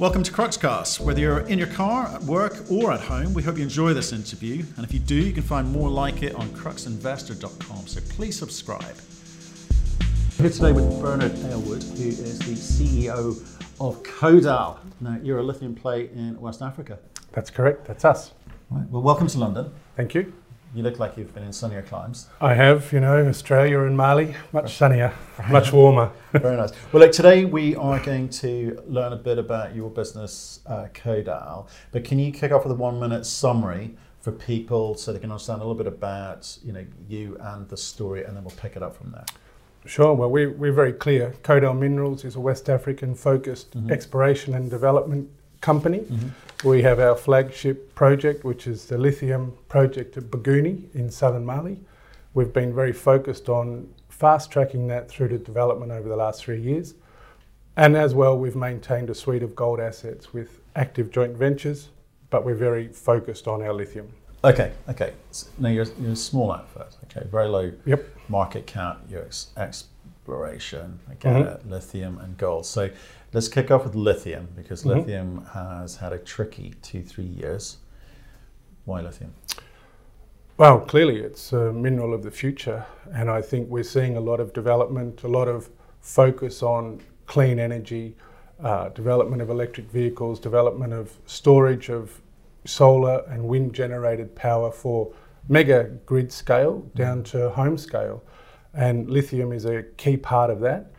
Welcome 0.00 0.24
to 0.24 0.32
Cruxcast. 0.32 0.98
Whether 0.98 1.20
you're 1.20 1.38
in 1.46 1.56
your 1.56 1.68
car, 1.68 2.08
at 2.08 2.20
work, 2.24 2.68
or 2.68 2.90
at 2.90 2.98
home, 2.98 3.32
we 3.32 3.44
hope 3.44 3.58
you 3.58 3.62
enjoy 3.62 3.94
this 3.94 4.12
interview. 4.12 4.64
And 4.76 4.84
if 4.84 4.92
you 4.92 4.98
do, 4.98 5.14
you 5.14 5.32
can 5.32 5.44
find 5.44 5.70
more 5.70 5.88
like 5.88 6.24
it 6.24 6.34
on 6.34 6.48
cruxinvestor.com. 6.48 7.86
So 7.86 8.00
please 8.08 8.36
subscribe. 8.36 8.96
Here 10.36 10.50
today 10.50 10.72
with 10.72 11.00
Bernard 11.00 11.38
Aylward, 11.44 11.84
who 11.84 12.08
is 12.08 12.40
the 12.40 12.54
CEO 12.54 13.40
of 13.80 14.02
Kodal. 14.02 14.78
Now, 15.00 15.20
you're 15.22 15.38
a 15.38 15.44
lithium 15.44 15.76
play 15.76 16.10
in 16.12 16.40
West 16.40 16.60
Africa. 16.60 16.98
That's 17.30 17.50
correct. 17.50 17.84
That's 17.84 18.04
us. 18.04 18.32
Right. 18.70 18.88
Well, 18.90 19.02
welcome 19.02 19.28
to 19.28 19.38
London. 19.38 19.72
Thank 19.94 20.16
you. 20.16 20.32
You 20.74 20.82
look 20.82 20.98
like 20.98 21.16
you've 21.16 21.32
been 21.32 21.44
in 21.44 21.52
sunnier 21.52 21.82
climes. 21.82 22.26
I 22.40 22.54
have, 22.54 22.92
you 22.92 22.98
know, 22.98 23.24
Australia 23.28 23.82
and 23.82 23.96
Mali, 23.96 24.34
much 24.52 24.74
sunnier, 24.76 25.12
much 25.48 25.72
warmer. 25.72 26.10
Very 26.32 26.56
nice. 26.56 26.72
Well, 26.92 27.00
look, 27.00 27.12
today 27.12 27.44
we 27.44 27.76
are 27.76 28.00
going 28.00 28.28
to 28.30 28.82
learn 28.88 29.12
a 29.12 29.16
bit 29.16 29.38
about 29.38 29.76
your 29.76 29.88
business, 29.88 30.60
uh, 30.66 30.88
Kodal. 30.92 31.68
But 31.92 32.02
can 32.04 32.18
you 32.18 32.32
kick 32.32 32.50
off 32.50 32.64
with 32.64 32.72
a 32.72 32.74
one-minute 32.74 33.24
summary 33.24 33.94
for 34.20 34.32
people 34.32 34.96
so 34.96 35.12
they 35.12 35.20
can 35.20 35.30
understand 35.30 35.60
a 35.60 35.64
little 35.64 35.76
bit 35.76 35.86
about, 35.86 36.58
you 36.64 36.72
know, 36.72 36.84
you 37.08 37.36
and 37.40 37.68
the 37.68 37.76
story, 37.76 38.24
and 38.24 38.36
then 38.36 38.42
we'll 38.42 38.56
pick 38.56 38.74
it 38.74 38.82
up 38.82 38.96
from 38.96 39.12
there. 39.12 39.26
Sure. 39.86 40.12
Well, 40.12 40.30
we, 40.30 40.46
we're 40.48 40.72
very 40.72 40.92
clear. 40.92 41.34
Kodal 41.44 41.78
Minerals 41.78 42.24
is 42.24 42.34
a 42.34 42.40
West 42.40 42.68
African 42.68 43.14
focused 43.14 43.76
Mhm. 43.76 43.92
exploration 43.92 44.54
and 44.54 44.68
development 44.70 45.28
company. 45.60 46.00
Mm-hmm. 46.00 46.28
We 46.64 46.80
have 46.82 46.98
our 46.98 47.14
flagship 47.14 47.94
project, 47.94 48.42
which 48.44 48.66
is 48.66 48.86
the 48.86 48.96
lithium 48.96 49.52
project 49.68 50.16
at 50.16 50.24
Bougouni 50.24 50.94
in 50.94 51.10
southern 51.10 51.44
Mali. 51.44 51.78
We've 52.32 52.52
been 52.52 52.74
very 52.74 52.92
focused 52.92 53.48
on 53.50 53.86
fast 54.08 54.50
tracking 54.50 54.86
that 54.88 55.08
through 55.08 55.28
to 55.28 55.38
development 55.38 55.92
over 55.92 56.08
the 56.08 56.16
last 56.16 56.42
three 56.42 56.60
years. 56.60 56.94
And 57.76 57.96
as 57.96 58.14
well, 58.14 58.38
we've 58.38 58.56
maintained 58.56 59.10
a 59.10 59.14
suite 59.14 59.42
of 59.42 59.54
gold 59.54 59.78
assets 59.78 60.32
with 60.32 60.60
active 60.74 61.10
joint 61.10 61.36
ventures, 61.36 61.88
but 62.30 62.44
we're 62.46 62.54
very 62.54 62.88
focused 62.88 63.46
on 63.46 63.60
our 63.62 63.72
lithium. 63.74 64.08
Okay, 64.42 64.72
okay. 64.88 65.12
S- 65.30 65.50
Now 65.58 65.68
you're, 65.68 65.86
you're 66.00 66.12
a 66.12 66.16
small 66.16 66.52
outfit. 66.52 66.96
Okay, 67.04 67.26
very 67.30 67.48
low 67.48 67.72
Yep. 67.84 68.04
market 68.28 68.66
cap. 68.66 69.00
Your 69.10 69.22
ex- 69.22 69.48
exploration, 69.56 71.00
I 71.10 71.14
get 71.14 71.34
Mhm. 71.34 71.54
it, 71.56 71.68
lithium 71.68 72.18
and 72.18 72.38
gold. 72.38 72.64
So 72.66 72.88
let's 73.34 73.48
kick 73.48 73.70
off 73.70 73.84
with 73.84 73.96
lithium 73.96 74.48
because 74.54 74.84
Mhm. 74.84 74.94
lithium 74.96 75.44
has 75.52 75.96
had 75.96 76.12
a 76.12 76.18
tricky 76.18 76.72
two, 76.82 77.02
three 77.02 77.24
years. 77.24 77.78
Why 78.84 79.00
lithium? 79.00 79.34
Well, 80.56 80.78
clearly 80.80 81.18
it's 81.18 81.52
a 81.52 81.72
mineral 81.72 82.14
of 82.14 82.22
the 82.22 82.30
future, 82.30 82.86
and 83.12 83.28
I 83.28 83.42
think 83.42 83.68
we're 83.68 83.82
seeing 83.82 84.16
a 84.16 84.20
lot 84.20 84.38
of 84.38 84.52
development, 84.52 85.24
a 85.24 85.28
lot 85.28 85.48
of 85.48 85.68
focus 86.00 86.62
on 86.62 87.00
clean 87.26 87.58
energy, 87.58 88.16
uh, 88.62 88.90
development 88.90 89.42
of 89.42 89.50
electric 89.50 89.90
vehicles, 89.90 90.38
development 90.38 90.92
of 90.92 91.18
storage 91.26 91.88
of 91.90 92.20
solar 92.64 93.24
and 93.28 93.48
wind 93.48 93.74
generated 93.74 94.36
power 94.36 94.70
for 94.70 95.10
mega 95.48 95.90
grid 96.06 96.30
scale 96.30 96.82
down 96.94 97.24
to 97.24 97.50
home 97.50 97.76
scale. 97.76 98.22
And 98.72 99.10
lithium 99.10 99.52
is 99.52 99.64
a 99.64 99.82
key 99.96 100.16
part 100.16 100.50
of 100.50 100.60
that. 100.60 100.92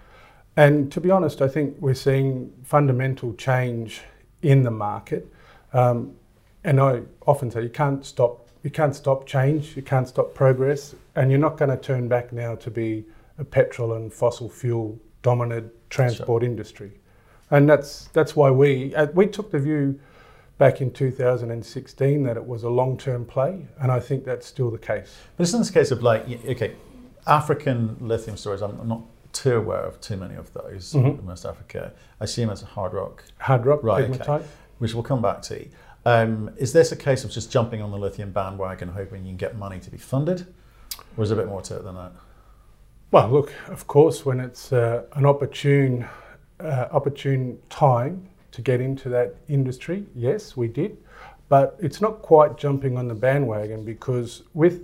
And 0.57 0.91
to 0.91 1.01
be 1.01 1.11
honest, 1.11 1.41
I 1.41 1.47
think 1.47 1.75
we're 1.79 1.93
seeing 1.93 2.53
fundamental 2.63 3.33
change 3.33 4.01
in 4.41 4.63
the 4.63 4.71
market. 4.71 5.31
Um, 5.73 6.15
and 6.63 6.79
I 6.79 7.01
often 7.27 7.51
say 7.51 7.61
you 7.61 7.69
can't 7.69 8.05
stop 8.05 8.41
you 8.63 8.71
can't 8.71 8.95
stop 8.95 9.27
change, 9.27 9.75
you 9.75 9.83
can't 9.83 10.07
stop 10.07 10.33
progress, 10.33 10.95
and 11.15 11.29
you're 11.29 11.39
not 11.39 11.55
going 11.55 11.69
to 11.69 11.77
turn 11.77 12.07
back 12.07 12.33
now 12.33 12.55
to 12.55 12.71
be 12.71 13.05
a 13.37 13.43
petrol 13.43 13.93
and 13.93 14.11
fossil 14.11 14.49
fuel 14.49 14.99
dominant 15.21 15.71
transport 15.91 16.41
industry. 16.41 16.91
And 17.51 17.69
that's 17.69 18.05
that's 18.07 18.35
why 18.35 18.49
we 18.49 18.95
uh, 18.95 19.05
we 19.13 19.27
took 19.27 19.51
the 19.51 19.59
view 19.59 19.99
back 20.57 20.81
in 20.81 20.89
2016 20.91 22.23
that 22.23 22.37
it 22.37 22.45
was 22.45 22.63
a 22.63 22.69
long-term 22.69 23.25
play, 23.25 23.67
and 23.79 23.91
I 23.91 23.99
think 23.99 24.25
that's 24.25 24.47
still 24.47 24.71
the 24.71 24.79
case. 24.79 25.15
But 25.37 25.43
isn't 25.43 25.59
this 25.59 25.69
case 25.69 25.91
of 25.91 26.01
like, 26.01 26.27
okay, 26.45 26.75
African 27.27 27.97
lithium 27.99 28.35
storage, 28.35 28.61
I'm 28.61 28.79
I'm 28.79 28.87
not 28.87 29.03
too 29.35 29.57
aware 29.57 29.81
of 29.83 29.99
too 30.01 30.15
many 30.17 30.35
of 30.35 30.51
those 30.53 30.93
Mhm. 30.93 31.19
in 31.19 31.25
West 31.25 31.45
Africa. 31.45 31.91
I 32.19 32.23
assume 32.23 32.49
it's 32.49 32.63
a 32.63 32.65
hard 32.77 32.93
rock 32.93 33.23
Hard 33.39 33.65
rock, 33.65 33.83
Right, 33.83 34.09
okay. 34.21 34.43
which 34.79 34.93
we'll 34.93 35.03
come 35.03 35.21
back 35.21 35.41
to. 35.43 35.67
Um, 36.05 36.51
is 36.57 36.71
this 36.73 36.91
a 36.91 36.95
case 36.95 37.23
of 37.25 37.31
just 37.31 37.51
jumping 37.51 37.81
on 37.81 37.91
the 37.91 37.97
lithium 37.97 38.31
bandwagon, 38.31 38.89
hoping 38.89 39.23
you 39.23 39.29
can 39.31 39.37
get 39.37 39.57
money 39.57 39.79
to 39.79 39.91
be 39.91 39.97
funded, 39.97 40.47
or 41.17 41.23
is 41.23 41.29
there 41.29 41.37
a 41.39 41.41
bit 41.41 41.49
more 41.49 41.61
to 41.63 41.75
it 41.77 41.83
than 41.83 41.95
that? 41.95 42.11
Well, 43.11 43.29
look, 43.29 43.51
of 43.67 43.87
course, 43.87 44.25
when 44.25 44.39
it's 44.39 44.71
uh, 44.71 45.03
an 45.13 45.25
opportune, 45.25 46.05
uh, 46.59 46.87
opportune 46.91 47.59
time 47.69 48.27
to 48.51 48.61
get 48.61 48.79
into 48.81 49.09
that 49.09 49.35
industry, 49.47 50.05
yes, 50.15 50.55
we 50.55 50.67
did, 50.67 50.97
but 51.49 51.75
it's 51.79 52.01
not 52.01 52.21
quite 52.21 52.57
jumping 52.57 52.97
on 52.97 53.07
the 53.07 53.15
bandwagon 53.15 53.83
because 53.83 54.43
with 54.53 54.81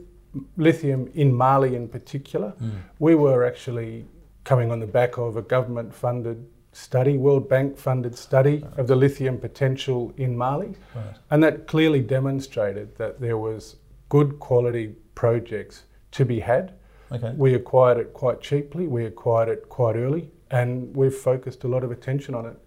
lithium 0.58 1.10
in 1.14 1.34
Mali 1.34 1.76
in 1.76 1.88
particular, 1.88 2.54
we 3.00 3.16
were 3.16 3.46
actually 3.46 4.06
coming 4.44 4.72
on 4.72 4.80
the 4.80 4.88
back 4.88 5.18
of 5.18 5.38
a 5.38 5.42
government-funded 5.42 6.46
study, 6.74 7.18
World 7.18 7.50
Bank-funded 7.50 8.18
study 8.18 8.64
of 8.78 8.88
the 8.88 8.96
lithium 8.96 9.38
potential 9.38 10.14
in 10.18 10.38
Mali. 10.38 10.76
Right. 10.96 11.16
And 11.30 11.44
that 11.44 11.68
clearly 11.68 12.02
demonstrated 12.02 12.96
that 12.98 13.20
there 13.20 13.38
was 13.38 13.76
good 14.10 14.40
quality 14.40 14.96
projects 15.16 15.84
to 16.12 16.26
be 16.26 16.40
had. 16.40 16.74
Okay. 17.12 17.34
We 17.36 17.56
acquired 17.56 17.98
it 17.98 18.14
quite 18.14 18.42
cheaply, 18.42 18.88
we 18.88 19.06
acquired 19.06 19.50
it 19.50 19.68
quite 19.68 19.96
early, 19.96 20.32
and 20.50 20.96
we've 20.96 21.14
focused 21.14 21.64
a 21.66 21.68
lot 21.68 21.84
of 21.84 21.92
attention 21.92 22.36
on 22.36 22.46
it. 22.46 22.58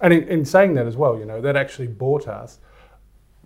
And 0.00 0.12
in, 0.12 0.28
in 0.28 0.44
saying 0.44 0.74
that 0.74 0.86
as 0.86 0.96
well, 0.96 1.16
you 1.16 1.24
know, 1.24 1.40
that 1.40 1.56
actually 1.56 1.86
bought 1.86 2.26
us, 2.26 2.58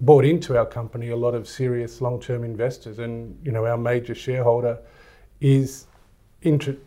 bought 0.00 0.24
into 0.24 0.56
our 0.56 0.64
company 0.64 1.10
a 1.10 1.16
lot 1.16 1.34
of 1.34 1.47
serious 1.47 2.00
long-term 2.00 2.42
investors. 2.44 2.98
And, 2.98 3.38
you 3.42 3.53
know, 3.53 3.66
our 3.66 3.76
major 3.76 4.14
shareholder 4.14 4.78
is 5.41 5.86
inter- 6.41 6.78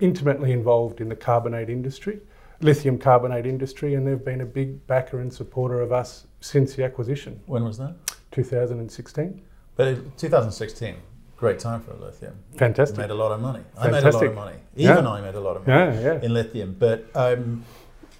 intimately 0.00 0.52
involved 0.52 1.00
in 1.00 1.08
the 1.08 1.16
carbonate 1.16 1.68
industry, 1.70 2.20
lithium 2.60 2.98
carbonate 2.98 3.46
industry, 3.46 3.94
and 3.94 4.06
they've 4.06 4.24
been 4.24 4.40
a 4.40 4.46
big 4.46 4.86
backer 4.86 5.20
and 5.20 5.32
supporter 5.32 5.80
of 5.80 5.92
us 5.92 6.26
since 6.40 6.74
the 6.74 6.84
acquisition, 6.84 7.40
When 7.46 7.64
was 7.64 7.78
that? 7.78 7.94
2016. 8.32 9.42
But 9.76 10.18
2016, 10.18 10.96
great 11.36 11.58
time 11.58 11.80
for 11.82 11.94
lithium. 11.94 12.34
Fantastic. 12.56 12.98
Made 12.98 13.10
a 13.10 13.14
lot 13.14 13.32
of 13.32 13.40
money. 13.40 13.60
I 13.78 13.84
made 13.88 13.90
a 13.90 13.92
lot 13.92 14.02
Fantastic. 14.02 14.28
of 14.30 14.34
money. 14.34 14.56
Yeah. 14.74 14.92
Even 14.92 15.06
I 15.06 15.20
made 15.20 15.34
a 15.34 15.40
lot 15.40 15.56
of 15.56 15.66
money 15.66 15.96
Yeah, 15.96 16.00
yeah. 16.14 16.20
in 16.22 16.34
lithium. 16.34 16.76
But 16.78 17.06
um, 17.14 17.64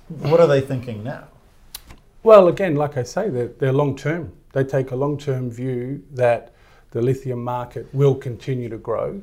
what 0.08 0.40
are 0.40 0.46
they 0.46 0.60
thinking 0.60 1.02
now? 1.04 1.28
Well, 2.22 2.48
again, 2.48 2.76
like 2.76 2.96
I 2.96 3.02
say, 3.02 3.28
they're, 3.28 3.48
they're 3.48 3.72
long 3.72 3.96
term. 3.96 4.32
They 4.52 4.64
take 4.64 4.90
a 4.92 4.96
long 4.96 5.18
term 5.18 5.50
view 5.50 6.04
that 6.12 6.52
the 6.92 7.02
lithium 7.02 7.42
market 7.42 7.92
will 7.94 8.14
continue 8.14 8.68
to 8.68 8.78
grow. 8.78 9.22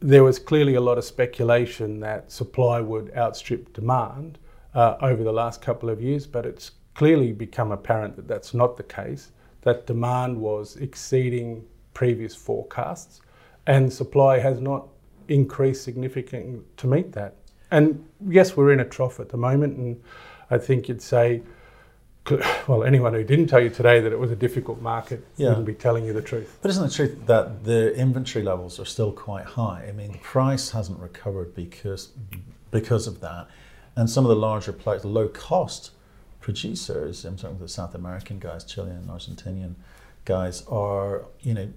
There 0.00 0.22
was 0.22 0.38
clearly 0.38 0.74
a 0.74 0.80
lot 0.80 0.96
of 0.96 1.04
speculation 1.04 2.00
that 2.00 2.30
supply 2.30 2.80
would 2.80 3.12
outstrip 3.16 3.72
demand 3.72 4.38
uh, 4.74 4.96
over 5.00 5.24
the 5.24 5.32
last 5.32 5.60
couple 5.60 5.90
of 5.90 6.00
years, 6.00 6.26
but 6.26 6.46
it's 6.46 6.70
clearly 6.94 7.32
become 7.32 7.72
apparent 7.72 8.14
that 8.16 8.28
that's 8.28 8.54
not 8.54 8.76
the 8.76 8.84
case, 8.84 9.32
that 9.62 9.86
demand 9.86 10.40
was 10.40 10.76
exceeding 10.76 11.64
previous 11.94 12.34
forecasts, 12.34 13.20
and 13.66 13.92
supply 13.92 14.38
has 14.38 14.60
not 14.60 14.86
increased 15.26 15.82
significantly 15.82 16.60
to 16.76 16.86
meet 16.86 17.12
that. 17.12 17.34
And 17.70 18.06
yes, 18.28 18.56
we're 18.56 18.72
in 18.72 18.80
a 18.80 18.84
trough 18.84 19.18
at 19.18 19.28
the 19.28 19.36
moment, 19.36 19.76
and 19.76 20.00
I 20.50 20.58
think 20.58 20.88
you'd 20.88 21.02
say 21.02 21.42
well, 22.66 22.84
anyone 22.84 23.14
who 23.14 23.24
didn't 23.24 23.46
tell 23.46 23.60
you 23.60 23.70
today 23.70 24.00
that 24.00 24.12
it 24.12 24.18
was 24.18 24.30
a 24.30 24.36
difficult 24.36 24.80
market 24.82 25.24
Yeah. 25.36 25.48
wouldn't 25.48 25.66
be 25.66 25.74
telling 25.74 26.04
you 26.04 26.12
the 26.12 26.20
truth. 26.22 26.58
But 26.60 26.70
isn't 26.72 26.84
it 26.84 26.92
true 26.92 27.18
that 27.26 27.64
the 27.64 27.94
inventory 27.94 28.44
levels 28.44 28.78
are 28.78 28.84
still 28.84 29.12
quite 29.12 29.44
high? 29.44 29.86
I 29.88 29.92
mean, 29.92 30.18
price 30.22 30.70
hasn't 30.70 30.98
recovered 31.00 31.54
because 31.54 32.08
because 32.70 33.06
of 33.06 33.20
that, 33.20 33.48
and 33.96 34.10
some 34.10 34.24
of 34.26 34.28
the 34.28 34.36
larger 34.36 34.72
players, 34.72 35.04
low 35.06 35.26
cost 35.28 35.92
producers, 36.40 37.24
I'm 37.24 37.36
talking 37.36 37.58
the 37.58 37.68
South 37.68 37.94
American 37.94 38.38
guys, 38.38 38.64
Chilean, 38.64 39.04
Argentinian 39.08 39.74
guys, 40.26 40.64
are 40.68 41.24
you 41.40 41.54
know 41.54 41.68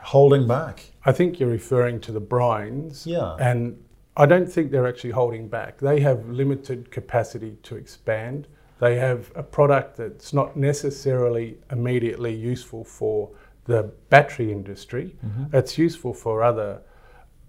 holding 0.00 0.46
back. 0.46 0.92
I 1.04 1.12
think 1.12 1.40
you're 1.40 1.48
referring 1.50 2.00
to 2.02 2.12
the 2.12 2.20
brines, 2.20 3.04
Yeah. 3.04 3.34
and 3.40 3.82
I 4.16 4.26
don't 4.26 4.46
think 4.50 4.70
they're 4.70 4.86
actually 4.86 5.10
holding 5.10 5.48
back. 5.48 5.78
They 5.78 6.00
have 6.00 6.28
limited 6.28 6.90
capacity 6.90 7.56
to 7.64 7.76
expand. 7.76 8.46
They 8.82 8.96
have 8.96 9.30
a 9.36 9.44
product 9.44 9.96
that's 9.96 10.32
not 10.32 10.56
necessarily 10.56 11.56
immediately 11.70 12.34
useful 12.34 12.82
for 12.82 13.30
the 13.66 13.84
battery 14.10 14.50
industry. 14.50 15.14
Mm-hmm. 15.24 15.56
It's 15.56 15.78
useful 15.78 16.12
for 16.12 16.42
other 16.42 16.82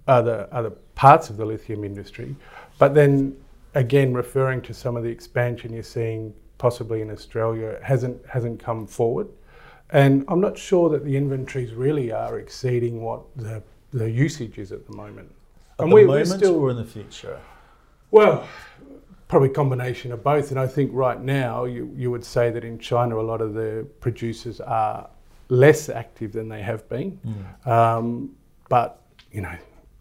other 0.08 0.48
other 0.52 0.70
parts 0.94 1.32
of 1.32 1.38
the 1.38 1.46
lithium 1.46 1.84
industry. 1.84 2.36
But 2.78 2.94
then 2.94 3.36
again, 3.74 4.14
referring 4.14 4.62
to 4.62 4.76
some 4.76 4.96
of 4.96 5.02
the 5.02 5.10
expansion 5.10 5.74
you're 5.74 5.82
seeing 5.82 6.36
possibly 6.60 7.02
in 7.02 7.10
Australia 7.10 7.80
hasn't 7.82 8.24
hasn't 8.28 8.60
come 8.60 8.86
forward. 8.86 9.28
And 9.90 10.26
I'm 10.28 10.40
not 10.40 10.56
sure 10.56 10.88
that 10.90 11.04
the 11.04 11.18
inventories 11.18 11.74
really 11.74 12.12
are 12.12 12.38
exceeding 12.38 13.02
what 13.02 13.22
the, 13.36 13.64
the 13.92 14.08
usage 14.08 14.60
is 14.60 14.72
at 14.72 14.86
the 14.86 14.96
moment. 14.96 15.32
At 15.80 15.86
and 15.86 15.92
the 15.92 15.96
we- 15.96 16.06
we're 16.06 16.26
still 16.26 16.58
or 16.58 16.70
in 16.70 16.78
the 16.78 16.86
future? 16.86 17.40
well, 18.12 18.48
probably 19.34 19.50
a 19.50 19.54
combination 19.54 20.12
of 20.12 20.24
both. 20.24 20.52
And 20.52 20.60
I 20.60 20.68
think 20.68 20.92
right 20.94 21.20
now 21.20 21.66
you, 21.66 21.92
you 21.98 22.12
would 22.12 22.24
say 22.24 22.52
that 22.52 22.64
in 22.64 22.78
China 22.78 23.18
a 23.20 23.26
lot 23.32 23.42
of 23.42 23.56
the 23.56 23.84
producers 24.00 24.62
are 24.62 25.10
less 25.50 25.90
active 25.90 26.32
than 26.34 26.48
they 26.48 26.62
have 26.62 26.88
been. 26.88 27.20
Mm. 27.66 27.68
Um, 27.68 28.36
but 28.70 29.02
you 29.32 29.42
know, 29.42 29.56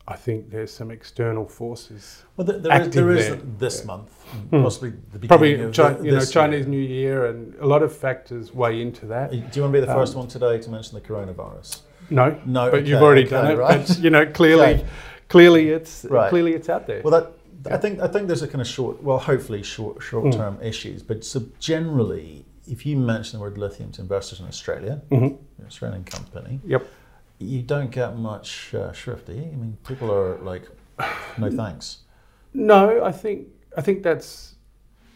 I 0.07 0.17
think 0.17 0.51
there's 0.51 0.71
some 0.71 0.91
external 0.91 1.47
forces. 1.47 2.25
Well, 2.37 2.47
there, 2.47 2.59
there 2.59 2.73
is, 2.73 2.79
active 2.81 2.93
there 3.07 3.17
is 3.17 3.29
there. 3.29 3.41
this 3.59 3.85
month, 3.87 4.11
Hmm. 4.51 4.63
possibly 4.63 4.91
the 4.91 5.19
beginning 5.19 5.29
Probably 5.29 5.55
of 5.63 5.73
Chi- 5.75 5.95
thi- 5.95 6.05
you 6.07 6.13
know 6.13 6.25
Chinese 6.27 6.61
year. 6.67 6.69
New 6.69 6.81
Year 7.01 7.27
and 7.27 7.55
a 7.59 7.67
lot 7.67 7.83
of 7.83 7.91
factors 7.97 8.53
weigh 8.55 8.83
into 8.83 9.07
that. 9.07 9.31
Do 9.31 9.37
you 9.37 9.43
want 9.63 9.73
to 9.73 9.81
be 9.81 9.81
the 9.81 9.91
Um, 9.93 9.99
first 9.99 10.15
one 10.15 10.29
today 10.29 10.59
to 10.59 10.71
mention 10.71 10.95
the 10.95 11.01
coronavirus? 11.09 11.81
No, 12.11 12.37
No, 12.45 12.71
but 12.71 12.85
you've 12.87 13.01
already 13.01 13.23
okay, 13.23 13.31
done 13.31 13.51
it. 13.53 13.57
right. 13.57 13.87
But 13.87 13.99
you 13.99 14.11
know, 14.11 14.27
clearly, 14.27 14.75
Okay. 14.75 14.85
clearly 15.31 15.71
it's 15.71 16.05
Right. 16.05 16.29
clearly 16.29 16.53
it's 16.53 16.69
out 16.69 16.87
there. 16.87 17.01
Well, 17.03 17.13
that 17.19 17.33
I 17.71 17.77
think 17.77 18.01
I 18.01 18.09
think 18.09 18.27
there's 18.27 18.43
a 18.43 18.49
kind 18.49 18.61
of 18.61 18.67
short, 18.67 19.03
well, 19.03 19.19
hopefully 19.19 19.63
short 19.63 20.03
short 20.03 20.33
term 20.33 20.57
Hmm. 20.57 20.63
issues. 20.65 21.03
But 21.03 21.25
so 21.25 21.45
generally, 21.59 22.45
if 22.69 22.85
you 22.87 22.97
mention 22.97 23.39
the 23.39 23.43
word 23.43 23.59
lithium 23.59 23.93
to 23.93 24.03
investors 24.03 24.41
in 24.41 24.47
Australia, 24.47 25.03
Mhm. 25.11 25.37
an 25.59 25.67
Australian 25.67 26.05
company, 26.05 26.61
Yep. 26.65 26.87
you 27.39 27.63
don't 27.63 27.91
get 27.91 28.17
much 28.17 28.75
uh, 28.75 28.93
shrift. 28.93 29.29
I 29.29 29.35
mean, 29.35 29.77
people 29.87 30.11
are 30.11 30.39
like, 30.39 30.65
no 31.39 31.51
thanks. 31.51 31.99
No, 32.55 33.03
I 33.05 33.13
think 33.13 33.49
I 33.77 33.81
think 33.81 34.03
that's 34.03 34.55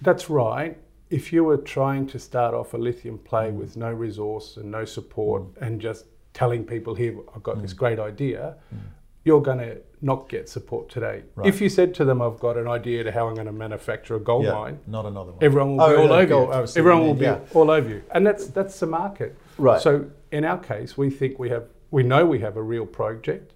that's 0.02 0.28
right. 0.31 0.76
If 1.08 1.32
you 1.32 1.44
were 1.44 1.56
trying 1.58 2.06
to 2.08 2.19
start 2.19 2.52
off 2.54 2.75
a 2.75 2.78
lithium 2.78 3.19
play 3.19 3.50
Mm. 3.50 3.54
with 3.60 3.76
no 3.76 3.90
resource 3.92 4.56
and 4.56 4.70
no 4.70 4.84
support 4.84 5.42
and 5.60 5.81
just 5.81 6.04
telling 6.34 6.64
people 6.64 6.94
here 6.94 7.14
I've 7.34 7.42
got 7.42 7.60
this 7.62 7.72
Mm. 7.75 7.78
great 7.78 7.99
idea, 7.99 8.56
Mm. 8.75 8.78
You're 9.26 9.43
going 9.43 9.58
to 9.58 9.76
not 10.00 10.28
get 10.28 10.49
support 10.49 10.88
today. 10.88 11.25
Right. 11.34 11.49
If 11.49 11.61
you 11.61 11.69
said 11.69 11.93
to 11.96 12.05
them 12.05 12.23
I've 12.23 12.38
got 12.38 12.56
an 12.56 12.69
idea 12.69 13.02
to 13.02 13.11
how 13.11 13.26
I'm 13.26 13.34
going 13.34 13.49
to 13.49 13.52
manufacture 13.52 14.14
a 14.14 14.20
gold 14.20 14.44
yeah, 14.44 14.52
mine, 14.52 14.78
not 14.87 15.05
another 15.05 15.32
one. 15.32 15.43
everyone 15.44 15.76
will 15.76 15.82
Oh, 15.84 15.90
be 15.90 15.96
all 16.02 16.12
over 16.12 16.26
gold, 16.26 16.49
you. 16.49 16.55
absolutely, 16.55 16.78
Everyone 16.81 17.06
will 17.08 17.14
be 17.14 17.25
yeah. 17.25 17.38
all 17.52 17.70
over 17.70 17.88
you. 17.88 18.02
And 18.12 18.25
that's 18.26 18.46
that's 18.46 18.78
the 18.78 18.87
market. 18.87 19.37
Right. 19.58 19.81
So 19.81 20.08
in 20.31 20.44
our 20.44 20.58
case, 20.58 20.96
we 20.96 21.11
think 21.11 21.38
we 21.40 21.49
have, 21.50 21.64
we 21.90 22.02
know 22.05 22.25
we 22.25 22.38
have 22.40 22.56
a 22.56 22.62
real 22.62 22.87
project. 22.87 23.52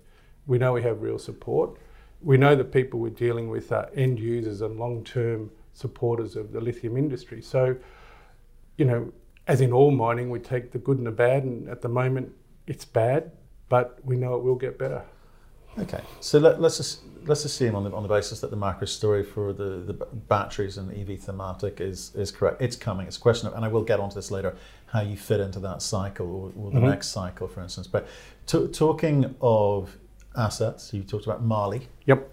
We 0.46 0.58
know 0.58 0.72
we 0.72 0.82
have 0.82 1.02
real 1.02 1.18
support. 1.18 1.78
We 2.20 2.36
know 2.36 2.56
the 2.56 2.64
people 2.64 2.98
we're 2.98 3.10
dealing 3.10 3.48
with 3.48 3.70
are 3.70 3.88
end 3.94 4.18
users 4.18 4.60
and 4.62 4.76
long-term 4.78 5.50
supporters 5.72 6.34
of 6.36 6.50
the 6.52 6.60
lithium 6.60 6.96
industry. 6.96 7.40
So, 7.42 7.76
you 8.76 8.84
know, 8.86 9.12
as 9.46 9.60
in 9.60 9.72
all 9.72 9.90
mining, 9.90 10.30
we 10.30 10.40
take 10.40 10.72
the 10.72 10.78
good 10.78 10.98
and 10.98 11.06
the 11.06 11.12
bad, 11.12 11.44
and 11.44 11.68
at 11.68 11.80
the 11.82 11.88
moment, 11.88 12.32
it's 12.66 12.84
bad, 12.84 13.30
but 13.68 13.98
we 14.04 14.16
know 14.16 14.34
it 14.34 14.42
will 14.42 14.56
get 14.56 14.78
better. 14.78 15.02
Okay, 15.78 16.00
so 16.20 16.38
let, 16.38 16.60
let's 16.60 16.76
just 16.76 17.00
let's 17.26 17.44
assume 17.44 17.74
on 17.76 17.84
the 17.84 17.92
on 17.92 18.02
the 18.02 18.08
basis 18.08 18.40
that 18.40 18.50
the 18.50 18.56
macro 18.56 18.86
story 18.86 19.22
for 19.22 19.52
the, 19.52 19.82
the 19.86 19.92
batteries 19.92 20.78
and 20.78 20.90
EV 20.92 21.20
thematic 21.20 21.80
is 21.80 22.14
is 22.16 22.30
correct. 22.30 22.60
It's 22.60 22.76
coming. 22.76 23.06
It's 23.06 23.16
a 23.16 23.20
question 23.20 23.48
of, 23.48 23.54
and 23.54 23.64
I 23.64 23.68
will 23.68 23.84
get 23.84 24.00
onto 24.00 24.14
this 24.16 24.30
later, 24.30 24.56
how 24.86 25.00
you 25.00 25.16
fit 25.16 25.40
into 25.40 25.60
that 25.60 25.80
cycle 25.82 26.26
or, 26.26 26.52
or 26.64 26.70
the 26.72 26.80
Mhm. 26.80 26.88
next 26.90 27.08
cycle, 27.08 27.46
for 27.48 27.60
instance. 27.62 27.86
But 27.86 28.06
to, 28.48 28.66
talking 28.68 29.34
of 29.40 29.96
assets, 30.36 30.92
you 30.92 31.02
talked 31.02 31.24
about 31.26 31.42
Mali, 31.44 31.88
Yep. 32.06 32.28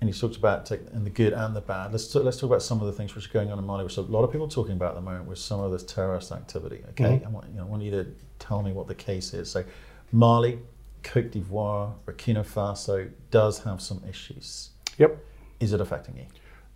and 0.00 0.08
you 0.10 0.14
talked 0.14 0.36
about 0.36 0.66
tech 0.66 0.80
and 0.92 1.06
the 1.06 1.10
good 1.10 1.32
and 1.32 1.56
the 1.56 1.60
bad. 1.62 1.92
Let's 1.92 2.12
talk, 2.12 2.24
let's 2.24 2.36
talk 2.38 2.50
about 2.50 2.62
some 2.62 2.80
of 2.80 2.86
the 2.86 2.92
things 2.92 3.14
which 3.14 3.28
are 3.28 3.32
going 3.32 3.50
on 3.50 3.58
in 3.58 3.64
Mali, 3.66 3.84
which 3.84 3.96
a 3.96 4.02
lot 4.02 4.22
of 4.22 4.30
people 4.30 4.46
are 4.46 4.50
talking 4.50 4.74
about 4.74 4.90
at 4.90 4.96
the 4.96 5.00
moment, 5.00 5.26
with 5.26 5.38
some 5.38 5.60
of 5.60 5.72
this 5.72 5.82
terrorist 5.82 6.30
activity. 6.30 6.82
Okay, 6.90 7.20
Mhm. 7.20 7.26
I 7.26 7.28
want 7.30 7.46
you 7.48 7.54
know, 7.56 7.62
I 7.62 7.66
want 7.66 7.82
you 7.82 7.90
to 7.92 8.06
tell 8.38 8.62
me 8.62 8.72
what 8.72 8.86
the 8.86 8.94
case 8.94 9.32
is. 9.34 9.50
So, 9.50 9.64
Mali, 10.12 10.60
Cote 11.06 11.30
d'Ivoire, 11.30 11.94
Burkina 12.04 12.44
Faso 12.44 13.10
does 13.30 13.60
have 13.60 13.80
some 13.80 14.02
issues. 14.08 14.70
Yep. 14.98 15.16
Is 15.60 15.72
it 15.72 15.80
affecting 15.80 16.16
you? 16.16 16.26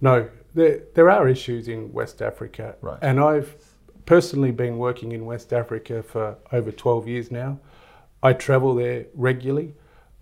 No, 0.01 0.29
there, 0.55 0.83
there 0.95 1.11
are 1.11 1.29
issues 1.29 1.69
in 1.69 1.93
West 1.93 2.23
Africa. 2.23 2.77
Right. 2.81 2.99
And 3.03 3.19
I've 3.21 3.55
personally 4.07 4.53
been 4.53 4.79
working 4.79 5.13
in 5.13 5.25
West 5.27 5.53
Africa 5.53 6.03
for 6.03 6.37
over 6.53 6.71
12 6.71 7.09
years 7.09 7.31
now. 7.31 7.59
I 8.23 8.33
travel 8.33 8.75
there 8.75 9.07
regularly. 9.15 9.75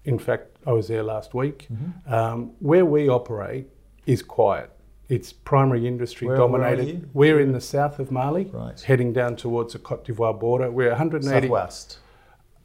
In 0.04 0.18
fact, 0.18 0.56
I 0.66 0.72
was 0.72 0.88
there 0.88 1.02
last 1.02 1.34
week. 1.34 1.66
Mm-hmm. 1.72 2.12
Um, 2.14 2.52
where 2.60 2.86
we 2.86 3.08
operate 3.08 3.66
is 4.06 4.22
quiet. 4.22 4.70
It's 5.08 5.32
primary 5.32 5.86
industry 5.86 6.26
Where- 6.28 6.36
where 6.46 6.62
are 6.62 6.76
dominated. 6.76 6.88
you? 7.02 7.10
We're 7.12 7.40
in 7.40 7.52
the 7.52 7.60
south 7.60 7.98
of 7.98 8.10
Mali, 8.10 8.44
Right. 8.52 8.80
heading 8.80 9.12
down 9.12 9.36
towards 9.36 9.72
the 9.74 9.78
Cote 9.78 10.04
d'Ivoire 10.04 10.38
border. 10.38 10.70
We're 10.70 10.90
180. 10.90 11.46
Southwest. 11.46 11.98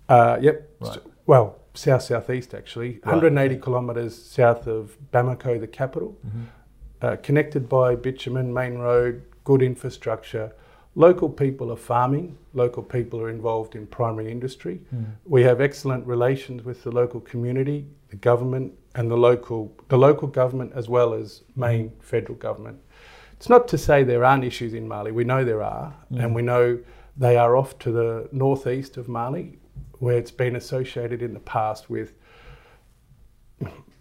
Uh, 0.09 0.37
yep. 0.41 0.69
Right. 0.79 0.99
Well, 1.25 1.59
south 1.73 2.03
southeast 2.03 2.53
actually. 2.53 2.99
Right, 3.05 3.05
180 3.05 3.57
kilometres 3.57 4.15
south 4.23 4.67
of 4.67 4.97
Bamako, 5.11 5.59
the 5.59 5.67
capital 5.67 6.17
Mhm. 6.25 6.45
uh, 7.01 7.15
connected 7.17 7.67
by 7.67 7.95
bitumen, 7.95 8.53
main 8.53 8.77
road, 8.77 9.23
good 9.43 9.61
infrastructure. 9.61 10.53
Local 10.95 11.27
people 11.29 11.71
are 11.71 11.75
farming, 11.77 12.37
local 12.53 12.83
people 12.83 13.19
are 13.19 13.29
involved 13.29 13.75
in 13.75 13.87
primary 13.87 14.31
industry. 14.31 14.79
Mm. 14.95 15.05
We 15.25 15.41
have 15.43 15.59
excellent 15.59 16.05
relations 16.05 16.63
with 16.63 16.83
the 16.83 16.91
local 16.91 17.19
community, 17.19 17.87
the 18.09 18.15
government, 18.15 18.73
and 18.95 19.09
the 19.09 19.17
local, 19.17 19.71
the 19.89 19.97
local 19.97 20.27
government 20.27 20.71
as 20.75 20.87
well 20.87 21.13
as 21.15 21.41
main 21.55 21.91
federal 21.99 22.37
government. 22.37 22.77
It's 23.33 23.49
not 23.49 23.67
to 23.69 23.77
say 23.77 24.03
there 24.03 24.23
aren't 24.23 24.43
issues 24.45 24.73
in 24.75 24.87
Mali, 24.87 25.11
we 25.11 25.23
know 25.23 25.43
there 25.43 25.63
are, 25.63 25.95
Mm. 26.11 26.23
and 26.23 26.35
we 26.35 26.43
know 26.43 26.77
they 27.17 27.35
are 27.37 27.55
off 27.57 27.77
to 27.79 27.91
the 27.91 28.29
northeast 28.31 28.95
of 28.95 29.07
Mali, 29.09 29.57
where 30.03 30.17
it's 30.17 30.31
been 30.31 30.57
associated 30.57 31.21
in 31.21 31.33
the 31.33 31.39
past 31.39 31.89
with 31.89 32.11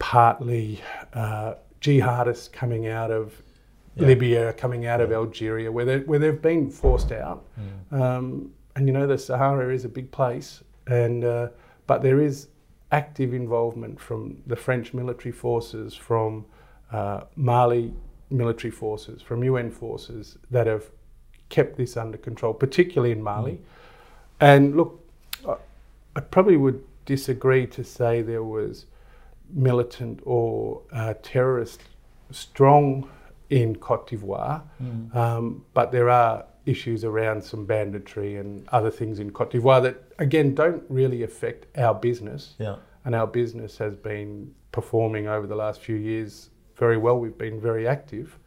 partly 0.00 0.80
uh, 1.12 1.54
jihadists 1.80 2.50
coming 2.50 2.88
out 2.88 3.12
of 3.12 3.40
Yeah. 3.94 4.06
Libya, 4.06 4.52
coming 4.54 4.86
out 4.86 5.00
of 5.00 5.12
Algeria, 5.12 5.70
where, 5.70 5.84
they, 5.84 5.98
where 5.98 6.18
they've 6.18 6.42
been 6.42 6.70
forced 6.70 7.12
out. 7.12 7.44
Mm. 7.60 8.00
Um, 8.00 8.50
and 8.74 8.88
you 8.88 8.92
know, 8.92 9.06
the 9.06 9.18
Sahara 9.18 9.72
is 9.72 9.84
a 9.84 9.88
big 9.88 10.10
place, 10.10 10.64
and 10.86 11.24
uh, 11.24 11.48
but 11.86 12.02
there 12.02 12.20
is 12.20 12.48
active 12.90 13.34
involvement 13.34 14.00
from 14.00 14.38
the 14.46 14.56
French 14.56 14.94
military 14.94 15.30
forces, 15.30 15.94
from 15.94 16.46
uh, 16.90 17.20
Mali 17.36 17.92
military 18.30 18.70
forces, 18.70 19.22
from 19.22 19.44
UN 19.44 19.70
forces 19.70 20.38
that 20.50 20.66
have 20.66 20.84
kept 21.50 21.76
this 21.76 21.96
under 21.96 22.18
control, 22.18 22.54
particularly 22.54 23.12
in 23.12 23.22
Mali. 23.22 23.60
And 24.40 24.74
look, 24.76 25.01
I 26.16 26.20
probably 26.20 26.56
would 26.56 26.82
disagree 27.04 27.66
to 27.68 27.82
say 27.82 28.22
there 28.22 28.44
was 28.44 28.86
militant 29.50 30.20
or 30.24 30.82
uh, 30.92 31.14
terrorist 31.22 31.82
strong 32.30 33.08
in 33.50 33.76
Cote 33.76 34.08
d'Ivoire. 34.08 34.62
Mm. 34.82 35.14
Um, 35.14 35.64
but 35.74 35.92
there 35.92 36.08
are 36.08 36.44
issues 36.64 37.04
around 37.04 37.42
some 37.42 37.66
banditry 37.66 38.36
and 38.36 38.66
other 38.68 38.90
things 38.90 39.18
in 39.18 39.30
Cote 39.30 39.50
d'Ivoire 39.50 39.82
that, 39.82 39.96
again, 40.18 40.54
don't 40.54 40.82
really 40.88 41.22
affect 41.22 41.66
our 41.78 41.94
business. 41.94 42.54
Yeah. 42.58 42.76
And 43.04 43.14
our 43.14 43.26
business 43.26 43.76
has 43.78 43.96
been 43.96 44.54
performing 44.70 45.26
over 45.26 45.46
the 45.46 45.56
last 45.56 45.80
few 45.80 45.96
years 45.96 46.50
very 46.76 46.96
well. 46.96 47.18
We've 47.18 47.36
been 47.36 47.60
very 47.60 47.86
active 47.86 48.38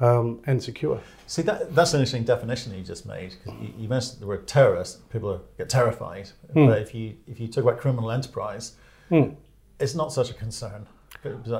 um, 0.00 0.40
and 0.46 0.62
secure. 0.62 1.00
See, 1.26 1.42
that, 1.42 1.74
that's 1.74 1.94
an 1.94 2.00
interesting 2.00 2.24
definition 2.24 2.74
you 2.74 2.82
just 2.82 3.06
made. 3.06 3.34
'cause 3.44 3.54
you, 3.60 3.72
you 3.78 3.88
mentioned 3.88 4.20
the 4.20 4.26
word 4.26 4.46
terrorist. 4.46 5.08
People 5.10 5.30
are, 5.32 5.40
get 5.58 5.68
terrified. 5.68 6.28
Hmm. 6.52 6.66
But 6.66 6.82
if 6.82 6.94
you 6.94 7.14
if 7.26 7.38
you 7.40 7.48
talk 7.48 7.64
about 7.64 7.78
criminal 7.78 8.10
enterprise, 8.10 8.74
Hmm. 9.08 9.30
it's 9.78 9.94
not 9.94 10.12
such 10.12 10.30
a 10.30 10.34
concern. 10.34 10.86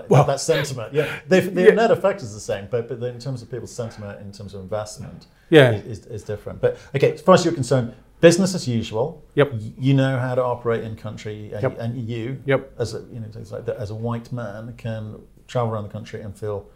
Well- 0.09 0.25
that 0.25 0.41
sentiment, 0.41 0.93
yeah, 0.93 1.21
the 1.29 1.41
Yeah. 1.43 1.71
net 1.75 1.91
effect 1.91 2.23
is 2.23 2.35
the 2.35 2.41
same, 2.41 2.69
but, 2.71 2.87
but 2.89 3.03
in 3.03 3.19
terms 3.19 3.41
of 3.41 3.51
people's 3.51 3.73
sentiment, 3.73 4.21
in 4.21 4.31
terms 4.33 4.53
of 4.53 4.61
investment, 4.61 5.27
Yeah. 5.49 5.71
is, 5.73 6.01
is, 6.01 6.07
is 6.07 6.23
different. 6.25 6.61
But 6.61 6.77
okay, 6.95 7.13
as 7.13 7.23
far 7.23 7.35
as 7.35 7.45
you're 7.47 7.55
concerned, 7.55 7.95
business 8.21 8.55
as 8.55 8.67
usual. 8.69 9.23
Yep. 9.37 9.53
You 9.79 9.95
know 9.95 10.19
how 10.19 10.35
to 10.35 10.43
operate 10.45 10.83
in 10.85 10.97
country, 10.97 11.53
and, 11.53 11.63
Yep. 11.63 11.77
and 11.79 12.09
you, 12.09 12.43
Yep. 12.47 12.73
as 12.79 12.95
a 12.95 13.01
you 13.13 13.21
know, 13.21 13.27
like 13.51 13.65
that, 13.67 13.77
as 13.77 13.91
a 13.91 13.95
white 13.95 14.33
man, 14.33 14.75
can 14.77 15.21
travel 15.47 15.73
around 15.73 15.85
the 15.85 15.91
country 15.91 16.21
and 16.23 16.37
feel 16.37 16.67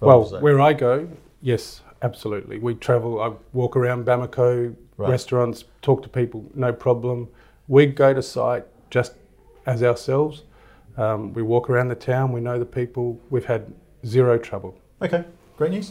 Well, 0.00 0.24
where 0.40 0.60
I 0.60 0.72
go, 0.72 1.08
yes, 1.40 1.82
absolutely. 2.02 2.58
We 2.58 2.74
travel, 2.74 3.20
I 3.20 3.32
walk 3.52 3.76
around 3.76 4.04
Bamako, 4.06 4.74
Right. 4.96 5.10
restaurants, 5.10 5.64
talk 5.82 6.04
to 6.04 6.08
people, 6.08 6.44
no 6.54 6.72
problem. 6.72 7.26
We 7.66 7.86
go 7.86 8.14
to 8.14 8.22
site 8.22 8.64
just 8.90 9.14
as 9.66 9.82
ourselves. 9.82 10.44
Um, 10.96 11.32
we 11.32 11.42
walk 11.42 11.68
around 11.68 11.88
the 11.88 11.96
town, 11.96 12.30
we 12.30 12.40
know 12.40 12.60
the 12.60 12.64
people, 12.64 13.18
we've 13.28 13.44
had 13.46 13.72
zero 14.06 14.38
trouble. 14.38 14.76
Okay, 15.02 15.24
great 15.56 15.72
news. 15.72 15.90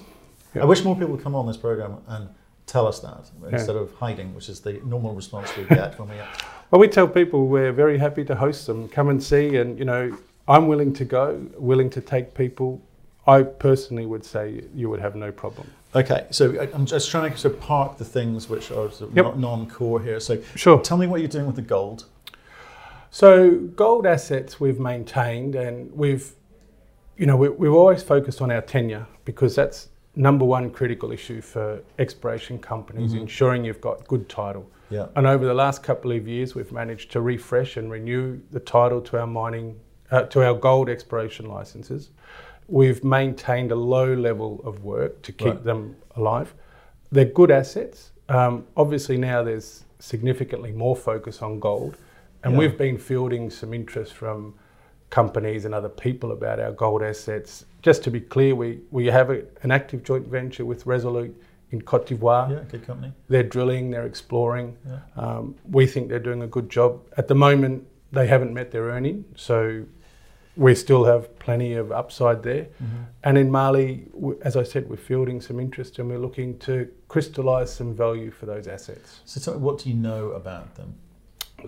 Yeah. 0.55 0.61
I 0.61 0.65
wish 0.65 0.85
more 0.85 0.95
people 0.95 1.09
would 1.09 1.23
come 1.23 1.35
on 1.35 1.45
this 1.47 1.57
program 1.57 1.97
and 2.07 2.29
tell 2.65 2.87
us 2.87 2.99
that 2.99 3.29
instead 3.51 3.75
of 3.75 3.93
hiding, 3.95 4.33
which 4.33 4.47
is 4.47 4.61
the 4.61 4.79
normal 4.85 5.13
response 5.13 5.55
we 5.57 5.65
get 5.65 5.99
when 5.99 6.09
we. 6.09 6.15
Well, 6.71 6.79
we 6.79 6.87
tell 6.87 7.07
people 7.07 7.45
we're 7.47 7.71
very 7.71 7.99
happy 7.99 8.23
to 8.25 8.33
host 8.35 8.65
them, 8.65 8.87
come 8.87 9.09
and 9.09 9.21
see, 9.21 9.57
and 9.57 9.77
you 9.77 9.85
know, 9.85 10.17
I'm 10.47 10.67
willing 10.67 10.91
to 10.93 11.05
go, 11.05 11.39
willing 11.57 11.89
to 11.91 12.01
take 12.01 12.33
people. 12.33 12.81
I 13.25 13.43
personally 13.43 14.05
would 14.05 14.25
say 14.25 14.63
you 14.75 14.89
would 14.89 14.99
have 14.99 15.15
no 15.15 15.31
problem. 15.31 15.67
Okay, 15.95 16.25
so 16.31 16.59
I'm 16.73 16.85
just 16.85 17.09
trying 17.09 17.31
to 17.31 17.37
sort 17.37 17.53
of 17.53 17.59
park 17.61 17.97
the 17.97 18.05
things 18.05 18.49
which 18.49 18.71
are 18.71 18.91
sort 18.91 19.11
of 19.11 19.15
Yep. 19.15 19.37
non-core 19.37 20.01
here. 20.01 20.19
So 20.19 20.39
Sure. 20.55 20.79
tell 20.81 20.97
me 20.97 21.07
what 21.07 21.21
you're 21.21 21.29
doing 21.29 21.45
with 21.45 21.55
the 21.55 21.61
gold. 21.61 22.05
So 23.11 23.51
gold 23.75 24.05
assets 24.05 24.59
we've 24.59 24.79
maintained, 24.79 25.55
and 25.55 25.91
we've, 25.95 26.33
you 27.15 27.25
know, 27.27 27.37
we, 27.37 27.49
we've 27.49 27.73
always 27.73 28.01
focused 28.03 28.41
on 28.41 28.51
our 28.51 28.61
tenure 28.61 29.05
because 29.23 29.55
that's 29.55 29.89
number 30.15 30.43
one 30.45 30.69
critical 30.71 31.11
issue 31.11 31.39
for 31.41 31.79
exploration 31.99 32.57
companies, 32.59 33.13
Mhm. 33.13 33.21
ensuring 33.21 33.63
you've 33.65 33.81
got 33.81 34.07
good 34.07 34.27
title. 34.29 34.65
Yeah. 34.89 35.07
And 35.15 35.25
over 35.27 35.45
the 35.45 35.53
last 35.53 35.81
couple 35.83 36.11
of 36.11 36.27
years, 36.27 36.55
we've 36.55 36.71
managed 36.71 37.11
to 37.13 37.21
refresh 37.21 37.77
and 37.77 37.89
renew 37.91 38.39
the 38.51 38.59
title 38.59 38.99
to 39.01 39.19
our 39.19 39.27
mining, 39.27 39.79
uh, 40.11 40.23
to 40.23 40.43
our 40.43 40.53
gold 40.55 40.89
exploration 40.89 41.47
licenses. 41.47 42.09
We've 42.67 43.03
maintained 43.03 43.71
a 43.71 43.75
low 43.75 44.13
level 44.13 44.61
of 44.65 44.83
work 44.83 45.21
to 45.23 45.31
keep 45.31 45.47
Right. 45.47 45.63
them 45.63 45.95
alive. 46.15 46.53
They're 47.11 47.25
good 47.25 47.51
assets. 47.51 48.11
Um, 48.29 48.65
obviously, 48.77 49.17
now 49.17 49.43
there's 49.43 49.83
significantly 49.99 50.71
more 50.71 50.95
focus 50.95 51.41
on 51.41 51.59
gold, 51.59 51.97
and 52.43 52.53
Yeah. 52.53 52.59
we've 52.59 52.77
been 52.77 52.97
fielding 52.97 53.49
some 53.49 53.73
interest 53.73 54.13
from 54.13 54.53
companies 55.09 55.65
and 55.65 55.75
other 55.75 55.89
people 55.89 56.31
about 56.31 56.59
our 56.59 56.71
gold 56.71 57.03
assets. 57.03 57.65
Just 57.81 58.03
to 58.05 58.11
be 58.11 58.19
clear, 58.19 58.55
we, 58.55 58.79
we 58.91 59.05
have 59.07 59.29
a, 59.29 59.43
an 59.61 59.71
active 59.71 60.03
joint 60.03 60.27
venture 60.27 60.65
with 60.65 60.85
Resolute 60.85 61.35
in 61.71 61.81
Cote 61.81 62.07
d'Ivoire. 62.07 62.49
Yeah, 62.49 62.59
good 62.69 62.85
company. 62.87 63.11
They're 63.27 63.43
drilling, 63.43 63.91
they're 63.91 64.05
exploring. 64.07 64.75
Yeah. 64.87 64.99
Um, 65.15 65.55
we 65.69 65.85
think 65.85 66.09
they're 66.09 66.19
doing 66.19 66.41
a 66.41 66.47
good 66.47 66.69
job. 66.69 67.01
At 67.17 67.27
the 67.27 67.35
moment, 67.35 67.85
they 68.11 68.25
haven't 68.27 68.53
met 68.53 68.71
their 68.71 68.83
earning, 68.85 69.25
so 69.35 69.83
we 70.55 70.75
still 70.75 71.05
have 71.05 71.37
plenty 71.39 71.73
of 71.73 71.91
upside 71.91 72.43
there. 72.43 72.63
Mm-hmm. 72.63 73.03
And 73.23 73.37
in 73.37 73.49
Mali, 73.51 74.05
as 74.43 74.55
I 74.55 74.63
said, 74.63 74.89
we're 74.89 74.97
fielding 74.97 75.41
some 75.41 75.59
interest 75.59 75.99
and 75.99 76.09
we're 76.09 76.19
looking 76.19 76.59
to 76.59 76.89
crystallise 77.07 77.73
some 77.73 77.95
value 77.95 78.29
for 78.31 78.45
those 78.45 78.67
assets. 78.67 79.21
So 79.25 79.39
me, 79.39 79.57
what 79.57 79.79
do 79.79 79.89
you 79.89 79.95
know 79.95 80.31
about 80.31 80.75
them? 80.75 80.95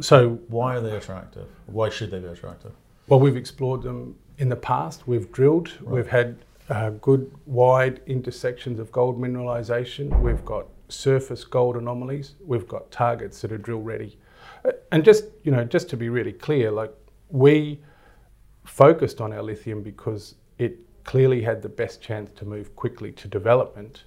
So, 0.02 0.40
Why 0.50 0.76
are 0.76 0.82
they 0.82 0.96
attractive? 0.96 1.48
Why 1.68 1.90
should 1.90 2.12
they 2.12 2.20
be 2.20 2.28
attractive? 2.28 2.72
well, 3.08 3.20
we've 3.20 3.38
explored 3.38 3.84
them 3.84 4.16
in 4.40 4.50
the 4.50 4.56
past. 4.56 5.08
We've 5.08 5.32
drilled. 5.32 5.72
Right. 5.82 5.96
We've 5.96 6.08
had 6.08 6.38
uh, 6.70 6.90
good 6.90 7.32
wide 7.46 8.02
intersections 8.08 8.80
of 8.80 8.92
gold 8.92 9.20
mineralisation. 9.20 10.20
We've 10.22 10.44
got 10.44 10.66
surface 10.90 11.44
gold 11.44 11.78
anomalies. 11.78 12.34
We've 12.46 12.68
got 12.68 12.92
targets 12.92 13.42
that 13.42 13.52
are 13.52 13.58
drill 13.58 13.82
ready. 13.82 14.18
Uh, 14.66 14.72
And 14.92 15.04
just 15.06 15.26
you 15.44 15.52
know, 15.52 15.64
just 15.64 15.90
to 15.90 15.98
be 15.98 16.10
really 16.10 16.34
clear, 16.34 16.72
like 16.72 16.94
we 17.30 17.80
focused 18.66 19.22
on 19.22 19.32
our 19.32 19.44
lithium 19.44 19.82
because 19.82 20.36
it 20.58 20.80
clearly 21.04 21.42
had 21.42 21.62
the 21.62 21.70
best 21.70 22.02
chance 22.02 22.32
to 22.38 22.46
move 22.46 22.76
quickly 22.76 23.12
to 23.14 23.28
development. 23.28 24.04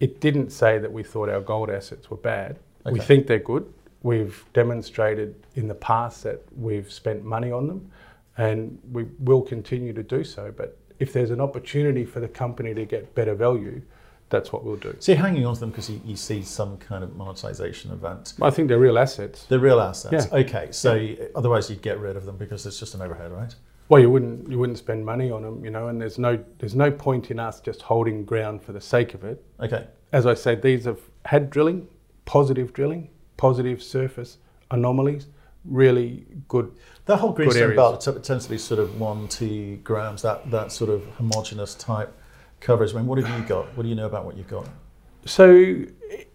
It 0.00 0.20
didn't 0.20 0.50
say 0.50 0.78
that 0.78 0.92
we 0.92 1.02
thought 1.02 1.28
our 1.28 1.40
gold 1.40 1.70
assets 1.70 2.10
were 2.10 2.16
bad. 2.16 2.58
We 2.90 3.00
think 3.00 3.26
they're 3.26 3.38
good. 3.38 3.72
We've 4.02 4.44
demonstrated 4.52 5.34
in 5.54 5.68
the 5.68 5.74
past 5.74 6.24
that 6.24 6.42
we've 6.54 6.92
spent 6.92 7.24
money 7.24 7.50
on 7.50 7.66
them 7.66 7.90
and 8.36 8.78
we 8.92 9.04
will 9.20 9.40
continue 9.40 9.94
to 9.94 10.02
do 10.02 10.24
so. 10.24 10.52
But 10.54 10.76
if 10.98 11.12
there's 11.12 11.30
an 11.30 11.40
opportunity 11.40 12.04
for 12.04 12.20
the 12.20 12.28
company 12.28 12.74
to 12.74 12.84
get 12.84 13.14
better 13.14 13.34
value, 13.34 13.80
that's 14.28 14.52
what 14.52 14.64
we'll 14.64 14.76
do. 14.76 14.94
So 14.98 15.12
you're 15.12 15.20
hanging 15.20 15.46
on 15.46 15.54
to 15.54 15.60
them 15.60 15.70
because 15.70 15.88
you, 15.88 16.00
you 16.04 16.16
see 16.16 16.42
some 16.42 16.76
kind 16.78 17.04
of 17.04 17.16
monetization 17.16 17.92
event. 17.92 18.34
I 18.42 18.50
think 18.50 18.68
they're 18.68 18.78
real 18.78 18.98
assets. 18.98 19.44
They're 19.44 19.58
real 19.58 19.80
assets. 19.80 20.28
Yeah. 20.30 20.38
Okay, 20.40 20.68
so 20.72 21.08
otherwise 21.34 21.70
you'd 21.70 21.82
get 21.82 21.98
rid 21.98 22.16
of 22.16 22.26
them 22.26 22.36
because 22.36 22.66
it's 22.66 22.78
just 22.78 22.94
an 22.94 23.02
overhead, 23.02 23.32
right? 23.32 23.54
Well, 23.88 24.00
you 24.00 24.10
wouldn't 24.10 24.50
you 24.50 24.58
wouldn't 24.58 24.78
spend 24.78 25.04
money 25.04 25.30
on 25.30 25.42
them, 25.42 25.64
you 25.64 25.70
know, 25.70 25.88
and 25.88 26.00
there's 26.00 26.18
no 26.18 26.42
there's 26.58 26.74
no 26.74 26.90
point 26.90 27.30
in 27.30 27.38
us 27.38 27.60
just 27.60 27.82
holding 27.82 28.24
ground 28.24 28.62
for 28.62 28.72
the 28.72 28.80
sake 28.80 29.14
of 29.14 29.24
it. 29.24 29.44
Okay. 29.60 29.86
As 30.12 30.26
I 30.26 30.34
said, 30.34 30.62
these 30.62 30.84
have 30.84 31.00
had 31.26 31.50
drilling, 31.50 31.88
positive 32.24 32.72
drilling, 32.72 33.10
positive 33.36 33.82
surface 33.82 34.38
anomalies, 34.70 35.28
really 35.64 36.26
good. 36.48 36.72
That 37.06 37.18
whole 37.18 37.32
greenstone 37.32 37.76
belt 37.76 38.00
t- 38.00 38.12
tends 38.20 38.44
to 38.44 38.50
be 38.50 38.58
sort 38.58 38.80
of 38.80 39.00
one, 39.00 39.28
two 39.28 39.76
grams, 39.78 40.22
that, 40.22 40.50
that 40.50 40.72
sort 40.72 40.90
of 40.90 41.04
homogenous 41.16 41.74
type 41.74 42.12
coverage. 42.60 42.92
I 42.94 42.98
mean, 42.98 43.06
what 43.06 43.18
have 43.18 43.38
you 43.38 43.46
got? 43.46 43.66
What 43.76 43.82
do 43.82 43.88
you 43.88 43.94
know 43.94 44.06
about 44.06 44.24
what 44.24 44.36
you've 44.36 44.48
got? 44.48 44.68
So, 45.26 45.46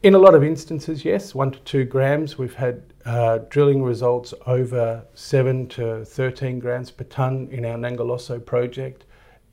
in 0.01 0.15
a 0.15 0.17
lot 0.17 0.33
of 0.33 0.43
instances, 0.43 1.05
yes, 1.05 1.35
one 1.35 1.51
to 1.51 1.59
two 1.59 1.83
grams. 1.83 2.37
We've 2.37 2.55
had 2.55 2.81
uh, 3.09 3.39
drilling 3.49 3.81
results 3.81 4.35
over 4.45 5.03
seven 5.15 5.67
to 5.67 6.05
13 6.05 6.59
grams 6.59 6.91
per 6.91 7.05
tonne 7.05 7.47
in 7.51 7.65
our 7.65 7.75
Nangoloso 7.75 8.43
project. 8.45 9.05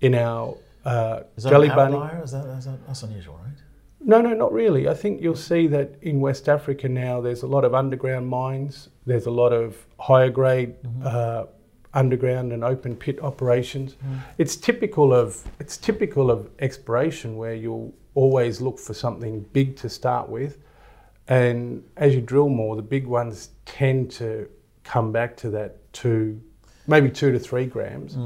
In 0.03 0.15
our 0.15 0.57
uh, 0.85 1.23
Is 1.37 1.45
that 1.45 1.51
Jelly 1.51 1.69
Bunny. 1.71 1.97
Is 2.23 2.33
that, 2.33 2.47
is 2.59 2.67
that, 2.67 2.87
that's 2.87 3.03
unusual, 3.03 3.41
right? 3.43 3.57
No, 4.01 4.21
no, 4.21 4.35
not 4.35 4.53
really. 4.53 4.89
I 4.89 4.95
think 4.95 5.23
you'll 5.23 5.35
see 5.35 5.67
that 5.69 5.95
in 6.03 6.21
West 6.21 6.51
Africa 6.51 6.87
now 6.87 7.23
there's 7.23 7.43
a 7.43 7.47
lot 7.47 7.65
of 7.65 7.75
underground 7.75 8.29
mines, 8.29 8.91
there's 9.07 9.27
a 9.27 9.31
lot 9.31 9.53
of 9.55 9.87
higher 9.99 10.29
grade 10.29 10.75
uh, 11.03 11.47
underground 11.95 12.53
and 12.53 12.63
open 12.63 12.95
pit 12.95 13.19
operations. 13.23 13.97
It's 14.37 14.55
typical 14.55 15.15
of 15.15 15.43
it's 15.59 15.79
typical 15.79 16.31
of 16.31 16.51
exploration 16.59 17.37
where 17.39 17.55
you'll 17.55 17.95
always 18.15 18.61
look 18.61 18.79
for 18.79 18.93
something 18.93 19.41
big 19.55 19.77
to 19.77 19.89
start 19.89 20.29
with 20.29 20.59
and 21.29 21.83
as 21.97 22.15
you 22.15 22.21
drill 22.21 22.49
more 22.49 22.77
the 22.77 22.83
big 22.83 23.07
ones 23.07 23.51
tend 23.65 24.11
to 24.11 24.49
come 24.85 25.13
back 25.13 25.37
to 25.37 25.51
that 25.51 25.93
two 25.93 26.41
maybe 26.87 27.11
2 27.11 27.33
to 27.33 27.39
3 27.39 27.67
grams. 27.67 28.17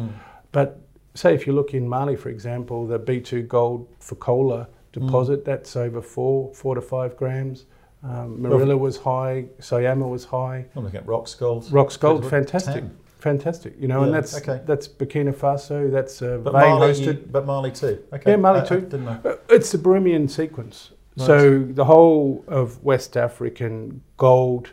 But 0.53 0.81
say 1.15 1.35
if 1.35 1.47
you 1.47 1.55
look 1.55 1.73
in 1.73 1.89
Mali, 1.89 2.15
for 2.15 2.29
example, 2.29 2.87
the 2.87 2.99
B2 2.99 3.49
gold 3.49 3.89
Fekola 4.01 4.67
deposit, 4.93 5.45
that's 5.47 5.77
over 5.77 6.03
four, 6.03 6.53
four 6.55 6.75
to 6.75 6.83
five 6.83 7.17
grams. 7.17 7.65
Um, 8.03 8.37
Morila 8.39 8.79
was 8.79 8.99
high, 8.99 9.47
Syama 9.61 10.07
was 10.07 10.25
high. 10.27 10.67
I'm 10.77 10.85
looking 10.85 11.01
at 11.01 11.07
Roxgold. 11.07 11.73
Rocks 11.73 11.97
gold, 11.97 12.29
fantastic, 12.29 12.75
10. 12.83 12.97
fantastic. 13.19 13.75
You 13.79 13.89
know, 13.89 14.03
and 14.03 14.13
that's 14.13 14.37
okay. 14.37 14.61
that's 14.67 14.87
Burkina 14.89 15.33
Faso, 15.35 15.91
that's 15.91 16.21
uh, 16.21 16.37
But 16.43 16.53
vein 16.53 16.63
Mali, 16.79 16.93
hosted. 16.93 17.33
but 17.33 17.47
Mali 17.47 17.71
too. 17.71 18.03
Okay. 18.13 18.33
Yeah, 18.33 18.37
Mali 18.37 18.61
I- 18.61 18.65
I 18.65 18.67
too. 18.67 18.81
didn't 18.83 19.05
know. 19.07 19.21
Uh, 19.25 19.37
It's 19.49 19.73
the 19.73 19.79
Birimian 19.79 20.29
sequence. 20.29 20.91
Right. 21.21 21.27
So 21.27 21.63
the 21.63 21.85
whole 21.85 22.45
of 22.49 22.83
West 22.83 23.17
African 23.17 24.03
gold 24.17 24.71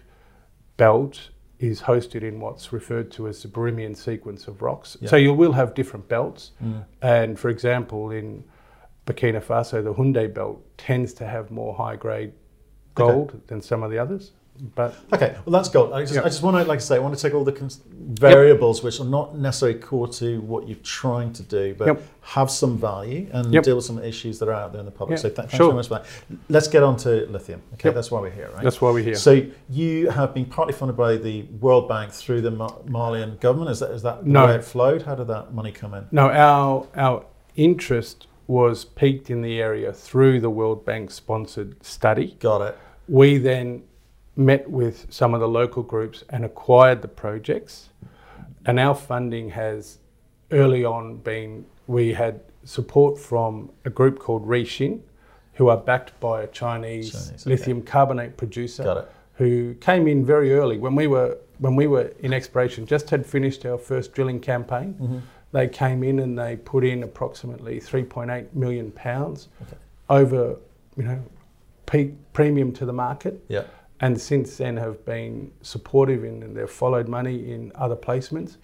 belt 0.77 1.29
is 1.59 1.81
hosted 1.81 2.21
in 2.21 2.39
what's 2.39 2.71
referred 2.71 3.11
to 3.11 3.27
as 3.27 3.41
the 3.41 3.47
Birimian 3.47 3.95
sequence 3.95 4.47
of 4.47 4.61
rocks. 4.61 4.95
Yeah. 5.01 5.09
So 5.09 5.15
you 5.15 5.33
will 5.33 5.53
have 5.53 5.73
different 5.73 6.07
belts. 6.07 6.51
Mm. 6.63 6.85
And 7.01 7.39
for 7.39 7.49
example, 7.49 8.11
in 8.11 8.43
Burkina 9.05 9.43
Faso, 9.43 9.83
the 9.83 9.93
Houndé 9.93 10.33
belt 10.33 10.63
tends 10.77 11.13
to 11.13 11.25
have 11.25 11.49
more 11.49 11.73
high 11.73 11.95
grade 11.95 12.33
gold 12.93 13.41
than 13.47 13.61
some 13.61 13.83
of 13.83 13.91
the 13.91 13.97
others. 13.97 14.31
But 14.75 14.95
Okay, 15.13 15.35
well 15.45 15.51
that's 15.53 15.69
gold. 15.69 15.93
I 15.93 16.01
just, 16.01 16.15
Yeah. 16.15 16.21
I 16.21 16.25
just 16.25 16.41
want 16.41 16.57
to, 16.57 16.63
like 16.63 16.77
I 16.77 16.81
say, 16.81 16.95
I 16.95 16.99
want 16.99 17.15
to 17.15 17.21
take 17.21 17.33
all 17.33 17.43
the 17.43 17.51
cons- 17.51 17.81
variables 17.91 18.81
which 18.83 18.99
are 18.99 19.05
not 19.05 19.37
necessarily 19.37 19.77
core 19.79 20.07
to 20.07 20.41
what 20.41 20.67
you're 20.67 20.77
trying 20.83 21.31
to 21.33 21.43
do, 21.43 21.75
but 21.77 21.85
Yep. 21.87 22.01
have 22.21 22.49
some 22.49 22.77
value 22.77 23.27
and 23.33 23.53
Yep. 23.53 23.63
deal 23.63 23.75
with 23.75 23.85
some 23.85 24.01
issues 24.03 24.39
that 24.39 24.49
are 24.49 24.53
out 24.53 24.71
there 24.71 24.79
in 24.79 24.85
the 24.85 24.91
public. 24.91 25.19
So 25.19 25.29
th- 25.29 25.35
thanks 25.35 25.53
sure. 25.53 25.67
very 25.67 25.75
much 25.75 25.87
for 25.89 25.95
that. 25.95 26.05
Let's 26.49 26.67
get 26.67 26.83
on 26.83 26.95
to 26.97 27.27
lithium. 27.29 27.61
Okay, 27.73 27.89
Yep. 27.89 27.95
that's 27.95 28.09
why 28.11 28.19
we're 28.21 28.29
here, 28.31 28.49
right? 28.55 28.63
that's 28.63 28.81
why 28.81 28.91
we're 28.91 29.03
here. 29.03 29.15
So 29.15 29.41
you 29.69 30.09
have 30.09 30.33
been 30.33 30.45
partly 30.45 30.73
funded 30.73 30.97
by 30.97 31.17
the 31.17 31.43
World 31.61 31.87
Bank 31.87 32.11
through 32.11 32.41
the 32.41 32.51
Ma- 32.51 32.77
Malian 32.87 33.37
government. 33.39 33.69
Is 33.71 33.79
that 33.79 33.91
is 33.91 34.01
that 34.03 34.23
the 34.23 34.29
No. 34.29 34.45
way 34.47 34.55
it 34.55 34.63
flowed? 34.63 35.03
How 35.03 35.15
did 35.15 35.27
that 35.27 35.53
money 35.53 35.71
come 35.71 35.93
in? 35.93 36.05
No, 36.11 36.29
our 36.29 36.87
our 36.95 37.25
interest 37.55 38.27
was 38.47 38.85
peaked 38.85 39.29
in 39.29 39.41
the 39.41 39.59
area 39.61 39.91
through 39.91 40.39
the 40.39 40.49
World 40.49 40.85
Bank 40.85 41.11
sponsored 41.11 41.75
study. 41.83 42.37
Got 42.39 42.61
it. 42.61 42.77
We 43.09 43.37
then 43.37 43.83
met 44.37 44.69
with 44.69 45.07
some 45.09 45.33
of 45.33 45.39
the 45.39 45.47
local 45.47 45.83
groups 45.83 46.23
and 46.29 46.45
acquired 46.45 47.01
the 47.01 47.07
projects. 47.07 47.89
And 48.65 48.79
our 48.79 48.95
funding 48.95 49.49
has 49.49 49.99
early 50.51 50.85
on 50.85 51.17
been 51.17 51.65
we 51.87 52.13
had 52.13 52.41
support 52.63 53.17
from 53.17 53.71
a 53.85 53.89
group 53.89 54.19
called 54.19 54.45
Rishin, 54.45 55.01
who 55.53 55.69
are 55.69 55.77
backed 55.77 56.17
by 56.19 56.43
a 56.43 56.47
Chinese, 56.47 57.11
Chinese, 57.11 57.41
okay. 57.41 57.49
lithium 57.49 57.81
carbonate 57.81 58.37
producer 58.37 59.07
who 59.33 59.75
came 59.75 60.07
in 60.07 60.25
very 60.25 60.53
early 60.53 60.77
when 60.77 60.95
we 60.95 61.07
were 61.07 61.37
when 61.59 61.75
we 61.75 61.87
were 61.87 62.11
in 62.19 62.33
exploration, 62.33 62.85
just 62.85 63.09
had 63.09 63.25
finished 63.25 63.65
our 63.65 63.77
first 63.79 64.13
drilling 64.13 64.39
campaign. 64.39 64.93
Mm-hmm. 65.01 65.17
They 65.53 65.67
came 65.67 66.03
in 66.03 66.19
and 66.19 66.37
they 66.37 66.55
put 66.57 66.83
in 66.83 67.01
approximately 67.01 67.79
3.8 67.79 68.53
million 68.53 68.91
pounds 68.91 69.47
Okay. 69.63 69.77
over, 70.07 70.57
you 70.95 71.03
know, 71.03 71.19
peak 71.87 72.13
premium 72.33 72.71
to 72.73 72.85
the 72.85 72.93
market. 72.93 73.43
Yeah. 73.47 73.63
And 73.99 74.19
since 74.19 74.57
then 74.57 74.77
have 74.77 75.03
been 75.05 75.51
supportive 75.61 76.23
in, 76.23 76.43
and 76.43 76.55
they've 76.55 76.69
followed 76.69 77.07
money 77.07 77.51
in 77.51 77.71
other 77.75 77.95
placements. 77.95 78.57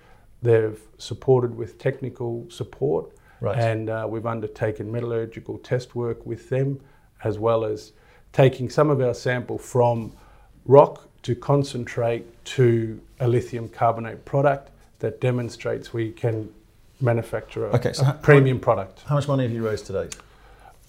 They've 0.44 0.80
supported 0.98 1.56
with 1.56 1.78
technical 1.80 2.46
support, 2.50 3.12
Right. 3.42 3.58
and 3.58 3.90
uh, 3.90 4.06
we've 4.10 4.26
undertaken 4.26 4.92
metallurgical 4.92 5.58
test 5.60 5.96
work 5.96 6.26
with 6.26 6.50
them, 6.50 6.80
as 7.24 7.40
well 7.40 7.66
as 7.66 7.92
taking 8.32 8.70
some 8.70 8.90
of 8.90 9.02
our 9.02 9.14
sample 9.14 9.58
from 9.58 10.14
rock 10.66 11.08
to 11.24 11.36
concentrate 11.36 12.26
to 12.46 13.02
a 13.20 13.28
lithium 13.28 13.68
carbonate 13.70 14.24
product 14.26 14.70
that 15.00 15.20
demonstrates 15.20 15.94
we 15.94 16.12
can 16.12 16.50
manufacture 17.02 17.68
a, 17.68 17.76
Okay, 17.76 17.92
so 17.94 18.04
a 18.04 18.06
how- 18.06 18.12
premium 18.14 18.60
product. 18.60 19.02
How 19.08 19.16
much 19.16 19.28
money 19.28 19.44
have 19.44 19.52
you 19.52 19.66
raised 19.68 19.86
today? 19.88 20.10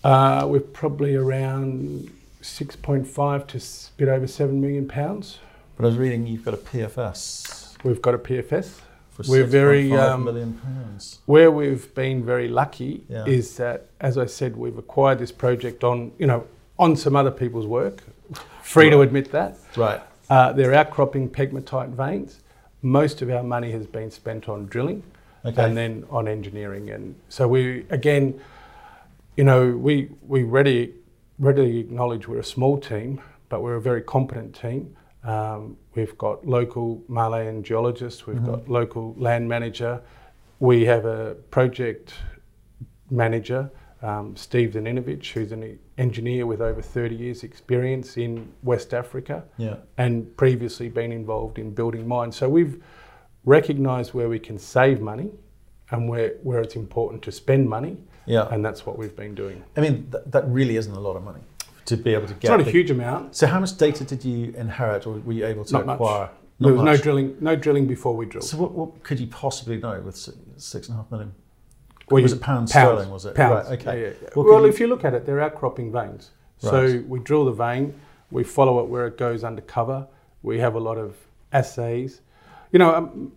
Uh, 0.05 0.47
we're 0.49 0.61
probably 0.61 1.15
around 1.17 2.11
6.5 2.45 3.47
to 3.49 3.57
s- 3.57 3.91
bit 3.97 4.09
over 4.09 4.27
7 4.27 4.61
million 4.61 4.87
pounds. 4.87 5.39
But 5.77 5.85
I 5.85 5.89
was 5.89 5.97
reading 5.97 6.27
you've 6.27 6.45
got 6.45 6.55
a 6.55 6.59
PFS 6.59 7.63
We've 7.83 8.01
got 8.01 8.15
a 8.15 8.19
PFS. 8.19 8.81
For 9.11 9.23
We're 9.29 9.45
very, 9.45 9.93
um, 9.93 10.25
million 10.25 10.55
pounds. 10.55 11.21
Where 11.27 11.51
we've 11.51 11.95
been 11.95 12.25
very 12.25 12.49
lucky 12.49 13.05
Yeah. 13.09 13.25
is 13.27 13.57
that, 13.59 13.87
as 14.01 14.17
I 14.19 14.27
said, 14.27 14.57
we've 14.57 14.77
acquired 14.79 15.19
this 15.19 15.31
project 15.33 15.85
on, 15.85 16.13
you 16.19 16.27
know, 16.27 16.45
on 16.79 16.97
some 16.97 17.15
other 17.15 17.31
people's 17.31 17.67
work. 17.67 18.03
Free 18.63 18.91
to 18.91 19.03
admit 19.03 19.31
that. 19.33 19.57
Right. 19.77 20.01
Uh, 20.31 20.53
they're 20.53 20.73
outcropping 20.75 21.29
pegmatite 21.31 21.91
veins. 21.91 22.41
Most 22.83 23.23
of 23.23 23.31
our 23.31 23.43
money 23.43 23.71
has 23.73 23.87
been 23.87 24.11
spent 24.11 24.49
on 24.49 24.67
drilling 24.67 25.03
Okay. 25.45 25.63
and 25.63 25.77
then 25.77 26.05
on 26.11 26.27
engineering. 26.27 26.91
And 26.91 27.15
so 27.29 27.47
we, 27.47 27.85
again, 27.91 28.41
you 29.37 29.45
know, 29.45 29.77
we, 29.77 30.09
we 30.27 30.43
ready, 30.43 30.95
readily 31.39 31.79
acknowledge 31.79 32.29
we're 32.29 32.39
a 32.39 32.45
small 32.45 32.79
team, 32.79 33.21
but 33.49 33.63
we're 33.63 33.75
a 33.77 33.81
very 33.81 34.03
competent 34.03 34.55
team. 34.55 34.97
Um, 35.25 35.77
we've 35.95 36.17
got 36.19 36.47
local 36.47 37.03
Malian 37.09 37.63
geologists, 37.63 38.27
we've 38.27 38.37
Mhm. 38.37 38.47
got 38.47 38.69
local 38.69 39.15
land 39.19 39.49
manager, 39.49 40.01
we 40.61 40.85
have 40.85 41.05
a 41.05 41.35
project 41.51 42.15
manager, 43.11 43.71
um, 44.03 44.37
Steve 44.37 44.73
Zaninovich, 44.73 45.33
who's 45.33 45.51
an 45.51 45.79
engineer 45.97 46.47
with 46.47 46.61
over 46.61 46.83
30 46.83 47.15
years' 47.17 47.43
experience 47.43 48.17
in 48.19 48.49
West 48.63 48.93
Africa 48.93 49.45
Yeah. 49.57 49.77
and 49.97 50.37
previously 50.37 50.89
been 50.91 51.11
involved 51.11 51.59
in 51.59 51.71
building 51.71 52.07
mines. 52.07 52.37
So 52.37 52.49
we've 52.49 52.83
recognised 53.47 54.13
where 54.15 54.29
we 54.29 54.39
can 54.39 54.59
save 54.59 55.01
money 55.01 55.31
and 55.91 56.09
where, 56.09 56.35
where 56.43 56.61
it's 56.61 56.77
important 56.77 57.23
to 57.23 57.33
spend 57.33 57.69
money, 57.69 57.97
Yeah. 58.27 58.49
and 58.51 58.65
that's 58.65 58.87
what 58.87 58.97
we've 58.99 59.15
been 59.17 59.35
doing. 59.35 59.63
I 59.77 59.81
mean, 59.81 60.09
th- 60.11 60.25
that 60.27 60.47
really 60.49 60.77
isn't 60.77 60.93
a 60.95 61.01
lot 61.01 61.17
of 61.17 61.25
money 61.25 61.41
to 61.87 61.97
be 61.97 62.15
able 62.15 62.27
to 62.27 62.35
get. 62.35 62.45
It's 62.45 62.49
not 62.51 62.61
a 62.61 62.65
the- 62.65 62.71
huge 62.71 62.91
amount, 62.91 63.37
So, 63.37 63.47
how 63.47 63.61
much 63.61 63.77
data 63.77 64.05
did 64.05 64.25
you 64.25 64.53
inherit, 64.57 65.07
or 65.07 65.15
were 65.19 65.33
you 65.33 65.47
able 65.47 65.65
to 65.67 65.73
not 65.75 65.87
much. 65.87 65.95
acquire? 65.95 66.31
There 66.61 66.71
Not 66.73 66.85
was 66.85 66.99
no 66.99 67.03
drilling, 67.03 67.37
no 67.41 67.57
drilling 67.57 67.87
before 67.87 68.15
we 68.17 68.27
drilled. 68.27 68.45
So, 68.45 68.57
what, 68.59 68.73
what 68.73 69.03
could 69.03 69.19
you 69.21 69.27
possibly 69.27 69.77
know 69.77 70.01
with 70.01 70.17
si- 70.17 70.33
six 70.57 70.89
and 70.89 70.95
a 70.97 71.03
half 71.03 71.11
million? 71.11 71.33
Well, 72.11 72.23
was 72.23 72.33
you- 72.33 72.39
it 72.39 72.41
pounds, 72.43 72.73
pounds, 72.73 72.91
sterling? 72.93 73.11
Was 73.11 73.27
it 73.27 73.35
Pounds. 73.35 73.69
Right. 73.69 73.81
Okay. 73.81 74.01
Yeah, 74.03 74.07
yeah, 74.09 74.15
yeah. 74.23 74.29
Well, 74.37 74.61
you- 74.63 74.67
if 74.69 74.79
you 74.81 74.87
look 74.87 75.05
at 75.05 75.15
it, 75.15 75.27
they're 75.27 75.41
outcropping 75.41 75.91
veins. 75.93 76.31
So 76.59 76.85
Right. 76.87 77.09
we 77.09 77.19
drill 77.19 77.45
the 77.45 77.53
vein, 77.53 77.95
we 78.31 78.45
follow 78.45 78.79
it 78.81 78.89
where 78.89 79.07
it 79.07 79.19
goes 79.19 79.43
under 79.45 79.61
cover. 79.63 80.07
We 80.43 80.59
have 80.61 80.75
a 80.77 80.81
lot 80.81 80.97
of 80.97 81.17
assays. 81.53 82.21
You 82.73 82.79
know, 82.79 82.95
um, 82.95 83.33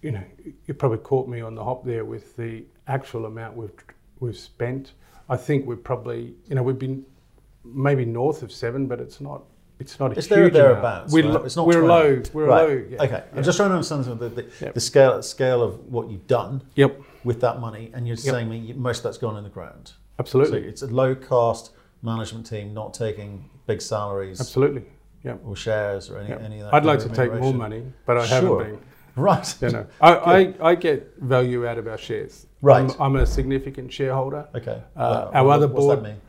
you 0.00 0.12
know, 0.12 0.22
you 0.66 0.74
probably 0.74 0.98
caught 0.98 1.28
me 1.28 1.40
on 1.40 1.54
the 1.54 1.64
hop 1.64 1.84
there 1.84 2.04
with 2.04 2.36
the 2.36 2.64
actual 2.86 3.26
amount 3.26 3.56
we've 3.56 3.72
we've 4.20 4.36
spent. 4.36 4.92
I 5.28 5.36
think 5.36 5.66
we're 5.66 5.76
probably, 5.76 6.34
you 6.48 6.54
know, 6.54 6.62
we've 6.62 6.78
been 6.78 7.04
maybe 7.64 8.04
north 8.04 8.42
of 8.42 8.52
seven, 8.52 8.86
but 8.86 9.00
it's 9.00 9.20
not. 9.20 9.42
It's 9.80 9.98
not 9.98 10.12
a 10.12 10.18
It's 10.18 10.28
there 10.28 10.38
or 10.38 10.42
huge 10.44 10.54
amount. 10.54 10.68
thereabouts. 10.68 11.12
We're, 11.12 11.24
right? 11.24 11.32
lo- 11.32 11.42
It's 11.42 11.56
not 11.56 11.66
we're 11.66 11.80
20. 11.80 11.88
low. 11.88 12.22
We're 12.32 12.46
right. 12.46 12.68
low. 12.68 12.84
Yeah. 12.90 13.02
Okay. 13.02 13.24
I'm 13.34 13.42
just 13.42 13.56
trying 13.56 13.70
to 13.70 13.74
understand 13.74 14.04
the, 14.04 14.28
the, 14.28 14.46
Yep. 14.60 14.74
the 14.74 14.80
scale 14.80 15.20
scale 15.22 15.62
of 15.64 15.80
what 15.90 16.08
you've 16.10 16.28
done 16.28 16.62
Yep. 16.76 17.00
with 17.24 17.40
that 17.40 17.58
money, 17.60 17.90
and 17.92 18.06
you're 18.06 18.16
Yep. 18.16 18.34
saying 18.34 18.48
me 18.48 18.72
most 18.74 18.98
of 18.98 19.04
that's 19.04 19.18
gone 19.18 19.36
in 19.36 19.42
the 19.42 19.50
ground. 19.50 19.88
So 19.88 19.94
Absolutely. 20.20 20.60
it's 20.68 20.82
a 20.82 20.86
low 20.86 21.16
cost 21.16 21.72
management 22.02 22.46
team, 22.46 22.72
not 22.72 22.94
taking 22.94 23.50
big 23.66 23.82
salaries 23.82 24.38
Absolutely. 24.40 24.84
Yeah. 25.24 25.36
or 25.44 25.56
shares 25.56 26.08
or 26.08 26.18
any, 26.18 26.28
Yep. 26.28 26.42
any 26.42 26.58
of 26.60 26.66
that. 26.66 26.74
I'd 26.74 26.84
like 26.84 27.00
to 27.00 27.08
take 27.08 27.34
more 27.34 27.52
money, 27.52 27.82
but 28.06 28.16
I 28.18 28.26
Sure. 28.26 28.34
haven't 28.58 28.58
been. 28.76 28.78
Right. 29.16 29.54
You 29.62 29.70
know, 29.70 29.86
I, 30.00 30.14
I, 30.14 30.54
I 30.70 30.74
get 30.76 31.14
value 31.20 31.66
out 31.66 31.78
of 31.78 31.86
our 31.88 31.98
shares. 31.98 32.46
Right. 32.64 32.90
I'm, 32.98 33.02
I'm 33.02 33.16
a 33.16 33.26
significant 33.26 33.92
shareholder. 33.92 34.48
Okay. 34.54 34.82
Uh, 34.96 35.30
our 35.34 35.44
what- 35.44 35.56
other 35.56 35.68
what's 35.68 35.86
that 35.88 36.02
mean? 36.02 36.20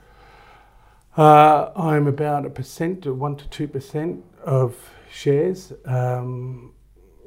Uh, 1.17 1.71
I'm 1.77 2.07
about 2.07 2.45
a 2.45 2.49
percent 2.49 3.03
to 3.03 3.13
one 3.13 3.37
to 3.37 3.47
two 3.47 3.69
percent 3.69 4.21
of 4.43 4.75
shares. 5.09 5.71
Um, 5.85 6.73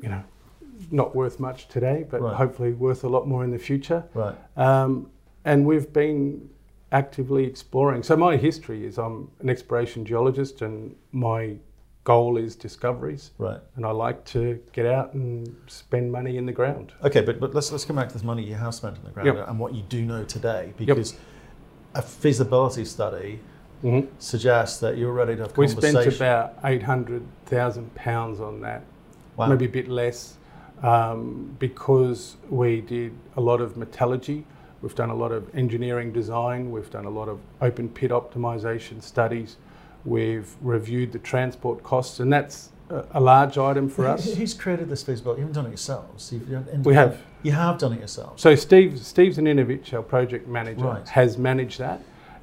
you 0.02 0.10
know, 0.10 0.22
not 0.90 1.16
worth 1.16 1.40
much 1.40 1.68
today, 1.68 2.04
but 2.10 2.20
Right. 2.20 2.36
hopefully 2.36 2.72
worth 2.74 3.02
a 3.04 3.08
lot 3.08 3.26
more 3.26 3.44
in 3.44 3.50
the 3.50 3.58
future. 3.58 4.04
Right. 4.12 4.34
Um, 4.58 5.10
and 5.46 5.64
we've 5.66 5.90
been 5.90 6.50
actively 6.92 7.44
exploring. 7.44 8.02
So 8.02 8.14
my 8.14 8.36
history 8.36 8.84
is 8.86 8.98
I'm 8.98 9.30
an 9.40 9.48
exploration 9.48 10.04
geologist, 10.04 10.60
and 10.60 10.94
my 11.12 11.56
goal 12.08 12.38
is 12.38 12.56
discoveries. 12.56 13.32
Right. 13.36 13.60
And 13.76 13.84
I 13.84 13.90
like 13.90 14.24
to 14.36 14.58
get 14.72 14.86
out 14.86 15.12
and 15.12 15.54
spend 15.66 16.10
money 16.10 16.38
in 16.38 16.46
the 16.46 16.52
ground. 16.52 16.92
Okay, 17.04 17.20
but, 17.20 17.38
but 17.38 17.54
let's 17.54 17.70
let's 17.70 17.84
come 17.84 17.96
back 17.96 18.08
to 18.08 18.14
this 18.14 18.24
money 18.24 18.42
you 18.42 18.54
have 18.54 18.74
spent 18.74 18.96
in 18.96 19.04
the 19.04 19.10
ground 19.10 19.26
Yep. 19.36 19.48
and 19.48 19.58
what 19.58 19.74
you 19.74 19.82
do 19.82 20.00
know 20.06 20.24
today, 20.24 20.72
because 20.78 21.14
a 21.94 22.00
feasibility 22.00 22.84
study 22.86 23.40
Mhm. 23.84 24.08
suggests 24.18 24.80
that 24.80 24.96
you're 24.98 25.12
ready 25.12 25.36
to 25.36 25.42
have 25.42 25.56
We 25.58 25.66
conversation. 25.66 26.10
spent 26.10 26.16
about 26.16 26.54
eight 26.64 26.82
hundred 26.82 27.22
thousand 27.44 27.94
pounds 27.94 28.40
on 28.40 28.60
that, 28.62 28.82
Wow. 29.36 29.48
maybe 29.50 29.66
a 29.66 29.74
bit 29.80 29.88
less, 29.88 30.38
um, 30.82 31.54
because 31.58 32.36
we 32.48 32.80
did 32.80 33.12
a 33.36 33.40
lot 33.50 33.60
of 33.60 33.76
metallurgy. 33.76 34.44
We've 34.80 34.94
done 34.94 35.10
a 35.10 35.14
lot 35.24 35.32
of 35.38 35.42
engineering 35.54 36.10
design. 36.12 36.70
We've 36.70 36.90
done 36.98 37.04
a 37.04 37.10
lot 37.20 37.28
of 37.28 37.38
open 37.60 37.88
pit 37.90 38.10
optimization 38.12 39.02
studies. 39.02 39.58
We've 40.04 40.54
reviewed 40.60 41.12
the 41.12 41.18
transport 41.18 41.82
costs, 41.82 42.20
and 42.20 42.32
that's 42.32 42.70
a, 42.90 43.04
a 43.12 43.20
large 43.20 43.58
item 43.58 43.88
for 43.88 44.06
us. 44.06 44.34
Who's 44.34 44.54
created 44.54 44.88
this 44.88 45.02
feasibility? 45.02 45.40
You 45.40 45.46
haven't 45.46 45.54
done 45.62 45.66
it 45.66 45.70
yourselves. 45.70 46.32
We 46.84 46.94
have. 46.94 47.20
You 47.42 47.52
have 47.52 47.78
done 47.78 47.92
it 47.92 47.98
yourselves. 47.98 48.42
So 48.42 48.54
Steve 48.54 48.98
Steve 49.00 49.32
Zaninovich, 49.34 49.92
our 49.92 50.02
project 50.02 50.48
manager, 50.48 50.84
Right. 50.84 51.08
has 51.08 51.36
managed 51.38 51.78
that, 51.78 52.00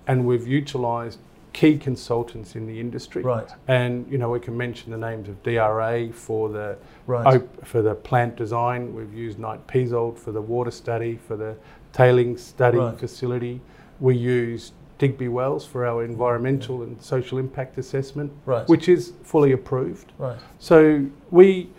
and 0.08 0.26
we've 0.26 0.48
utilised 0.48 1.20
key 1.54 1.78
consultants 1.78 2.56
in 2.58 2.68
the 2.68 2.80
industry. 2.80 3.24
Right. 3.24 3.48
And 3.70 4.06
you 4.12 4.18
know 4.18 4.30
we 4.30 4.39
can 4.41 4.56
mention 4.58 4.91
the 4.91 4.98
names 4.98 5.30
of 5.30 5.41
DRA 5.44 6.12
for 6.12 6.50
the 6.50 6.78
Right. 7.08 7.41
for 7.63 7.82
the 7.82 7.96
plant 7.96 8.36
design. 8.36 8.94
We've 8.94 9.13
used 9.13 9.39
Knight 9.39 9.65
Piesold 9.68 10.18
for 10.18 10.32
the 10.34 10.41
water 10.41 10.72
study, 10.72 11.18
for 11.28 11.36
the 11.38 11.56
tailings 11.94 12.41
study 12.44 12.78
Right. 12.78 13.00
facility. 13.00 13.62
We 14.02 14.18
use 14.18 14.74
Digby 14.97 15.27
Wells 15.27 15.65
for 15.65 15.86
our 15.86 16.03
environmental 16.03 16.81
and 16.84 17.01
social 17.01 17.38
impact 17.38 17.77
assessment, 17.77 18.31
Right. 18.45 18.67
which 18.67 18.88
is 18.88 19.13
fully 19.23 19.51
approved. 19.51 20.12
Right. 20.17 20.38
So 20.60 21.05
we, 21.31 21.69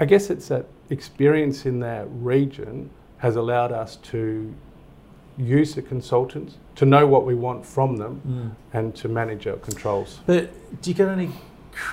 I 0.00 0.04
guess 0.04 0.30
it's 0.30 0.48
that 0.48 0.66
experience 0.90 1.66
in 1.66 1.80
that 1.80 2.06
region 2.10 2.90
has 3.18 3.36
allowed 3.36 3.72
us 3.72 3.96
to 3.96 4.52
use 5.38 5.74
the 5.74 5.82
consultants, 5.82 6.56
to 6.76 6.84
know 6.84 7.06
what 7.06 7.24
we 7.26 7.34
want 7.34 7.64
from 7.64 7.96
them, 7.96 8.20
Mm. 8.26 8.50
and 8.78 8.94
to 8.96 9.08
manage 9.08 9.46
our 9.46 9.56
controls. 9.56 10.20
But 10.26 10.50
do 10.82 10.90
you 10.90 10.94
get 10.96 11.08
any? 11.08 11.30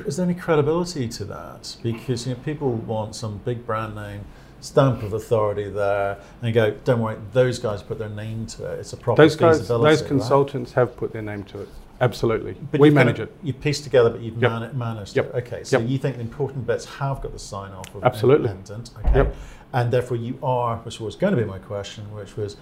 Is 0.06 0.18
there 0.18 0.26
any 0.26 0.36
credibility 0.36 1.08
to 1.08 1.26
that? 1.26 1.76
Because 1.82 2.28
you 2.28 2.34
know 2.36 2.40
people 2.46 2.72
want 2.72 3.16
some 3.16 3.40
big 3.44 3.66
brand 3.66 3.96
name 3.96 4.22
stamp 4.62 5.04
of 5.04 5.14
authority 5.14 5.70
there, 5.70 6.18
and 6.42 6.48
you 6.48 6.54
go, 6.54 6.72
don't 6.86 7.02
worry, 7.02 7.18
those 7.34 7.60
guys 7.60 7.82
put 7.84 8.00
their 8.00 8.10
name 8.10 8.46
to 8.46 8.66
it. 8.72 8.80
It's 8.80 8.94
a 8.94 8.98
proper 8.98 9.22
Those 9.22 9.36
guys, 9.36 9.58
feasibility. 9.60 9.90
those 9.92 10.02
right? 10.02 10.08
consultants 10.08 10.72
have 10.74 10.96
put 10.96 11.12
their 11.12 11.22
name 11.24 11.44
to 11.46 11.62
it. 11.62 11.70
Absolutely, 12.00 12.54
But 12.72 12.80
we 12.80 12.88
you've 12.88 12.96
kind 12.96 13.08
manage 13.08 13.20
of- 13.20 13.28
it. 13.30 13.36
You've 13.44 13.60
pieced 13.60 13.84
together, 13.84 14.10
but 14.10 14.22
you've 14.22 14.38
Yep. 14.42 14.52
man- 14.52 14.78
managed 14.78 15.16
Yep. 15.16 15.36
it. 15.36 15.36
Okay, 15.48 15.64
so 15.64 15.78
Yep. 15.80 15.90
you 15.90 15.98
think 15.98 16.16
the 16.16 16.22
important 16.22 16.66
bits 16.66 16.86
have 16.86 17.22
got 17.22 17.32
the 17.34 17.40
sign 17.40 17.72
off 17.74 17.94
of 17.94 18.04
Absolutely. 18.04 18.50
independent. 18.50 18.90
Okay. 19.06 19.16
Yep. 19.18 19.36
And 19.74 19.92
therefore 19.92 20.18
you 20.18 20.38
are, 20.42 20.78
which 20.78 21.00
was 21.00 21.16
going 21.16 21.36
to 21.36 21.40
be 21.42 21.46
my 21.48 21.60
question, 21.60 22.06
which 22.14 22.36
was, 22.38 22.58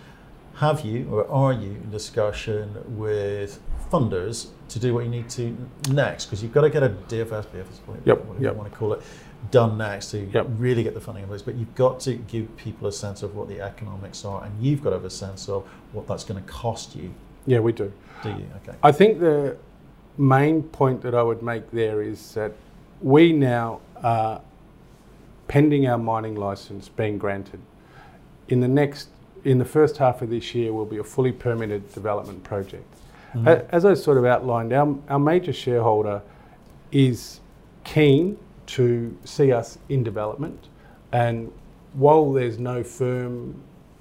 have 0.55 0.81
you 0.81 1.07
or 1.09 1.29
are 1.31 1.53
you 1.53 1.71
in 1.83 1.89
discussion 1.89 2.75
with 2.97 3.59
funders 3.91 4.47
to 4.67 4.77
do 4.79 4.93
what 4.93 5.05
you 5.05 5.09
need 5.09 5.29
to 5.29 5.55
next? 5.89 6.25
Because 6.25 6.43
you've 6.43 6.53
got 6.53 6.61
to 6.61 6.69
get 6.69 6.83
a 6.83 6.89
DFS, 6.89 7.45
BFS, 7.45 7.79
whatever 7.85 8.03
Yep, 8.05 8.25
you 8.41 8.51
want 8.51 8.71
to 8.71 8.77
call 8.77 8.91
it, 8.93 9.01
done 9.51 9.77
next 9.77 10.11
to 10.11 10.19
Yep. 10.33 10.47
really 10.57 10.83
get 10.83 10.93
the 10.93 10.99
funding 11.01 11.23
in 11.23 11.29
place. 11.29 11.41
But 11.41 11.55
you've 11.55 11.73
got 11.75 11.99
to 12.01 12.15
give 12.15 12.55
people 12.57 12.87
a 12.87 12.91
sense 12.91 13.23
of 13.23 13.35
what 13.35 13.47
the 13.47 13.61
economics 13.61 14.25
are, 14.25 14.43
and 14.43 14.51
you've 14.61 14.83
got 14.83 14.91
to 14.91 14.97
have 14.97 15.05
a 15.05 15.09
sense 15.09 15.47
of 15.49 15.65
what 15.93 16.07
that's 16.07 16.23
going 16.23 16.41
to 16.43 16.49
cost 16.49 16.95
you. 16.95 17.13
Yeah, 17.45 17.59
we 17.59 17.71
do. 17.71 17.91
Do 18.21 18.29
you? 18.29 18.45
Okay. 18.63 18.77
I 18.83 18.91
think 18.91 19.19
the 19.19 19.55
main 20.17 20.63
point 20.63 21.01
that 21.01 21.15
I 21.15 21.23
would 21.23 21.41
make 21.41 21.71
there 21.71 22.01
is 22.01 22.33
that 22.33 22.51
we 23.01 23.31
now 23.31 23.79
are 24.03 24.41
pending 25.47 25.87
our 25.87 25.97
mining 25.97 26.35
license 26.35 26.89
being 26.89 27.17
granted. 27.17 27.59
In 28.49 28.59
the 28.59 28.67
next, 28.67 29.09
in 29.45 29.57
the 29.57 29.65
first 29.65 29.97
half 29.97 30.21
of 30.21 30.29
this 30.29 30.53
year, 30.53 30.73
will 30.73 30.85
be 30.85 30.97
a 30.97 31.03
fully 31.03 31.31
permitted 31.31 31.91
development 31.93 32.43
project. 32.43 32.85
Mhm. 33.33 33.65
As 33.69 33.85
I 33.85 33.93
sort 33.93 34.17
of 34.17 34.25
outlined, 34.25 34.73
our, 34.73 34.95
our 35.07 35.19
major 35.19 35.53
shareholder 35.53 36.21
is 36.91 37.39
keen 37.83 38.37
to 38.75 39.15
see 39.23 39.51
us 39.51 39.77
in 39.89 40.03
development, 40.03 40.67
and 41.11 41.51
while 41.93 42.31
there's 42.31 42.59
no 42.59 42.83
firm 42.83 43.55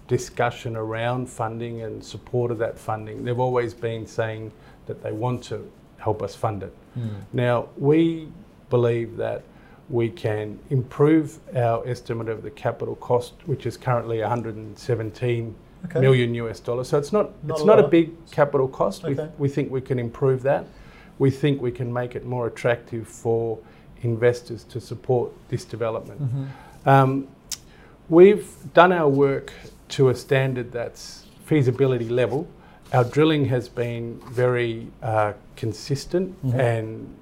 discussion 0.09 0.77
around 0.77 1.29
funding 1.29 1.83
and 1.83 2.05
support 2.05 2.51
of 2.51 2.59
that 2.59 2.79
funding, 2.79 3.25
they've 3.25 3.39
always 3.39 3.75
been 3.75 4.07
saying 4.07 4.53
that 4.87 5.03
they 5.03 5.13
want 5.13 5.43
to 5.45 5.71
help 5.99 6.23
us 6.23 6.35
fund 6.35 6.63
it. 6.63 6.75
Mm. 6.99 7.11
Now, 7.33 7.69
we 7.77 8.29
believe 8.71 9.17
that 9.17 9.43
we 9.91 10.11
can 10.11 10.59
improve 10.71 11.39
our 11.57 11.87
estimate 11.87 12.29
of 12.29 12.43
the 12.43 12.51
capital 12.51 12.95
cost, 12.97 13.35
which 13.47 13.67
is 13.67 13.77
currently 13.77 14.21
117 14.21 15.55
Okay. 15.85 16.01
million 16.01 16.35
US 16.35 16.59
dollars. 16.59 16.89
So 16.89 16.99
it's 16.99 17.13
not, 17.13 17.31
Not 17.45 17.55
it's 17.55 17.63
a 17.63 17.67
not 17.67 17.79
a 17.79 17.87
big 17.87 18.11
capital 18.31 18.67
cost. 18.67 19.05
We, 19.05 19.17
we 19.39 19.49
think 19.49 19.71
we 19.71 19.81
can 19.81 19.99
improve 19.99 20.43
that. 20.43 20.65
We 21.19 21.31
think 21.31 21.63
we 21.63 21.71
can 21.71 21.93
make 21.93 22.17
it 22.17 22.25
more 22.27 22.49
attractive 22.49 23.07
for 23.07 23.59
investors 24.03 24.65
to 24.65 24.81
support 24.81 25.31
this 25.49 25.65
development. 25.65 26.21
Mhm. 26.23 26.47
Um, 26.87 27.29
We've 28.11 28.49
done 28.73 28.91
our 28.93 29.07
work 29.09 29.53
to 29.91 30.09
a 30.09 30.15
standard 30.15 30.73
that's 30.73 31.27
feasibility 31.45 32.09
level. 32.09 32.47
Our 32.95 33.05
drilling 33.05 33.45
has 33.47 33.69
been 33.69 34.19
very 34.31 34.87
uh, 35.03 35.35
consistent 35.57 36.35
Mhm. 36.43 36.55
and 36.59 37.15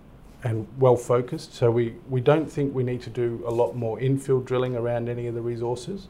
and 0.44 0.68
well 0.78 0.94
focused. 0.96 1.54
So 1.54 1.72
we, 1.72 1.94
we 2.08 2.20
don't 2.20 2.48
think 2.48 2.72
we 2.72 2.84
need 2.84 3.00
to 3.02 3.10
do 3.10 3.42
a 3.48 3.50
lot 3.50 3.74
more 3.74 3.98
infill 3.98 4.44
drilling 4.44 4.76
around 4.76 5.08
any 5.08 5.26
of 5.26 5.34
the 5.34 5.40
resources. 5.40 6.06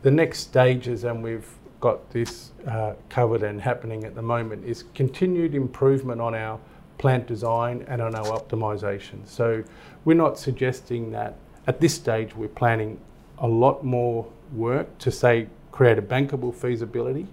The 0.00 0.10
next 0.10 0.38
stages, 0.38 1.04
and 1.04 1.22
we've 1.22 1.46
got 1.80 2.08
this 2.10 2.52
uh, 2.66 2.94
covered 3.10 3.42
and 3.42 3.60
happening 3.60 4.04
at 4.04 4.14
the 4.14 4.22
moment, 4.22 4.64
is 4.64 4.84
continued 4.94 5.54
improvement 5.54 6.22
on 6.22 6.34
our 6.34 6.58
plant 6.98 7.26
design 7.26 7.84
and 7.88 8.00
on 8.00 8.14
our 8.14 8.26
optimization. 8.38 9.26
So 9.26 9.62
we're 10.04 10.14
not 10.14 10.38
suggesting 10.38 11.10
that 11.12 11.36
at 11.66 11.80
this 11.80 11.94
stage 11.94 12.34
we're 12.36 12.48
planning 12.48 12.98
a 13.38 13.48
lot 13.48 13.84
more 13.84 14.26
work 14.52 14.96
to 14.98 15.10
say 15.10 15.48
create 15.72 15.98
a 15.98 16.02
bankable 16.02 16.54
feasibility 16.54 17.26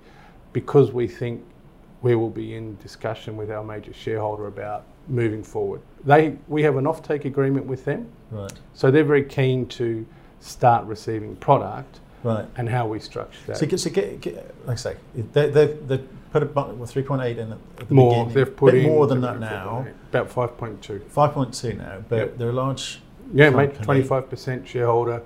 because 0.53 0.91
we 0.91 1.07
think 1.07 1.43
we 2.01 2.15
will 2.15 2.29
be 2.31 2.55
in 2.55 2.75
discussion 2.77 3.37
with 3.37 3.51
our 3.51 3.63
major 3.63 3.93
shareholder 3.93 4.47
about 4.47 4.83
moving 5.07 5.43
forward. 5.43 5.81
They, 6.03 6.35
we 6.47 6.63
have 6.63 6.77
an 6.77 6.85
offtake 6.85 7.25
agreement 7.25 7.65
with 7.67 7.85
them, 7.85 8.07
Right. 8.31 8.51
so 8.73 8.89
they're 8.89 9.03
very 9.03 9.23
keen 9.25 9.67
to 9.67 10.05
start 10.39 10.85
receiving 10.85 11.35
product 11.35 11.99
Right. 12.23 12.45
and 12.57 12.67
how 12.69 12.87
we 12.87 12.99
structure 12.99 13.39
that. 13.47 13.57
So, 13.57 13.67
so 13.77 13.89
get, 13.91 14.21
get, 14.21 14.35
like 14.65 14.73
I 14.73 14.75
say, 14.75 14.95
they, 15.33 15.49
they, 15.49 15.65
they 15.67 15.99
put 16.31 16.43
a 16.43 16.45
bu- 16.45 16.73
well, 16.75 16.87
3.8 16.87 17.37
in 17.37 17.51
at 17.51 17.87
the 17.87 17.93
more, 17.93 18.11
beginning. 18.25 18.33
they've 18.33 18.55
put 18.55 18.73
bit 18.73 18.85
in 18.85 18.89
more 18.91 19.07
than 19.07 19.21
that 19.21 19.39
now. 19.39 19.85
About 20.09 20.29
5.2. 20.29 20.99
5.2 21.01 21.77
now, 21.77 22.03
but 22.09 22.15
Yep. 22.17 22.37
they're 22.37 22.49
a 22.49 22.53
large. 22.53 23.01
Yeah, 23.33 23.49
mate, 23.49 23.73
25% 23.75 24.65
shareholder. 24.67 25.21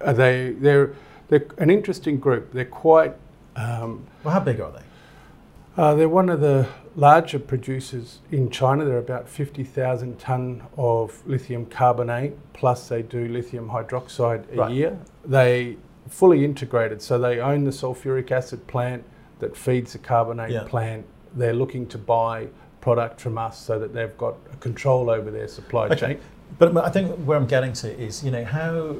Uh, 0.00 0.12
they, 0.12 0.50
they're, 0.50 0.92
they're 1.28 1.46
an 1.58 1.70
interesting 1.70 2.18
group. 2.18 2.52
They're 2.52 2.64
quite, 2.66 3.14
um, 3.56 4.06
Well, 4.24 4.34
how 4.34 4.40
big 4.40 4.60
are 4.60 4.70
they? 4.72 5.82
uh, 5.82 5.94
they're 5.94 6.08
one 6.08 6.28
of 6.28 6.40
the 6.40 6.66
larger 6.94 7.38
producers 7.38 8.20
in 8.30 8.50
China. 8.50 8.84
They're 8.84 8.98
about 8.98 9.28
50,000 9.28 10.18
tonne 10.18 10.62
of 10.76 11.22
lithium 11.26 11.66
carbonate, 11.66 12.34
plus 12.54 12.88
they 12.88 13.02
do 13.02 13.28
lithium 13.28 13.68
hydroxide 13.70 14.44
a 14.52 14.56
Right. 14.56 14.72
year. 14.72 14.98
They 15.24 15.76
fully 16.08 16.44
integrated, 16.44 17.02
so 17.02 17.18
they 17.18 17.38
own 17.40 17.64
the 17.64 17.70
sulfuric 17.70 18.30
acid 18.30 18.66
plant 18.66 19.04
that 19.38 19.56
feeds 19.56 19.92
the 19.92 19.98
carbonate 19.98 20.50
Yeah. 20.50 20.64
plant. 20.66 21.04
They're 21.34 21.52
looking 21.54 21.86
to 21.88 21.98
buy 21.98 22.48
product 22.80 23.20
from 23.20 23.36
us 23.36 23.58
so 23.58 23.78
that 23.78 23.92
they've 23.92 24.16
got 24.16 24.34
a 24.52 24.56
control 24.56 25.10
over 25.10 25.30
their 25.30 25.48
supply 25.48 25.86
Okay. 25.86 25.96
chain. 25.96 26.18
But 26.58 26.76
I 26.76 26.88
think 26.90 27.10
where 27.26 27.36
I'm 27.36 27.46
getting 27.46 27.72
to 27.74 28.00
is, 28.00 28.24
you 28.24 28.30
know, 28.30 28.44
how 28.44 28.96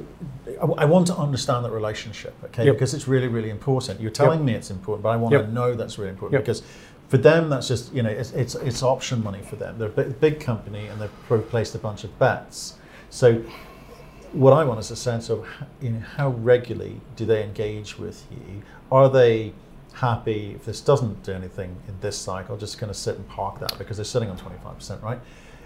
I, 0.77 0.85
want 0.85 1.07
to 1.07 1.15
understand 1.15 1.63
that 1.65 1.71
relationship, 1.71 2.35
okay? 2.45 2.65
Yep. 2.65 2.75
Because 2.75 2.93
it's 2.93 3.07
really, 3.07 3.29
really 3.29 3.49
important. 3.49 4.01
You're 4.01 4.11
telling 4.11 4.43
me 4.43 4.53
it's 4.53 4.69
important, 4.69 5.03
but 5.03 5.09
I 5.09 5.15
want 5.15 5.31
Yep. 5.33 5.45
to 5.45 5.51
know 5.53 5.73
that's 5.73 5.97
really 5.97 6.09
important 6.11 6.33
Yep. 6.33 6.41
because 6.43 6.61
for 7.07 7.17
them, 7.17 7.49
that's 7.49 7.67
just, 7.69 7.93
you 7.93 8.03
know, 8.03 8.09
it's, 8.09 8.31
it's, 8.33 8.55
it's 8.55 8.83
option 8.83 9.23
money 9.23 9.41
for 9.41 9.55
them. 9.55 9.77
They're 9.79 9.87
a 9.87 10.09
big, 10.09 10.39
company 10.41 10.87
and 10.87 10.99
they've 11.01 11.49
placed 11.49 11.73
a 11.73 11.79
bunch 11.79 12.03
of 12.03 12.19
bets. 12.19 12.75
So 13.09 13.41
what 14.33 14.51
I 14.51 14.65
want 14.65 14.79
is 14.81 14.91
a 14.91 14.95
sense 14.97 15.29
of, 15.29 15.47
you 15.81 15.91
know, 15.91 15.99
how 16.17 16.29
regularly 16.29 16.99
do 17.15 17.25
they 17.25 17.41
engage 17.43 17.97
with 17.97 18.25
you? 18.29 18.61
Are 18.91 19.09
they 19.09 19.53
happy 19.97 20.53
if 20.55 20.65
this 20.65 20.79
doesn't 20.79 21.23
do 21.23 21.33
anything 21.33 21.75
in 21.87 21.99
this 22.01 22.17
cycle, 22.17 22.55
just 22.55 22.79
going 22.79 22.91
to 22.91 22.97
sit 22.97 23.15
and 23.15 23.27
park 23.27 23.59
that 23.59 23.77
because 23.77 23.97
they're 23.97 24.05
sitting 24.05 24.29
on 24.29 24.37
25%, 24.37 25.01
right? 25.01 25.19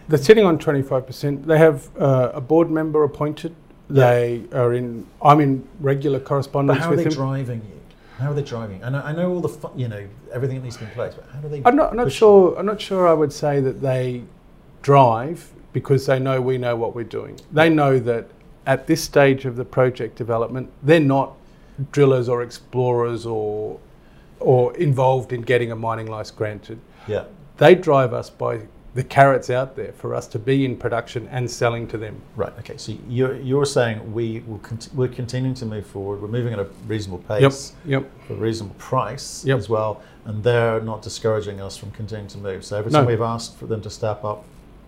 They're 0.08 0.18
sitting 0.18 0.46
on 0.46 0.58
25%. 0.58 1.46
They 1.46 1.58
have 1.58 1.90
uh, 2.00 2.32
a 2.34 2.42
board 2.42 2.72
member 2.72 3.04
appointed. 3.04 3.54
They 3.90 4.44
are 4.54 4.74
in, 4.74 5.06
I'm 5.22 5.42
in 5.42 5.68
regular 5.80 6.20
correspondence. 6.20 6.80
But 6.80 6.86
how 6.86 6.92
are 6.94 6.96
they 6.96 7.04
him. 7.04 7.12
driving 7.12 7.62
you? 7.62 7.80
How 8.18 8.32
are 8.32 8.34
they 8.34 8.44
driving? 8.44 8.82
And 8.84 8.96
I, 8.96 9.10
I 9.10 9.12
know 9.12 9.32
all 9.32 9.42
the, 9.42 9.50
fu- 9.50 9.72
you 9.76 9.90
know, 9.90 10.08
everything 10.32 10.58
that 10.58 10.64
needs 10.64 10.78
to 10.78 10.84
be 10.84 10.90
in 10.90 10.94
place, 10.94 11.14
but 11.14 11.28
how 11.34 11.40
do 11.40 11.50
they? 11.50 11.62
I'm 11.66 11.76
not, 11.76 11.92
I'm 11.92 11.98
not 11.98 12.12
sure. 12.12 12.58
I'm 12.58 12.66
not 12.66 12.80
sure. 12.80 13.08
I 13.08 13.14
would 13.14 13.34
say 13.34 13.60
that 13.60 13.82
they 13.82 14.24
drive 14.82 15.52
because 15.74 16.06
they 16.06 16.20
know 16.20 16.40
we 16.40 16.58
know 16.58 16.76
what 16.76 16.96
we're 16.96 17.04
doing. 17.04 17.38
They 17.52 17.70
know 17.70 18.00
that 18.00 18.28
at 18.66 18.88
this 18.88 19.04
stage 19.04 19.46
of 19.46 19.56
the 19.56 19.66
project 19.66 20.16
development, 20.16 20.70
they're 20.84 21.00
not 21.00 21.34
drillers 21.92 22.30
or 22.30 22.44
explorers 22.44 23.26
or 23.26 23.80
or 24.42 24.76
involved 24.78 25.32
in 25.34 25.42
getting 25.42 25.72
a 25.72 25.76
mining 25.76 26.08
license 26.08 26.36
granted. 26.38 26.80
Yeah, 27.08 27.26
They 27.58 27.76
drive 27.76 28.14
us 28.14 28.30
by 28.30 28.62
the 28.94 29.04
carrots 29.04 29.50
out 29.50 29.76
there 29.78 29.94
for 29.94 30.14
us 30.14 30.28
to 30.28 30.38
be 30.40 30.66
in 30.66 30.76
production 30.76 31.28
and 31.32 31.50
selling 31.50 31.88
to 31.88 31.98
them. 31.98 32.22
right. 32.36 32.52
Okay, 32.60 32.76
so 32.78 32.94
you're 33.08 33.36
you're 33.36 33.66
saying 33.66 34.12
we 34.14 34.44
will 34.48 34.58
cont- 34.60 34.90
we're 34.94 35.08
continuing 35.08 35.54
to 35.56 35.66
move 35.66 35.86
forward. 35.86 36.22
We're 36.22 36.28
moving 36.28 36.52
at 36.54 36.60
a 36.60 36.68
reasonable 36.88 37.24
pace 37.24 37.74
Yep. 37.86 38.04
for 38.28 38.34
a 38.34 38.36
reasonable 38.36 38.76
price 38.78 39.46
Yep. 39.46 39.58
as 39.60 39.70
well, 39.70 40.02
and 40.26 40.44
they're 40.44 40.82
not 40.82 41.02
discouraging 41.02 41.62
us 41.62 41.78
from 41.78 41.92
continuing 41.92 42.28
to 42.30 42.38
move. 42.38 42.66
So 42.66 42.78
every 42.78 42.92
No. 42.92 43.00
time 43.00 43.08
we've 43.08 43.22
asked 43.22 43.56
for 43.58 43.66
them 43.66 43.80
to 43.82 43.90
step 43.90 44.26
up, 44.26 44.44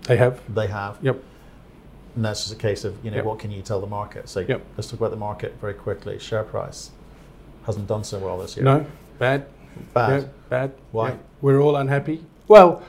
They 0.08 0.18
have. 0.18 0.42
they 0.54 0.68
have. 0.68 0.98
Yep. 1.02 1.24
And 2.16 2.26
that's 2.26 2.42
just 2.42 2.54
a 2.54 2.58
case 2.58 2.84
of 2.84 2.94
you 3.06 3.10
know 3.12 3.18
Yep. 3.18 3.26
what 3.26 3.40
can 3.40 3.52
you 3.52 3.62
tell 3.62 3.80
the 3.80 3.88
market? 3.88 4.28
So 4.28 4.42
Yep. 4.42 4.62
let's 4.76 4.90
talk 4.90 5.00
about 5.00 5.12
the 5.12 5.18
market 5.30 5.56
very 5.62 5.74
quickly. 5.74 6.20
Share 6.20 6.44
price 6.44 6.92
hasn't 7.66 7.88
done 7.88 8.04
so 8.04 8.20
well 8.20 8.38
this 8.40 8.58
year. 8.58 8.66
No. 8.66 8.86
Bad. 9.20 9.46
bad. 9.94 10.22
Yeah, 10.24 10.28
bad. 10.50 10.72
Why? 10.92 11.10
Yeah. 11.10 11.16
We're 11.42 11.60
all 11.62 11.76
unhappy. 11.76 12.24
Well, 12.48 12.82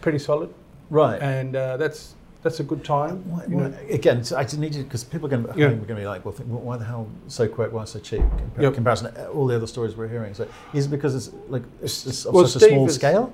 pretty 0.00 0.18
solid, 0.18 0.48
Right. 0.88 1.20
and 1.20 1.54
uh, 1.54 1.76
that's 1.76 2.14
that's 2.42 2.60
a 2.60 2.64
good 2.64 2.84
time. 2.84 3.28
Why, 3.30 3.44
you 3.48 3.56
why, 3.56 3.68
know. 3.68 3.76
again, 3.90 4.22
so 4.24 4.36
I 4.36 4.44
just 4.44 4.58
need 4.58 4.72
to 4.74 4.82
because 4.84 5.02
people 5.04 5.26
are 5.26 5.30
going 5.30 5.44
to, 5.44 5.50
Yeah. 5.58 5.68
going 5.68 5.86
to 5.86 5.94
be 5.94 6.06
like, 6.06 6.24
well, 6.24 6.32
think, 6.32 6.48
why 6.48 6.76
the 6.76 6.84
hell 6.84 7.08
so 7.26 7.48
quick? 7.48 7.72
Why 7.72 7.84
so 7.84 7.98
cheap? 7.98 8.20
Compar- 8.20 8.62
Yep. 8.62 8.74
Comparison 8.74 9.12
to 9.14 9.28
all 9.30 9.46
the 9.46 9.56
other 9.56 9.66
stories 9.66 9.96
we're 9.96 10.08
hearing. 10.08 10.34
So 10.34 10.46
is 10.72 10.86
it 10.86 10.90
because 10.90 11.14
it's 11.14 11.30
like 11.48 11.62
it's, 11.82 12.06
it's 12.06 12.24
of 12.24 12.34
Well, 12.34 12.46
such 12.46 12.62
a 12.62 12.64
Steve 12.66 12.74
small 12.76 12.86
is- 12.86 12.94
scale? 12.94 13.32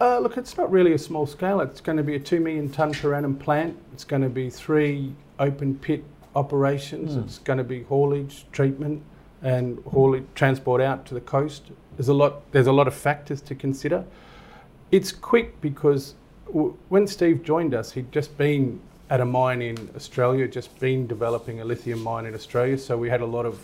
Uh, 0.00 0.18
look, 0.18 0.38
it's 0.38 0.56
not 0.56 0.70
really 0.72 0.94
a 0.94 0.98
small 0.98 1.26
scale. 1.26 1.60
It's 1.60 1.82
going 1.82 1.98
to 1.98 2.02
be 2.02 2.14
a 2.14 2.20
two 2.20 2.40
million 2.40 2.70
tonne 2.70 2.92
per 2.92 3.12
annum 3.14 3.36
plant. 3.36 3.76
It's 3.92 4.04
going 4.04 4.22
to 4.22 4.30
be 4.30 4.48
three 4.48 5.14
open 5.38 5.74
pit 5.78 6.02
operations. 6.34 7.12
Hmm. 7.14 7.20
It's 7.20 7.38
going 7.38 7.58
to 7.58 7.64
be 7.64 7.82
haulage, 7.82 8.46
treatment, 8.52 9.02
and 9.42 9.78
haulage 9.84 10.24
transport 10.34 10.80
out 10.80 11.04
to 11.06 11.14
the 11.14 11.20
coast. 11.20 11.64
There's 11.98 12.08
a 12.08 12.14
lot. 12.14 12.50
There's 12.52 12.66
a 12.66 12.72
lot 12.72 12.88
of 12.88 12.94
factors 12.94 13.42
to 13.42 13.54
consider. 13.54 14.04
It's 14.90 15.12
quick 15.12 15.60
because 15.60 16.14
w- 16.14 16.19
when 16.88 17.06
Steve 17.06 17.42
joined 17.42 17.74
us, 17.74 17.92
he'd 17.92 18.12
just 18.12 18.36
been 18.36 18.80
at 19.08 19.20
a 19.20 19.24
mine 19.24 19.60
in 19.62 19.90
Australia, 19.96 20.46
just 20.46 20.78
been 20.78 21.06
developing 21.06 21.60
a 21.60 21.64
lithium 21.64 22.02
mine 22.02 22.26
in 22.26 22.34
Australia. 22.34 22.78
So 22.78 22.96
we 22.96 23.08
had 23.10 23.20
a 23.20 23.26
lot 23.26 23.44
of, 23.46 23.58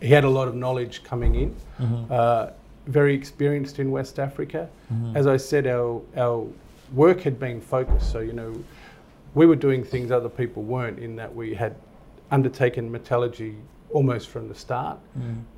he 0.00 0.08
had 0.08 0.24
a 0.24 0.28
lot 0.28 0.48
of 0.48 0.54
knowledge 0.54 1.02
coming 1.02 1.34
in. 1.34 1.56
Uh, 2.10 2.52
very 2.86 3.14
experienced 3.14 3.78
in 3.80 3.90
West 3.90 4.18
Africa. 4.18 4.68
As 5.16 5.26
I 5.26 5.38
said, 5.38 5.66
our 5.66 6.00
our 6.16 6.46
work 6.94 7.20
had 7.22 7.38
been 7.40 7.60
focused. 7.60 8.12
So 8.12 8.20
you 8.20 8.32
know, 8.32 8.52
we 9.34 9.44
were 9.46 9.56
doing 9.56 9.82
things 9.84 10.10
other 10.12 10.28
people 10.28 10.62
weren't. 10.62 10.98
In 11.00 11.16
that 11.16 11.34
we 11.34 11.54
had 11.54 11.74
undertaken 12.30 12.90
metallurgy 12.92 13.56
almost 13.90 14.28
from 14.28 14.48
the 14.48 14.54
start. 14.54 14.98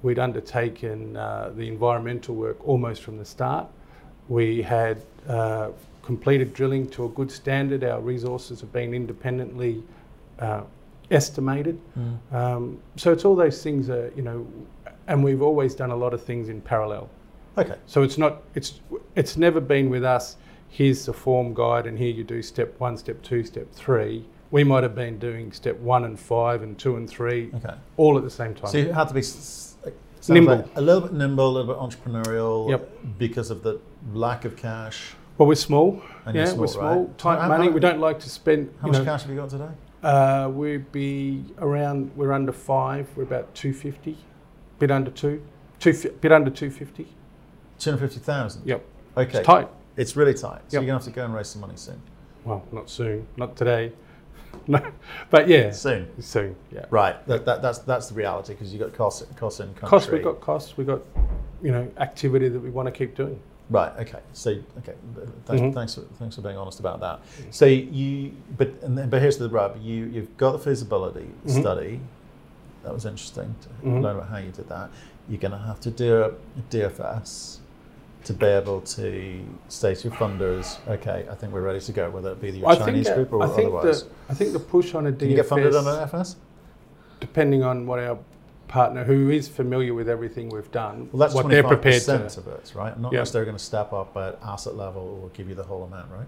We'd 0.02 0.18
undertaken 0.18 1.16
uh, 1.16 1.52
the 1.54 1.66
environmental 1.68 2.34
work 2.34 2.56
almost 2.66 3.02
from 3.02 3.18
the 3.18 3.24
start. 3.24 3.66
We 4.28 4.62
had 4.62 5.02
uh, 5.28 5.70
completed 6.12 6.54
drilling 6.54 6.88
to 6.88 7.04
a 7.04 7.08
good 7.10 7.30
standard. 7.30 7.84
Our 7.84 8.00
resources 8.00 8.62
have 8.62 8.72
been 8.72 8.94
independently 8.94 9.82
uh, 10.38 10.62
estimated. 11.10 11.78
Um, 12.32 12.80
so 12.96 13.12
it's 13.12 13.26
all 13.26 13.36
those 13.36 13.62
things 13.62 13.86
that, 13.88 14.16
you 14.16 14.22
know, 14.22 14.46
and 15.06 15.22
we've 15.22 15.42
always 15.42 15.74
done 15.74 15.90
a 15.90 15.96
lot 16.04 16.14
of 16.14 16.22
things 16.22 16.48
in 16.48 16.62
parallel. 16.62 17.10
Okay. 17.58 17.76
So 17.86 18.02
it's 18.02 18.16
not, 18.16 18.40
it's, 18.54 18.80
it's 19.16 19.36
never 19.36 19.60
been 19.60 19.90
with 19.90 20.02
us, 20.02 20.36
here's 20.70 21.04
the 21.04 21.12
form 21.12 21.52
guide 21.52 21.86
and 21.86 21.98
here 21.98 22.10
you 22.10 22.24
do 22.24 22.40
step 22.40 22.70
one, 22.80 22.96
step 22.96 23.20
two, 23.22 23.44
step 23.44 23.70
three. 23.72 24.24
We 24.50 24.64
might 24.64 24.84
have 24.84 24.94
been 24.94 25.18
doing 25.18 25.52
step 25.52 25.76
one 25.80 26.04
and 26.06 26.18
five 26.18 26.62
and 26.62 26.78
two 26.78 26.96
and 26.96 27.06
three 27.06 27.50
Okay. 27.56 27.74
all 27.98 28.16
at 28.16 28.24
the 28.24 28.30
same 28.30 28.54
time. 28.54 28.70
So 28.70 28.78
you 28.78 28.92
had 28.94 29.08
to 29.08 29.14
be 29.14 29.20
s- 29.20 29.76
s- 29.84 29.92
sounds 30.20 30.30
Nimble. 30.30 30.56
like 30.56 30.66
a 30.76 30.80
little 30.80 31.02
bit 31.02 31.12
nimble, 31.12 31.48
a 31.48 31.52
little 31.58 31.74
bit 31.74 31.80
entrepreneurial 31.86 32.70
Yep. 32.70 32.90
because 33.18 33.50
of 33.50 33.62
the 33.62 33.78
lack 34.14 34.46
of 34.46 34.56
cash. 34.56 35.12
Well, 35.38 35.48
we're 35.48 35.54
small. 35.54 36.02
And 36.26 36.36
yeah, 36.36 36.46
you're 36.46 36.56
we're 36.56 36.66
small, 36.66 37.04
right? 37.06 37.18
Tight 37.18 37.40
How- 37.40 37.48
money. 37.48 37.66
how- 37.66 37.72
we 37.72 37.80
don't 37.80 38.00
like 38.00 38.18
to 38.20 38.28
spend. 38.28 38.72
How 38.82 38.88
much 38.88 38.98
know, 38.98 39.04
cash 39.04 39.22
have 39.22 39.30
you 39.30 39.36
got 39.36 39.50
today? 39.50 39.68
Uh, 40.02 40.50
we'd 40.52 40.92
be 40.92 41.44
around. 41.58 42.10
We're 42.16 42.32
under 42.32 42.52
five. 42.52 43.08
We're 43.16 43.22
about 43.24 43.54
two 43.54 43.72
fifty. 43.72 44.18
Bit 44.78 44.90
under 44.90 45.10
two. 45.10 45.42
Two. 45.80 45.92
Bit 46.20 46.32
under 46.32 46.50
two 46.50 46.70
fifty. 46.70 47.08
250,000? 47.78 48.62
Yep. 48.66 48.84
Okay. 49.16 49.38
It's 49.38 49.46
tight. 49.46 49.68
It's 49.96 50.16
really 50.16 50.34
tight. 50.34 50.62
So 50.68 50.72
Yep. 50.72 50.72
you're 50.72 50.80
going 50.80 50.86
to 50.86 50.92
have 50.94 51.04
to 51.04 51.10
go 51.10 51.24
and 51.24 51.32
raise 51.32 51.46
some 51.48 51.60
money 51.60 51.76
soon. 51.76 52.00
Well, 52.44 52.64
not 52.72 52.90
soon. 52.90 53.28
Not 53.36 53.54
today. 53.56 53.92
no, 54.66 54.80
but 55.30 55.46
yeah, 55.46 55.70
Soon. 55.70 56.08
soon. 56.20 56.56
Yeah. 56.72 56.86
Right. 56.90 57.24
That, 57.28 57.44
that, 57.44 57.62
that's, 57.62 57.78
that's 57.78 58.08
the 58.08 58.14
reality 58.14 58.54
because 58.54 58.72
you've 58.72 58.80
got 58.82 58.94
costs, 58.94 59.24
costs 59.36 59.60
in 59.60 59.68
country. 59.74 59.88
Costs. 59.88 60.10
We've 60.10 60.24
got 60.24 60.40
costs. 60.40 60.76
We've 60.76 60.86
got, 60.88 61.02
you 61.62 61.70
know, 61.70 61.88
activity 61.98 62.48
that 62.48 62.58
we 62.58 62.70
want 62.70 62.86
to 62.86 62.92
keep 62.92 63.14
doing. 63.14 63.38
Right. 63.70 63.92
Okay. 64.00 64.20
So 64.32 64.50
okay. 64.78 64.94
Thanks, 65.44 65.62
Mhm. 65.62 65.74
thanks, 65.74 65.94
for, 65.94 66.00
thanks 66.18 66.36
for 66.36 66.42
being 66.42 66.56
honest 66.56 66.80
about 66.80 67.00
that. 67.00 67.20
So 67.50 67.66
you, 67.66 68.32
but 68.56 68.70
and 68.82 68.96
then, 68.96 69.10
but 69.10 69.20
here's 69.20 69.36
the 69.38 69.48
rub. 69.48 69.76
You 69.82 70.04
you've 70.06 70.36
got 70.38 70.52
the 70.52 70.58
feasibility 70.58 71.28
Mhm. 71.46 71.60
study. 71.60 72.00
That 72.84 72.94
was 72.94 73.04
interesting 73.04 73.54
to 73.62 73.68
Mhm. 73.86 74.02
learn 74.02 74.16
about 74.16 74.28
how 74.28 74.38
you 74.38 74.50
did 74.50 74.68
that. 74.68 74.90
You're 75.28 75.40
going 75.40 75.52
to 75.52 75.58
have 75.58 75.80
to 75.80 75.90
do 75.90 76.22
a 76.22 76.30
DFS 76.70 77.58
to 78.24 78.32
be 78.32 78.46
able 78.46 78.80
to 78.80 79.40
say 79.68 79.94
to 79.94 80.08
your 80.08 80.16
funders, 80.16 80.78
okay, 80.88 81.26
I 81.30 81.34
think 81.34 81.52
we're 81.52 81.60
ready 81.60 81.80
to 81.80 81.92
go, 81.92 82.08
whether 82.10 82.32
it 82.32 82.40
be 82.40 82.50
your 82.50 82.68
I 82.68 82.76
Chinese 82.76 83.10
group 83.10 83.32
or 83.32 83.42
I 83.42 83.48
think 83.48 83.66
otherwise. 83.74 84.04
the 84.04 84.08
I 84.30 84.34
think 84.34 84.52
the 84.54 84.58
push 84.58 84.94
on 84.94 85.06
a 85.06 85.12
DFS. 85.12 85.18
Can 85.18 85.30
you 85.30 85.36
get 85.36 85.46
funded 85.46 85.74
on 85.74 85.86
an 85.86 86.00
FS? 86.02 86.36
depending 87.20 87.64
on 87.64 87.84
what 87.84 87.98
our 87.98 88.16
partner, 88.68 89.04
who 89.04 89.30
is 89.30 89.48
familiar 89.48 89.94
with 89.94 90.08
everything 90.08 90.50
we've 90.50 90.70
done, 90.70 91.08
Well, 91.12 91.20
that's 91.20 91.34
what 91.34 91.48
they're 91.48 91.62
prepared 91.62 92.02
to. 92.02 92.24
of 92.24 92.46
it, 92.48 92.72
right? 92.74 92.98
Not 92.98 93.12
Yeah. 93.12 93.20
necessarily 93.20 93.46
going 93.46 93.56
to 93.56 93.64
step 93.64 93.92
up 93.92 94.16
at 94.16 94.38
asset 94.44 94.76
level 94.76 95.20
or 95.22 95.30
give 95.30 95.48
you 95.48 95.54
the 95.54 95.62
whole 95.64 95.84
amount, 95.84 96.06
right? 96.12 96.26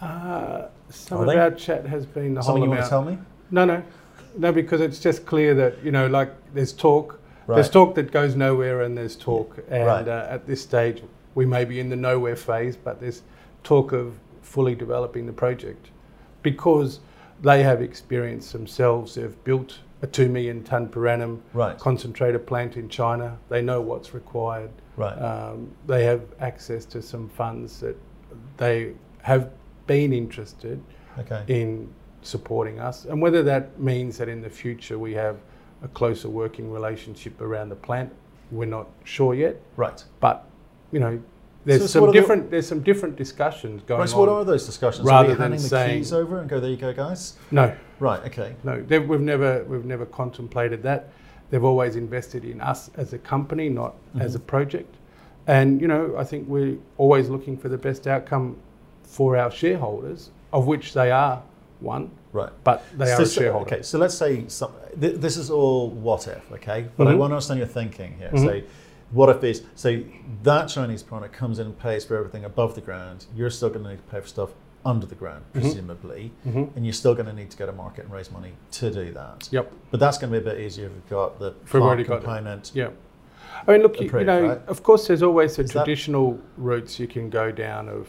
Uh, 0.00 0.68
some 0.90 1.18
Are 1.18 1.22
of 1.22 1.28
they? 1.28 1.38
our 1.38 1.50
chat 1.50 1.86
has 1.86 2.06
been 2.06 2.34
the 2.34 2.42
Something 2.42 2.62
whole 2.62 2.64
you 2.64 2.70
want 2.70 2.78
amount. 2.80 2.84
to 2.84 2.90
tell 2.90 3.04
me? 3.04 3.18
No, 3.50 3.64
no, 3.64 3.82
no, 4.38 4.52
because 4.52 4.80
it's 4.80 5.00
just 5.00 5.26
clear 5.26 5.54
that 5.54 5.82
you 5.82 5.90
know, 5.90 6.06
like 6.06 6.30
there's 6.54 6.72
talk, 6.72 7.18
Right. 7.46 7.56
there's 7.56 7.70
talk 7.70 7.94
that 7.94 8.10
goes 8.12 8.36
nowhere, 8.36 8.82
and 8.82 8.96
there's 8.96 9.16
talk, 9.16 9.58
and 9.70 9.86
Right. 9.86 10.06
uh, 10.08 10.26
at 10.28 10.46
this 10.46 10.60
stage, 10.62 11.02
we 11.34 11.46
may 11.46 11.64
be 11.64 11.80
in 11.80 11.88
the 11.88 11.96
nowhere 11.96 12.36
phase, 12.36 12.76
but 12.76 13.00
there's 13.00 13.22
talk 13.64 13.92
of 13.92 14.18
fully 14.42 14.74
developing 14.74 15.26
the 15.26 15.32
project 15.32 15.90
because 16.42 17.00
they 17.42 17.62
have 17.62 17.80
experience 17.82 18.52
themselves. 18.52 19.14
They've 19.14 19.44
built 19.44 19.78
a 20.06 20.10
two 20.10 20.28
million 20.28 20.62
ton 20.62 20.88
per 20.88 21.06
annum 21.08 21.42
Right. 21.52 21.76
concentrator 21.78 22.38
plant 22.38 22.76
in 22.76 22.88
China. 22.88 23.36
They 23.48 23.60
know 23.62 23.80
what's 23.80 24.14
required. 24.14 24.70
Right. 24.96 25.16
Um, 25.20 25.70
they 25.86 26.04
have 26.04 26.22
access 26.40 26.84
to 26.86 27.02
some 27.02 27.28
funds 27.28 27.80
that 27.80 27.96
they 28.56 28.92
have 29.22 29.50
been 29.86 30.12
interested 30.12 30.80
Okay. 31.18 31.42
in 31.48 31.88
supporting 32.22 32.78
us, 32.80 33.04
and 33.04 33.20
whether 33.20 33.42
that 33.42 33.78
means 33.80 34.18
that 34.18 34.28
in 34.28 34.40
the 34.42 34.50
future 34.50 34.98
we 34.98 35.14
have 35.14 35.36
a 35.82 35.88
closer 35.88 36.28
working 36.28 36.70
relationship 36.72 37.40
around 37.40 37.68
the 37.68 37.76
plant, 37.76 38.12
we're 38.50 38.64
not 38.78 38.86
sure 39.04 39.34
yet. 39.34 39.56
Right. 39.76 40.02
But 40.20 40.44
you 40.92 41.00
know, 41.00 41.20
there's 41.66 41.82
So- 41.82 41.86
so 41.86 41.92
some 42.00 42.04
are 42.04 42.06
the- 42.06 42.12
different 42.12 42.50
there's 42.50 42.66
some 42.66 42.80
different 42.80 43.16
discussions 43.16 43.82
going 43.86 44.00
Right, 44.00 44.08
so 44.08 44.14
on. 44.16 44.20
what 44.20 44.28
are 44.30 44.44
those 44.44 44.64
discussions? 44.64 45.06
rather 45.06 45.28
are 45.28 45.32
we 45.32 45.34
than 45.34 45.52
handing 45.52 45.68
the 45.68 45.86
keys 45.98 46.12
over 46.12 46.38
and 46.38 46.48
go, 46.48 46.60
there 46.60 46.70
you 46.70 46.76
go, 46.76 46.92
guys? 46.94 47.34
no, 47.50 47.72
Right, 48.00 48.20
okay. 48.26 48.54
no, 48.64 48.82
we've 48.88 49.20
never 49.20 49.64
we've 49.68 49.84
never 49.84 50.06
contemplated 50.06 50.82
that. 50.84 51.08
They've 51.50 51.62
always 51.64 51.94
invested 51.96 52.44
in 52.44 52.60
us 52.60 52.90
as 52.96 53.12
a 53.12 53.18
company, 53.18 53.68
not 53.68 53.94
as 54.18 54.34
a 54.34 54.40
project. 54.40 54.94
And 55.46 55.80
you 55.80 55.88
know, 55.88 56.14
I 56.16 56.24
think 56.24 56.48
we're 56.48 56.76
always 56.98 57.28
looking 57.28 57.56
for 57.56 57.68
the 57.68 57.78
best 57.78 58.06
outcome 58.06 58.56
for 59.02 59.36
our 59.36 59.50
shareholders, 59.50 60.30
of 60.52 60.66
which 60.66 60.92
they 60.94 61.10
are 61.10 61.42
one, 61.80 62.10
Right. 62.32 62.50
but 62.64 62.82
they 62.98 63.10
are 63.12 63.16
So- 63.18 63.22
a 63.22 63.26
shareholder. 63.26 63.66
Okay, 63.74 63.82
so 63.82 63.98
let's 63.98 64.14
say 64.14 64.44
some, 64.48 64.72
th- 65.00 65.16
this 65.20 65.36
is 65.36 65.50
all 65.50 65.90
what 65.90 66.26
if, 66.26 66.50
okay? 66.52 66.86
But 66.96 67.06
I 67.06 67.12
Mhm. 67.12 67.18
want 67.18 67.30
to 67.30 67.34
understand 67.36 67.58
your 67.58 67.68
thinking 67.68 68.14
here. 68.18 68.30
Mhm. 68.32 68.44
So, 68.44 68.60
what 69.12 69.28
if 69.28 69.42
is 69.44 69.62
so 69.74 70.02
that 70.42 70.66
Chinese 70.66 71.02
product 71.02 71.32
comes 71.34 71.58
in 71.58 71.66
and 71.66 71.78
pays 71.78 72.04
for 72.04 72.16
everything 72.16 72.44
above 72.44 72.74
the 72.74 72.80
ground. 72.80 73.26
You're 73.34 73.50
still 73.50 73.68
going 73.70 73.84
to 73.84 73.90
need 73.90 73.96
to 73.98 74.02
pay 74.04 74.20
for 74.20 74.26
stuff 74.26 74.50
under 74.84 75.06
the 75.06 75.14
ground, 75.14 75.44
Mhm. 75.48 75.60
presumably, 75.60 76.32
Mhm. 76.46 76.76
and 76.76 76.84
you're 76.86 76.92
still 76.92 77.14
going 77.14 77.26
to 77.26 77.32
need 77.32 77.50
to 77.50 77.56
go 77.56 77.66
to 77.66 77.72
market 77.72 78.04
and 78.04 78.12
raise 78.14 78.30
money 78.30 78.52
to 78.72 78.90
do 78.90 79.12
that. 79.14 79.48
Yep. 79.50 79.72
But 79.90 80.00
that's 80.00 80.16
going 80.18 80.32
to 80.32 80.40
be 80.40 80.46
a 80.46 80.52
bit 80.52 80.60
easier 80.60 80.86
if 80.86 80.92
you've 80.92 81.08
got 81.08 81.38
the 81.40 81.50
plant 81.52 82.06
got 82.06 82.20
component. 82.20 82.70
Yeah. 82.74 82.90
I 83.66 83.72
mean, 83.72 83.82
look, 83.82 84.00
you, 84.00 84.06
you 84.18 84.24
know, 84.24 84.48
right? 84.48 84.60
of 84.68 84.82
course, 84.82 85.06
there's 85.08 85.22
always 85.22 85.56
the 85.56 85.62
Is 85.62 85.70
that- 85.70 85.84
traditional 85.84 86.38
routes 86.56 87.00
you 87.00 87.08
can 87.08 87.30
go 87.30 87.50
down 87.50 87.88
of 87.88 88.08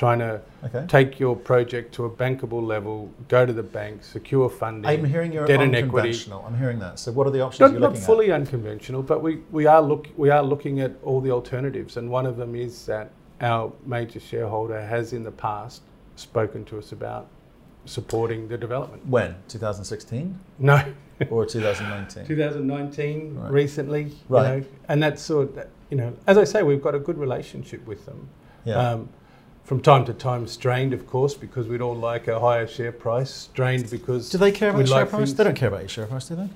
trying 0.00 0.18
to 0.18 0.40
Okay. 0.64 0.84
take 0.88 1.20
your 1.20 1.36
project 1.36 1.94
to 1.94 2.06
a 2.06 2.10
bankable 2.10 2.66
level, 2.66 3.10
go 3.28 3.44
to 3.44 3.52
the 3.52 3.62
bank, 3.62 4.02
secure 4.02 4.48
funding. 4.48 4.86
I'm 4.90 5.04
hearing 5.04 5.30
you're 5.30 5.46
debt 5.46 5.60
and 5.60 5.74
equity. 5.76 6.08
unconventional. 6.08 6.42
I'm 6.46 6.56
hearing 6.56 6.78
that. 6.78 6.98
So, 6.98 7.12
what 7.12 7.26
are 7.26 7.30
the 7.30 7.42
options 7.42 7.60
Not, 7.60 7.72
you're 7.72 7.80
looking 7.80 7.96
at? 7.96 8.00
not 8.00 8.06
fully 8.06 8.32
unconventional, 8.32 9.02
but 9.02 9.22
we, 9.22 9.40
we 9.50 9.66
are 9.66 9.82
look 9.82 10.08
we 10.16 10.30
are 10.30 10.42
looking 10.42 10.80
at 10.80 10.92
all 11.04 11.20
the 11.20 11.30
alternatives, 11.30 11.98
and 11.98 12.08
one 12.10 12.24
of 12.24 12.38
them 12.38 12.54
is 12.54 12.86
that 12.86 13.10
our 13.42 13.70
major 13.84 14.20
shareholder 14.20 14.80
has 14.80 15.12
in 15.12 15.22
the 15.22 15.30
past 15.32 15.82
spoken 16.16 16.64
to 16.66 16.78
us 16.78 16.92
about 16.92 17.26
supporting 17.84 18.48
the 18.48 18.56
development. 18.56 19.06
When? 19.06 19.34
2016 19.48 20.38
No, 20.58 20.82
or 21.30 21.44
2019? 21.44 22.24
2019 22.26 23.34
Right. 23.34 23.52
recently, 23.52 24.12
Right. 24.30 24.54
you 24.54 24.60
know, 24.60 24.66
and 24.88 25.02
that's 25.02 25.20
sort 25.22 25.56
of, 25.58 25.66
you 25.90 25.96
know, 25.98 26.12
as 26.26 26.38
I 26.38 26.44
say, 26.44 26.62
we've 26.62 26.82
got 26.82 26.94
a 26.94 26.98
good 26.98 27.18
relationship 27.18 27.86
with 27.86 28.04
them. 28.06 28.28
Yeah. 28.64 28.74
Um, 28.76 29.08
from 29.70 29.80
time 29.80 30.04
to 30.04 30.12
time, 30.12 30.48
strained, 30.48 30.92
of 30.92 31.06
course, 31.06 31.34
because 31.34 31.68
we'd 31.68 31.80
all 31.80 31.94
like 31.94 32.26
a 32.26 32.40
higher 32.40 32.66
share 32.66 32.90
price. 32.90 33.30
Strained 33.30 33.88
because 33.88 34.28
do 34.28 34.36
they 34.36 34.50
care 34.50 34.70
about 34.70 34.78
we'd 34.78 34.88
share 34.88 34.96
like 35.02 35.10
price? 35.10 35.20
things- 35.28 35.34
They 35.36 35.44
don't 35.44 35.54
care 35.54 35.68
about 35.68 35.82
your 35.82 35.88
share 35.88 36.06
price, 36.06 36.26
do 36.28 36.34
they? 36.34 36.48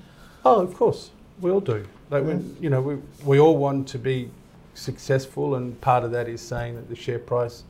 Oh, 0.43 0.59
of 0.61 0.73
course, 0.73 1.11
we 1.39 1.49
all 1.49 1.61
do. 1.61 1.85
Like 2.09 2.23
Yeah. 2.23 2.27
when 2.27 2.57
you 2.59 2.69
know, 2.69 2.81
we 2.81 2.97
we 3.23 3.39
all 3.39 3.55
want 3.55 3.87
to 3.87 3.97
be 3.97 4.29
successful, 4.73 5.55
and 5.55 5.79
part 5.79 6.03
of 6.03 6.11
that 6.11 6.27
is 6.27 6.41
saying 6.41 6.75
that 6.75 6.89
the 6.89 6.95
share 6.97 7.19
price 7.19 7.63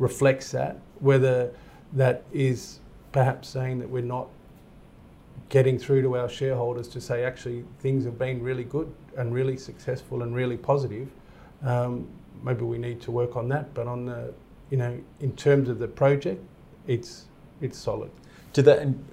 reflects 0.00 0.50
that. 0.50 0.78
Whether 0.98 1.52
that 1.92 2.24
is 2.32 2.80
perhaps 3.12 3.48
saying 3.48 3.78
that 3.78 3.88
we're 3.88 4.02
not 4.18 4.26
getting 5.48 5.78
through 5.78 6.02
to 6.02 6.16
our 6.16 6.28
shareholders 6.28 6.88
to 6.88 7.00
say 7.00 7.22
actually 7.22 7.64
things 7.78 8.04
have 8.04 8.18
been 8.18 8.42
really 8.42 8.64
good 8.64 8.92
and 9.16 9.32
really 9.32 9.56
successful 9.58 10.22
and 10.24 10.34
really 10.34 10.56
positive. 10.56 11.08
Um, 11.62 12.08
maybe 12.42 12.64
we 12.64 12.78
need 12.78 13.00
to 13.02 13.12
work 13.12 13.36
on 13.36 13.48
that, 13.50 13.72
but 13.74 13.86
on 13.86 14.04
the 14.04 14.34
you 14.70 14.76
know 14.76 14.98
in 15.20 15.34
terms 15.36 15.68
of 15.68 15.78
the 15.78 15.88
project, 15.88 16.42
it's 16.86 17.24
it's 17.60 17.78
solid. 17.78 18.10
Do 18.52 18.62
they? 18.62 18.78
And 18.78 19.04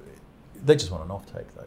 they 0.63 0.75
just 0.75 0.91
want 0.91 1.03
an 1.03 1.09
offtake, 1.09 1.45
though, 1.55 1.65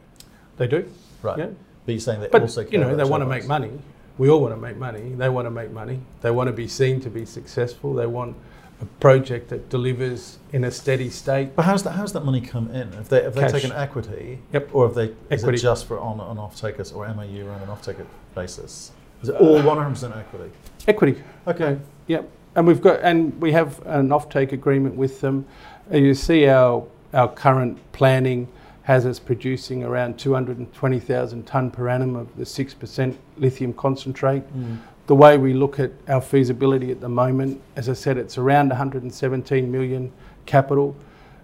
They 0.57 0.67
do, 0.67 0.91
right? 1.23 1.39
yeah. 1.39 1.47
But 1.87 1.93
you're 1.93 2.01
saying 2.01 2.21
they 2.21 2.29
But 2.29 2.43
also 2.43 2.67
you 2.67 2.79
know, 2.79 2.95
they 2.97 3.05
want 3.05 3.23
to 3.23 3.29
make 3.29 3.47
money. 3.47 3.71
We 4.19 4.29
all 4.29 4.41
want 4.41 4.53
to 4.55 4.61
make 4.61 4.77
money. 4.77 5.13
They 5.15 5.29
want 5.29 5.47
to 5.47 5.51
make 5.51 5.71
money. 5.71 6.01
They 6.23 6.31
want 6.33 6.49
to 6.49 6.53
be 6.53 6.67
seen 6.67 7.01
to 7.03 7.11
be 7.11 7.25
successful. 7.25 7.95
They 7.95 8.07
want 8.07 8.37
a 8.81 8.85
project 9.01 9.49
that 9.51 9.69
delivers 9.71 10.39
in 10.53 10.65
a 10.65 10.71
steady 10.71 11.11
state. 11.11 11.55
But 11.55 11.65
how's 11.65 11.83
that? 11.85 11.93
How's 11.93 12.13
that 12.15 12.25
money 12.25 12.41
come 12.41 12.69
in? 12.71 12.93
If 12.95 13.09
they 13.09 13.19
if 13.25 13.35
they 13.35 13.43
Cash. 13.43 13.53
taken 13.53 13.73
equity, 13.73 14.41
Yep. 14.53 14.71
or 14.75 14.87
if 14.89 14.95
they 14.95 15.05
is 15.31 15.43
Equity. 15.43 15.59
it 15.59 15.63
just 15.63 15.87
for 15.87 15.99
on 16.01 16.21
on 16.21 16.39
off 16.39 16.61
takers 16.61 16.93
or 16.93 17.07
MAU 17.15 17.49
on 17.49 17.61
an 17.63 17.69
off 17.69 17.83
taker 17.83 18.07
basis? 18.35 18.93
Is 19.23 19.29
it 19.29 19.37
uh, 19.37 19.39
all 19.39 19.63
one 19.63 19.77
hundred 19.79 19.91
percent 19.91 20.15
equity? 20.17 20.51
Equity. 20.87 21.23
Okay. 21.47 21.79
Yep. 22.09 22.29
And 22.59 22.67
we've 22.67 22.83
got 22.83 22.99
and 23.03 23.41
we 23.41 23.53
have 23.53 23.87
an 23.87 24.09
offtake 24.09 24.51
agreement 24.51 24.97
with 24.97 25.21
them. 25.21 25.47
You 25.93 26.13
see 26.13 26.49
our 26.49 26.85
our 27.15 27.29
current 27.29 27.79
planning 27.93 28.49
has 28.83 29.07
us 29.07 29.21
producing 29.21 29.85
around 29.85 30.19
220,000 30.19 31.47
tonne 31.47 31.71
per 31.71 31.89
annum 31.89 32.17
of 32.17 32.37
the 32.37 32.43
6% 32.43 33.17
lithium 33.37 33.73
concentrate. 33.75 34.43
Mm. 34.59 34.79
The 35.07 35.15
way 35.15 35.39
we 35.39 35.55
look 35.55 35.79
at 35.79 35.93
our 36.09 36.21
feasibility 36.21 36.91
at 36.91 37.01
the 37.01 37.09
moment, 37.09 37.63
as 37.77 37.89
I 37.89 37.93
said, 37.93 38.19
it's 38.19 38.39
around 38.39 38.71
117 38.71 39.71
million 39.71 40.11
capital. 40.47 40.97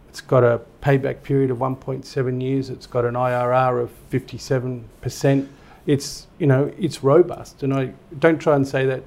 It's 0.09 0.21
got 0.21 0.43
a 0.43 0.63
payback 0.83 1.23
period 1.23 1.53
of 1.53 1.59
1.7 1.59 2.43
years. 2.43 2.71
It's 2.71 2.89
got 2.89 3.05
an 3.05 3.15
IRR 3.15 3.85
of 3.85 3.93
57%. 4.11 5.47
It's 5.87 6.27
you 6.41 6.49
know 6.49 6.73
it's 6.77 7.05
robust, 7.05 7.63
and 7.63 7.73
I 7.73 7.93
don't 8.19 8.41
try 8.41 8.57
and 8.57 8.67
say 8.67 8.85
that 8.87 9.05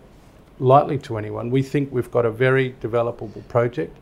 lightly 0.59 0.97
to 0.99 1.17
anyone. 1.17 1.49
We 1.51 1.61
think 1.61 1.91
we've 1.91 2.11
got 2.11 2.25
a 2.25 2.31
very 2.31 2.75
developable 2.81 3.47
project, 3.47 3.95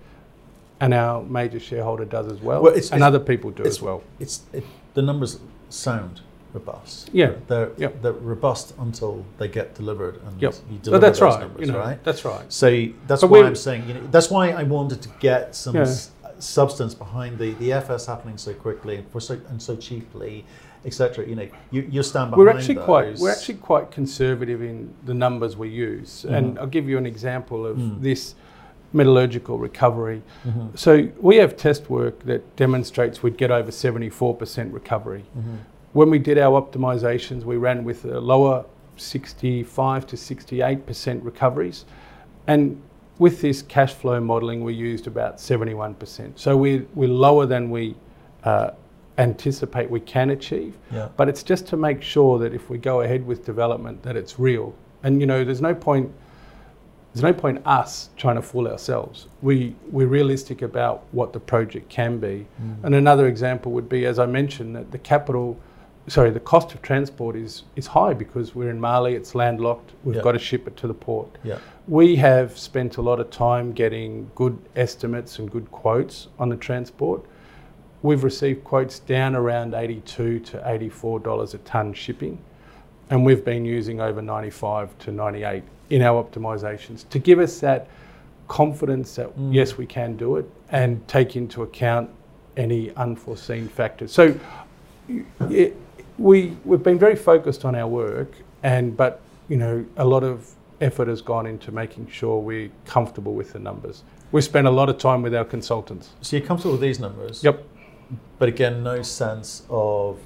and 0.80 0.94
our 0.94 1.24
major 1.24 1.60
shareholder 1.60 2.06
does 2.06 2.28
as 2.32 2.42
well, 2.42 2.62
Well, 2.62 2.72
it's- 2.72 2.90
and 2.92 2.98
it's- 2.98 3.08
other 3.08 3.20
people 3.20 3.52
do 3.52 3.64
as 3.64 3.82
well. 3.82 4.04
It's 4.20 4.42
it, 4.54 4.64
the 4.94 5.02
numbers 5.02 5.40
sound 5.70 6.22
robust. 6.54 7.10
Yeah. 7.12 7.34
They're 7.48 7.72
Yep. 7.78 8.02
they're 8.02 8.14
robust 8.14 8.74
until 8.80 9.26
they 9.38 9.48
get 9.50 9.76
delivered, 9.76 10.20
and 10.26 10.42
Yep. 10.42 10.54
you 10.72 10.78
deliver 10.82 11.02
that's 11.02 11.20
those 11.20 11.34
right. 11.34 11.40
numbers, 11.42 11.68
you 11.68 11.74
know, 11.74 11.80
right? 11.80 12.02
That's 12.04 12.24
right. 12.24 12.46
So 12.52 12.88
that's 13.08 13.22
But 13.22 13.30
why 13.30 13.44
I'm 13.44 13.56
saying, 13.56 13.88
you 13.88 13.94
know, 13.96 14.02
that's 14.12 14.30
why 14.30 14.52
I 14.52 14.64
wanted 14.64 15.02
to 15.02 15.10
get 15.20 15.56
some 15.56 15.76
Yeah. 15.76 15.82
s- 15.82 16.12
substance 16.40 16.94
behind 16.94 17.38
the, 17.40 17.54
the 17.56 17.72
FS 17.74 18.06
happening 18.06 18.38
so 18.38 18.54
quickly 18.54 18.96
and 18.98 19.08
for 19.10 19.20
so 19.22 19.38
and 19.50 19.62
so 19.62 19.76
cheaply, 19.76 20.46
etc. 20.86 21.28
You 21.28 21.36
know, 21.36 21.48
you, 21.72 21.88
you 21.90 22.04
stand 22.04 22.32
behind 22.32 22.46
We're 22.46 22.54
actually 22.56 22.76
quite 22.76 23.18
we're 23.18 23.32
actually 23.32 23.56
quite 23.56 23.92
conservative 23.92 24.62
in 24.62 24.94
the 25.06 25.14
numbers 25.14 25.58
we 25.58 25.70
use, 25.70 26.26
and 26.26 26.56
Mhm. 26.56 26.60
I'll 26.62 26.68
give 26.68 26.88
you 26.88 26.98
an 26.98 27.06
example 27.06 27.66
of 27.66 27.78
Mm. 27.78 28.02
this 28.02 28.36
metallurgical 28.94 29.58
recovery. 29.58 30.22
Mhm. 30.48 30.78
So 30.78 31.08
we 31.20 31.38
have 31.38 31.58
test 31.58 31.90
work 31.90 32.20
that 32.26 32.56
demonstrates 32.56 33.22
we'd 33.24 33.38
get 33.38 33.52
over 33.52 33.72
74% 33.72 34.72
recovery. 34.74 35.26
Mhm. 35.38 35.58
When 35.94 36.10
we 36.10 36.20
did 36.20 36.38
our 36.38 36.62
optimizations, 36.62 37.44
we 37.44 37.58
ran 37.58 37.84
with 37.84 38.06
a 38.06 38.20
lower 38.22 38.66
65 38.98 40.06
to 40.08 40.16
68% 40.18 41.24
recoveries. 41.24 41.86
And 42.48 42.78
with 43.18 43.42
this 43.42 43.62
cash 43.62 43.94
flow 43.94 44.20
modeling, 44.22 44.64
we 44.64 44.74
used 44.74 45.08
about 45.08 45.40
71%. 45.42 46.40
So 46.40 46.56
we're, 46.56 46.86
we're 46.94 47.10
lower 47.10 47.46
than 47.46 47.70
we 47.72 47.96
uh, 48.44 48.72
anticipate 49.18 49.90
we 49.90 50.00
can 50.00 50.30
achieve. 50.30 50.78
Yeah. 50.92 51.10
But 51.16 51.30
it's 51.30 51.44
just 51.44 51.68
to 51.68 51.78
make 51.78 52.02
sure 52.02 52.40
that 52.40 52.54
if 52.54 52.70
we 52.70 52.78
go 52.78 53.02
ahead 53.02 53.26
with 53.26 53.46
development, 53.46 54.04
that 54.04 54.16
it's 54.16 54.40
real. 54.40 54.76
And 55.04 55.22
you 55.22 55.28
know, 55.28 55.44
there's 55.44 55.62
no 55.62 55.74
point. 55.76 56.12
There's 57.14 57.24
no 57.24 57.34
point 57.34 57.62
us 57.66 58.10
trying 58.18 58.36
to 58.36 58.42
fool 58.42 58.68
ourselves. 58.68 59.28
We 59.42 59.74
we're 59.90 60.08
realistic 60.08 60.62
about 60.62 61.04
what 61.12 61.32
the 61.32 61.40
project 61.40 61.88
can 61.88 62.18
be. 62.18 62.46
Mm. 62.62 62.84
And 62.84 62.96
another 62.96 63.28
example 63.28 63.72
would 63.72 63.88
be, 63.88 64.06
as 64.06 64.20
I 64.20 64.26
mentioned, 64.26 64.76
that 64.76 64.92
the 64.92 64.98
capital, 64.98 65.58
sorry, 66.08 66.32
the 66.32 66.42
cost 66.42 66.74
of 66.74 66.82
transport 66.82 67.38
is 67.38 67.64
is 67.78 67.88
high 67.88 68.14
because 68.14 68.54
we're 68.54 68.70
in 68.70 68.82
Mali. 68.82 69.16
It's 69.16 69.34
landlocked. 69.34 69.94
We've 70.04 70.18
Yeah. 70.18 70.24
got 70.24 70.34
to 70.34 70.40
ship 70.40 70.68
it 70.68 70.76
to 70.78 70.88
the 70.88 70.94
port. 70.94 71.30
Yeah. 71.44 71.60
We 71.88 72.18
have 72.18 72.58
spent 72.58 72.98
a 72.98 73.02
lot 73.02 73.22
of 73.22 73.30
time 73.30 73.72
getting 73.72 74.30
good 74.36 74.58
estimates 74.76 75.40
and 75.40 75.50
good 75.50 75.72
quotes 75.72 76.28
on 76.38 76.50
the 76.50 76.58
transport. 76.58 77.24
We've 78.06 78.24
received 78.24 78.64
quotes 78.64 79.00
down 79.00 79.36
around 79.36 79.74
82 79.74 80.40
to 80.40 80.62
84 80.64 81.22
dollars 81.22 81.56
a 81.56 81.58
ton 81.60 81.92
shipping, 81.92 82.38
and 83.10 83.26
we've 83.26 83.44
been 83.44 83.66
using 83.66 84.00
over 84.00 84.22
95 84.22 84.96
to 85.00 85.12
98 85.12 85.64
in 85.90 86.04
our 86.04 86.24
optimizations 86.24 87.10
to 87.10 87.18
give 87.18 87.40
us 87.40 87.60
that 87.62 87.88
confidence 88.48 89.16
that 89.16 89.36
Mm. 89.36 89.52
yes, 89.56 89.76
we 89.80 89.88
can 89.88 90.16
do 90.18 90.36
it 90.36 90.48
and 90.72 91.06
take 91.08 91.36
into 91.36 91.64
account 91.64 92.12
any 92.56 92.92
unforeseen 92.96 93.68
factors. 93.68 94.12
So 94.12 94.36
it, 95.50 95.76
we 96.20 96.56
we've 96.64 96.84
been 96.84 97.00
very 97.00 97.16
focused 97.16 97.66
on 97.66 97.74
our 97.74 97.88
work, 97.88 98.32
and 98.62 98.96
but 98.96 99.20
you 99.50 99.58
know 99.58 99.84
a 99.98 100.06
lot 100.06 100.24
of 100.24 100.48
effort 100.80 101.08
has 101.08 101.22
gone 101.24 101.48
into 101.48 101.72
making 101.72 102.08
sure 102.08 102.40
we're 102.40 102.70
comfortable 102.86 103.34
with 103.34 103.54
the 103.54 103.60
numbers. 103.60 104.04
We 104.32 104.42
spent 104.42 104.68
a 104.68 104.72
lot 104.72 104.90
of 104.90 105.00
time 105.00 105.24
with 105.24 105.34
our 105.34 105.46
consultants. 105.46 106.10
So 106.22 106.38
you're 106.38 106.46
comfortable 106.46 106.74
with 106.74 106.82
these 106.82 107.00
numbers? 107.00 107.44
Yep. 107.44 107.64
But 108.40 108.50
again, 108.50 108.84
no 108.84 109.02
sense 109.02 109.64
of 109.70 110.20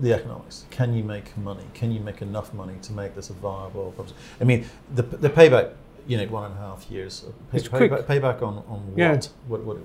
the 0.00 0.12
economics. 0.12 0.64
Can 0.70 0.94
you 0.94 1.04
make 1.04 1.36
money? 1.36 1.64
Can 1.74 1.92
you 1.92 2.00
make 2.00 2.22
enough 2.22 2.52
money 2.54 2.74
to 2.82 2.92
make 2.92 3.14
this 3.14 3.30
a 3.30 3.34
viable 3.34 3.92
proposition? 3.92 4.20
I 4.40 4.44
mean, 4.44 4.64
the, 4.94 5.02
the 5.02 5.28
payback, 5.30 5.72
you 6.06 6.16
know, 6.16 6.26
one 6.26 6.44
and 6.50 6.54
a 6.54 6.58
half 6.58 6.90
years. 6.90 7.24
Pay, 7.50 7.58
It's 7.58 7.68
quick. 7.68 7.90
payback, 7.90 8.04
payback 8.04 8.42
on, 8.42 8.58
on 8.68 8.80
what? 8.88 8.98
Yeah. 8.98 9.20
What, 9.48 9.62
what? 9.64 9.76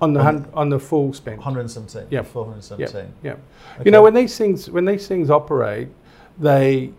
On 0.00 0.12
the 0.12 0.20
On- 0.20 0.46
on 0.52 0.68
the 0.68 0.78
full 0.78 1.12
spend. 1.12 1.38
117. 1.38 2.08
Yeah. 2.10 2.22
417. 2.22 3.12
Yeah. 3.22 3.32
Okay. 3.32 3.82
You 3.84 3.90
know, 3.90 4.02
when 4.02 4.14
these 4.14 4.36
things 4.36 4.70
when 4.70 4.84
these 4.84 5.06
things 5.08 5.30
operate, 5.30 5.88
they 6.38 6.92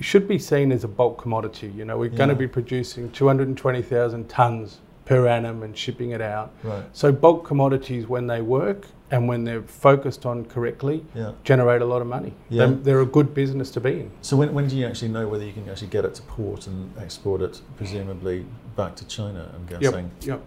should 0.00 0.28
be 0.28 0.38
seen 0.38 0.70
as 0.70 0.84
a 0.84 0.88
bulk 0.88 1.20
commodity. 1.20 1.72
You 1.76 1.84
know, 1.84 1.98
we're 1.98 2.08
going 2.10 2.28
to 2.28 2.36
be 2.36 2.46
producing 2.46 3.10
220,000 3.10 4.28
tons 4.28 4.78
per 5.08 5.26
annum 5.26 5.62
and 5.62 5.76
shipping 5.76 6.10
it 6.10 6.20
out. 6.20 6.52
Right. 6.62 6.84
So 6.92 7.10
bulk 7.10 7.46
commodities, 7.46 8.06
when 8.06 8.26
they 8.26 8.42
work 8.42 8.86
and 9.10 9.26
when 9.26 9.42
they're 9.42 9.62
focused 9.62 10.26
on 10.26 10.44
correctly, 10.44 11.02
Yeah. 11.14 11.32
generate 11.44 11.80
a 11.80 11.86
lot 11.86 12.02
of 12.02 12.08
money. 12.08 12.34
Yeah. 12.50 12.66
They're, 12.66 12.74
they're 12.76 13.00
a 13.00 13.06
good 13.06 13.32
business 13.32 13.70
to 13.70 13.80
be 13.80 14.00
in. 14.00 14.10
So 14.20 14.36
when, 14.36 14.52
when 14.52 14.68
do 14.68 14.76
you 14.76 14.86
actually 14.86 15.08
know 15.08 15.26
whether 15.26 15.46
you 15.46 15.54
can 15.54 15.66
actually 15.70 15.88
get 15.88 16.04
it 16.04 16.14
to 16.16 16.22
port 16.22 16.66
and 16.66 16.92
export 16.98 17.40
it, 17.40 17.62
presumably 17.78 18.44
back 18.76 18.96
to 18.96 19.06
China? 19.06 19.50
I'm 19.54 19.64
guessing. 19.66 20.10
Yep. 20.20 20.42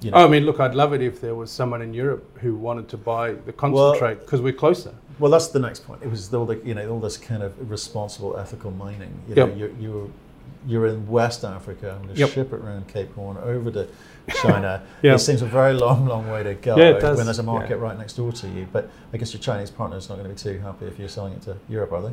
You 0.00 0.10
know, 0.12 0.16
Oh, 0.16 0.24
I 0.24 0.28
mean, 0.28 0.44
look, 0.46 0.58
I'd 0.58 0.74
love 0.74 0.94
it 0.94 1.02
if 1.02 1.20
there 1.20 1.34
was 1.34 1.50
someone 1.50 1.82
in 1.82 1.92
Europe 1.92 2.24
who 2.38 2.54
wanted 2.54 2.88
to 2.88 2.96
buy 2.96 3.32
the 3.32 3.52
concentrate 3.52 4.20
because 4.20 4.40
we're 4.40 4.52
closer. 4.54 4.94
Well, 5.18 5.30
that's 5.30 5.48
the 5.48 5.58
next 5.58 5.80
point. 5.86 6.02
It 6.02 6.08
was 6.10 6.32
all 6.32 6.46
the 6.46 6.56
you 6.64 6.74
know 6.74 6.88
all 6.88 7.00
this 7.00 7.16
kind 7.18 7.42
of 7.42 7.52
responsible, 7.70 8.36
ethical 8.38 8.70
mining. 8.70 9.12
You 9.28 9.34
Yep. 9.34 9.48
know, 9.48 9.54
you're, 9.56 9.70
you're 9.80 10.08
you're 10.66 10.86
in 10.86 11.06
West 11.08 11.44
Africa 11.44 11.98
and 12.00 12.14
to 12.14 12.20
Yep. 12.20 12.30
ship 12.30 12.52
it 12.52 12.60
around 12.60 12.88
Cape 12.88 13.14
Horn 13.14 13.36
over 13.38 13.70
to 13.70 13.86
China. 14.42 14.82
Yep. 15.02 15.14
It 15.16 15.18
seems 15.20 15.42
a 15.42 15.46
very 15.46 15.74
long, 15.74 16.06
long 16.06 16.28
way 16.30 16.42
to 16.42 16.54
go 16.54 16.76
Yeah, 16.76 16.92
when 17.14 17.26
there's 17.26 17.38
a 17.38 17.42
market 17.42 17.70
Yeah. 17.78 17.84
right 17.84 17.98
next 17.98 18.14
door 18.14 18.32
to 18.32 18.48
you. 18.48 18.66
But 18.72 18.90
I 19.12 19.16
guess 19.16 19.32
your 19.32 19.40
Chinese 19.40 19.70
partner 19.70 19.96
is 19.96 20.08
not 20.08 20.18
going 20.18 20.34
to 20.34 20.34
be 20.34 20.50
too 20.54 20.58
happy 20.60 20.86
if 20.86 20.98
you're 20.98 21.08
selling 21.08 21.32
it 21.34 21.42
to 21.42 21.56
Europe, 21.68 21.92
are 21.92 22.02
they? 22.02 22.12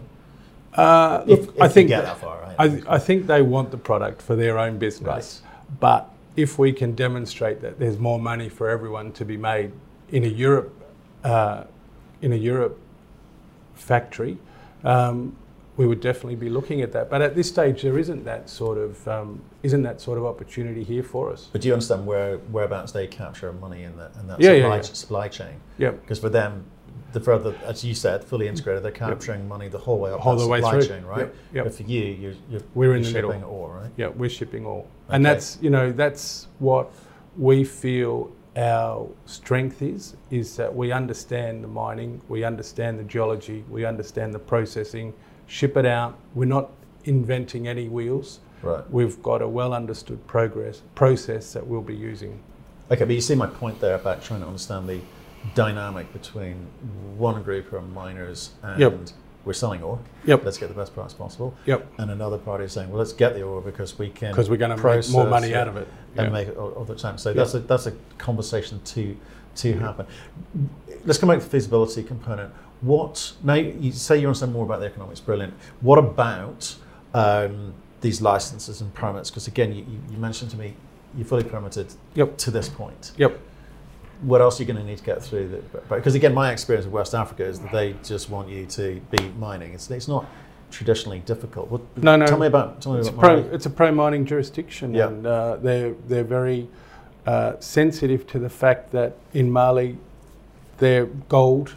Uh, 0.76 1.24
If, 1.28 1.40
look, 1.48 1.56
if 1.56 1.62
I 1.62 1.68
think 1.68 1.90
you 1.90 1.96
get 1.96 2.06
that 2.06 2.18
far, 2.18 2.42
right? 2.42 2.56
I, 2.88 2.96
I 2.96 3.00
think 3.00 3.28
they 3.28 3.42
want 3.42 3.72
the 3.72 3.78
product 3.78 4.22
for 4.22 4.36
their 4.36 4.60
own 4.60 4.78
business. 4.78 5.42
But 5.80 6.10
if 6.36 6.60
we 6.60 6.74
can 6.74 6.94
demonstrate 6.96 7.62
that 7.62 7.80
there's 7.80 7.98
more 7.98 8.20
money 8.20 8.50
for 8.50 8.70
everyone 8.70 9.12
to 9.14 9.26
be 9.26 9.38
made 9.38 9.72
in 10.12 10.24
a 10.24 10.28
Europe, 10.28 10.74
uh, 11.24 11.64
in 12.22 12.34
a 12.34 12.36
Europe 12.36 12.78
factory, 13.74 14.38
um, 14.84 15.36
we 15.78 15.86
would 15.86 16.00
definitely 16.00 16.36
be 16.36 16.50
looking 16.50 16.82
at 16.82 16.92
that. 16.94 17.10
But 17.10 17.22
at 17.22 17.36
this 17.36 17.50
stage, 17.50 17.82
there 17.82 17.98
isn't 18.00 18.24
that 18.26 18.50
sort 18.50 18.78
of 18.78 19.08
um, 19.08 19.42
isn't 19.64 19.84
that 19.84 20.00
sort 20.00 20.18
of 20.18 20.26
opportunity 20.26 20.84
here 20.84 21.04
for 21.04 21.32
us. 21.32 21.50
But 21.52 21.62
do 21.62 21.68
you 21.68 21.74
understand 21.74 22.06
where 22.06 22.38
whereabouts 22.38 22.92
they 22.92 23.08
capture 23.08 23.52
money 23.54 23.84
in 23.84 23.98
that 23.98 24.12
in 24.20 24.28
that 24.28 24.40
Yeah, 24.40 24.52
yeah, 24.52 24.62
supply, 24.62 24.76
yeah. 24.78 24.82
supply 24.82 25.28
chain? 25.28 25.56
Yep. 25.78 26.02
Because 26.02 26.20
for 26.20 26.30
them, 26.30 26.66
the 27.12 27.20
further, 27.20 27.56
as 27.66 27.84
you 27.84 27.94
said, 27.94 28.24
fully 28.24 28.48
integrated, 28.48 28.84
they're 28.84 28.92
capturing 28.92 29.48
money 29.48 29.68
the 29.68 29.78
whole 29.78 30.00
way 30.00 30.12
up 30.12 30.20
Whole 30.22 30.36
the 30.36 30.48
way 30.48 30.60
supply 30.60 30.72
through. 30.80 30.88
chain, 30.88 31.04
right? 31.06 31.20
Yep, 31.20 31.36
yep. 31.54 31.64
But 31.66 31.74
for 31.76 31.84
you, 31.84 32.04
you're, 32.04 32.34
you're, 32.50 32.62
We're 32.74 32.96
in 32.96 33.04
you're 33.04 33.12
the 33.12 33.14
middle. 33.18 33.32
shipping 33.32 33.44
ore, 33.44 33.80
right? 33.82 33.92
Yeah, 33.98 34.08
we're 34.10 34.30
shipping 34.30 34.66
all, 34.66 34.88
and 35.10 35.26
that's 35.26 35.58
you 35.62 35.70
know 35.70 35.92
that's 35.92 36.48
what 36.60 36.92
we 37.38 37.64
feel 37.66 38.32
our 38.58 39.10
strength 39.26 39.82
is 39.82 40.16
is 40.32 40.56
that 40.56 40.74
we 40.74 40.94
understand 40.94 41.62
the 41.64 41.68
mining, 41.68 42.22
we 42.30 42.46
understand 42.46 42.98
the 42.98 43.04
geology, 43.04 43.66
we 43.70 43.84
understand 43.86 44.34
the 44.34 44.40
processing, 44.40 45.14
ship 45.48 45.78
it 45.78 45.86
out. 45.86 46.18
We're 46.34 46.46
not 46.46 46.72
inventing 47.04 47.68
any 47.68 47.88
wheels. 47.88 48.40
Right. 48.62 48.90
We've 48.90 49.22
got 49.22 49.42
a 49.42 49.48
well 49.48 49.74
understood 49.74 50.26
progress 50.28 50.82
process 50.96 51.54
that 51.54 51.66
we'll 51.68 51.82
be 51.82 51.96
using. 51.96 52.40
Okay, 52.92 53.04
but 53.06 53.14
you 53.14 53.22
see 53.22 53.36
my 53.36 53.48
point 53.48 53.80
there 53.80 53.96
about 53.96 54.24
trying 54.24 54.42
to 54.42 54.48
understand 54.48 54.88
the 54.90 55.00
dynamic 55.54 56.12
between 56.14 56.56
one 57.18 57.44
group 57.44 57.66
who 57.68 57.78
are 57.78 57.82
miners 57.82 58.52
and 58.64 58.80
Yep. 58.80 59.00
we're 59.44 59.54
selling 59.54 59.84
ore. 59.84 60.00
Yep. 60.26 60.44
Let's 60.44 60.58
get 60.58 60.70
the 60.70 60.76
best 60.76 60.94
price 60.96 61.14
possible. 61.14 61.56
Yep. 61.66 61.88
And 62.00 62.10
another 62.10 62.38
party 62.40 62.64
is 62.66 62.72
saying, 62.72 62.90
well, 62.90 62.98
let's 62.98 63.14
get 63.14 63.36
the 63.36 63.44
ore 63.44 63.62
because 63.62 64.00
we 64.00 64.10
can 64.10 64.32
Because 64.32 64.50
we're 64.50 64.58
going 64.58 64.76
to 64.76 64.84
make 64.84 65.10
more 65.12 65.28
money 65.28 65.54
out 65.54 65.68
of 65.68 65.78
it. 65.78 65.88
and 66.18 66.32
make 66.34 66.48
it 66.48 66.58
all, 66.58 66.72
all 66.72 66.86
the 66.86 66.96
time. 66.96 67.18
So 67.20 67.30
Yeah. 67.30 67.36
that's 67.36 67.54
a 67.54 67.60
that's 67.60 67.86
a 67.88 67.94
conversation 68.18 68.82
to 68.86 69.16
to 69.58 69.74
happen. 69.80 70.06
Let's 71.06 71.18
come 71.20 71.30
back 71.30 71.40
to 71.40 71.46
the 71.46 71.50
feasibility 71.52 72.04
component. 72.04 72.52
What 72.86 73.34
now? 73.44 73.56
You 73.56 73.92
say 73.92 74.18
you 74.20 74.28
understand 74.28 74.54
more 74.54 74.64
about 74.64 74.80
the 74.80 74.86
economics. 74.86 75.20
Brilliant. 75.20 75.54
What 75.82 75.98
about 75.98 76.76
um, 77.14 77.74
these 78.02 78.22
licenses 78.22 78.80
and 78.82 78.94
permits? 78.94 79.30
Because 79.32 79.48
again, 79.48 79.74
you, 79.74 79.86
you- 80.12 80.18
mentioned 80.18 80.52
to 80.52 80.58
me 80.58 80.76
you're 81.18 81.26
fully 81.26 81.44
permitted 81.44 81.88
Yep. 82.16 82.38
to 82.38 82.52
this 82.52 82.68
point. 82.70 83.12
Yep. 83.18 83.40
What 84.22 84.42
else 84.42 84.60
are 84.60 84.64
you 84.64 84.68
going 84.72 84.80
to 84.80 84.90
need 84.92 84.98
to 85.00 85.04
get 85.04 85.24
through? 85.24 85.64
Because 85.90 86.14
again, 86.16 86.34
my 86.34 86.52
experience 86.52 86.86
with 86.86 86.94
West 86.94 87.14
Africa 87.16 87.44
is 87.46 87.60
that 87.60 87.72
they 87.72 87.96
just 88.04 88.30
want 88.30 88.50
you 88.50 88.66
to 88.68 89.02
be 89.12 89.30
mining. 89.40 89.74
It's, 89.74 89.90
it's 89.92 90.08
not 90.08 90.26
traditionally 90.72 91.20
difficult. 91.20 91.70
What, 91.72 91.82
No, 91.98 92.16
no. 92.18 92.26
Tell 92.28 92.38
me 92.38 92.48
about. 92.48 92.82
Tell 92.82 92.94
me 92.94 93.00
It's, 93.00 93.10
about 93.10 93.20
pro, 93.22 93.38
it's 93.56 93.66
a 93.66 93.70
pro 93.70 93.92
mining 93.92 94.26
jurisdiction, 94.26 94.94
Yeah. 94.94 95.08
and 95.08 95.26
uh, 95.26 95.56
they're 95.58 95.94
they're 96.08 96.24
very 96.24 96.68
uh, 97.26 97.54
sensitive 97.60 98.28
to 98.28 98.40
the 98.40 98.50
fact 98.50 98.92
that 98.92 99.16
in 99.34 99.50
Mali, 99.52 99.98
they're 100.78 101.06
gold. 101.30 101.76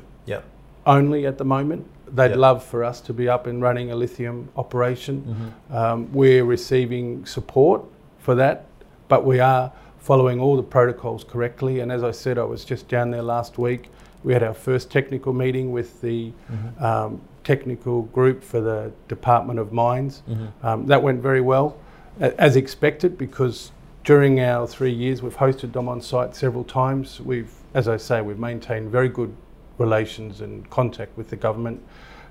Only 0.89 1.27
at 1.27 1.39
the 1.39 1.45
moment. 1.45 1.87
They'd 2.13 2.31
Yeah. 2.31 2.37
love 2.37 2.65
for 2.65 2.83
us 2.83 3.01
to 3.03 3.13
be 3.13 3.29
up 3.29 3.47
and 3.47 3.63
running 3.63 3.91
a 3.93 3.95
lithium 3.95 4.49
operation. 4.57 5.53
Mhm. 5.71 5.77
Um, 5.77 6.09
we're 6.13 6.45
receiving 6.45 7.25
support 7.27 7.83
for 8.19 8.35
that, 8.35 8.65
but 9.09 9.25
we 9.25 9.39
are 9.39 9.71
following 9.99 10.41
all 10.41 10.57
the 10.57 10.63
protocols 10.63 11.23
correctly. 11.23 11.81
And 11.81 11.93
as 11.93 12.03
I 12.03 12.11
said, 12.13 12.39
I 12.39 12.45
was 12.45 12.65
just 12.65 12.89
down 12.89 13.11
there 13.11 13.23
last 13.23 13.59
week. 13.59 13.91
We 14.25 14.33
had 14.33 14.43
our 14.43 14.55
first 14.55 14.91
technical 14.91 15.33
meeting 15.35 15.71
with 15.71 16.01
the 16.01 16.33
Mhm. 16.51 16.83
um, 16.83 17.21
technical 17.45 18.03
group 18.03 18.43
for 18.43 18.61
the 18.61 18.91
Department 19.07 19.59
of 19.59 19.73
Mines. 19.73 20.23
Mhm. 20.29 20.49
Um, 20.67 20.87
that 20.87 21.03
went 21.03 21.21
very 21.23 21.41
well, 21.43 21.77
as 22.19 22.57
expected, 22.57 23.17
because 23.19 23.71
during 24.05 24.41
our 24.41 24.67
three 24.67 24.91
years, 24.93 25.23
we've 25.23 25.37
hosted 25.37 25.73
them 25.73 25.89
on 25.89 26.01
site 26.01 26.35
several 26.35 26.65
times. 26.65 27.21
We've, 27.23 27.53
as 27.75 27.87
I 27.89 27.99
say, 27.99 28.23
we've 28.23 28.39
maintained 28.39 28.91
very 28.91 29.09
good 29.11 29.33
relations 29.79 30.41
and 30.41 30.69
contact 30.71 31.17
with 31.17 31.31
the 31.31 31.37
government. 31.37 31.81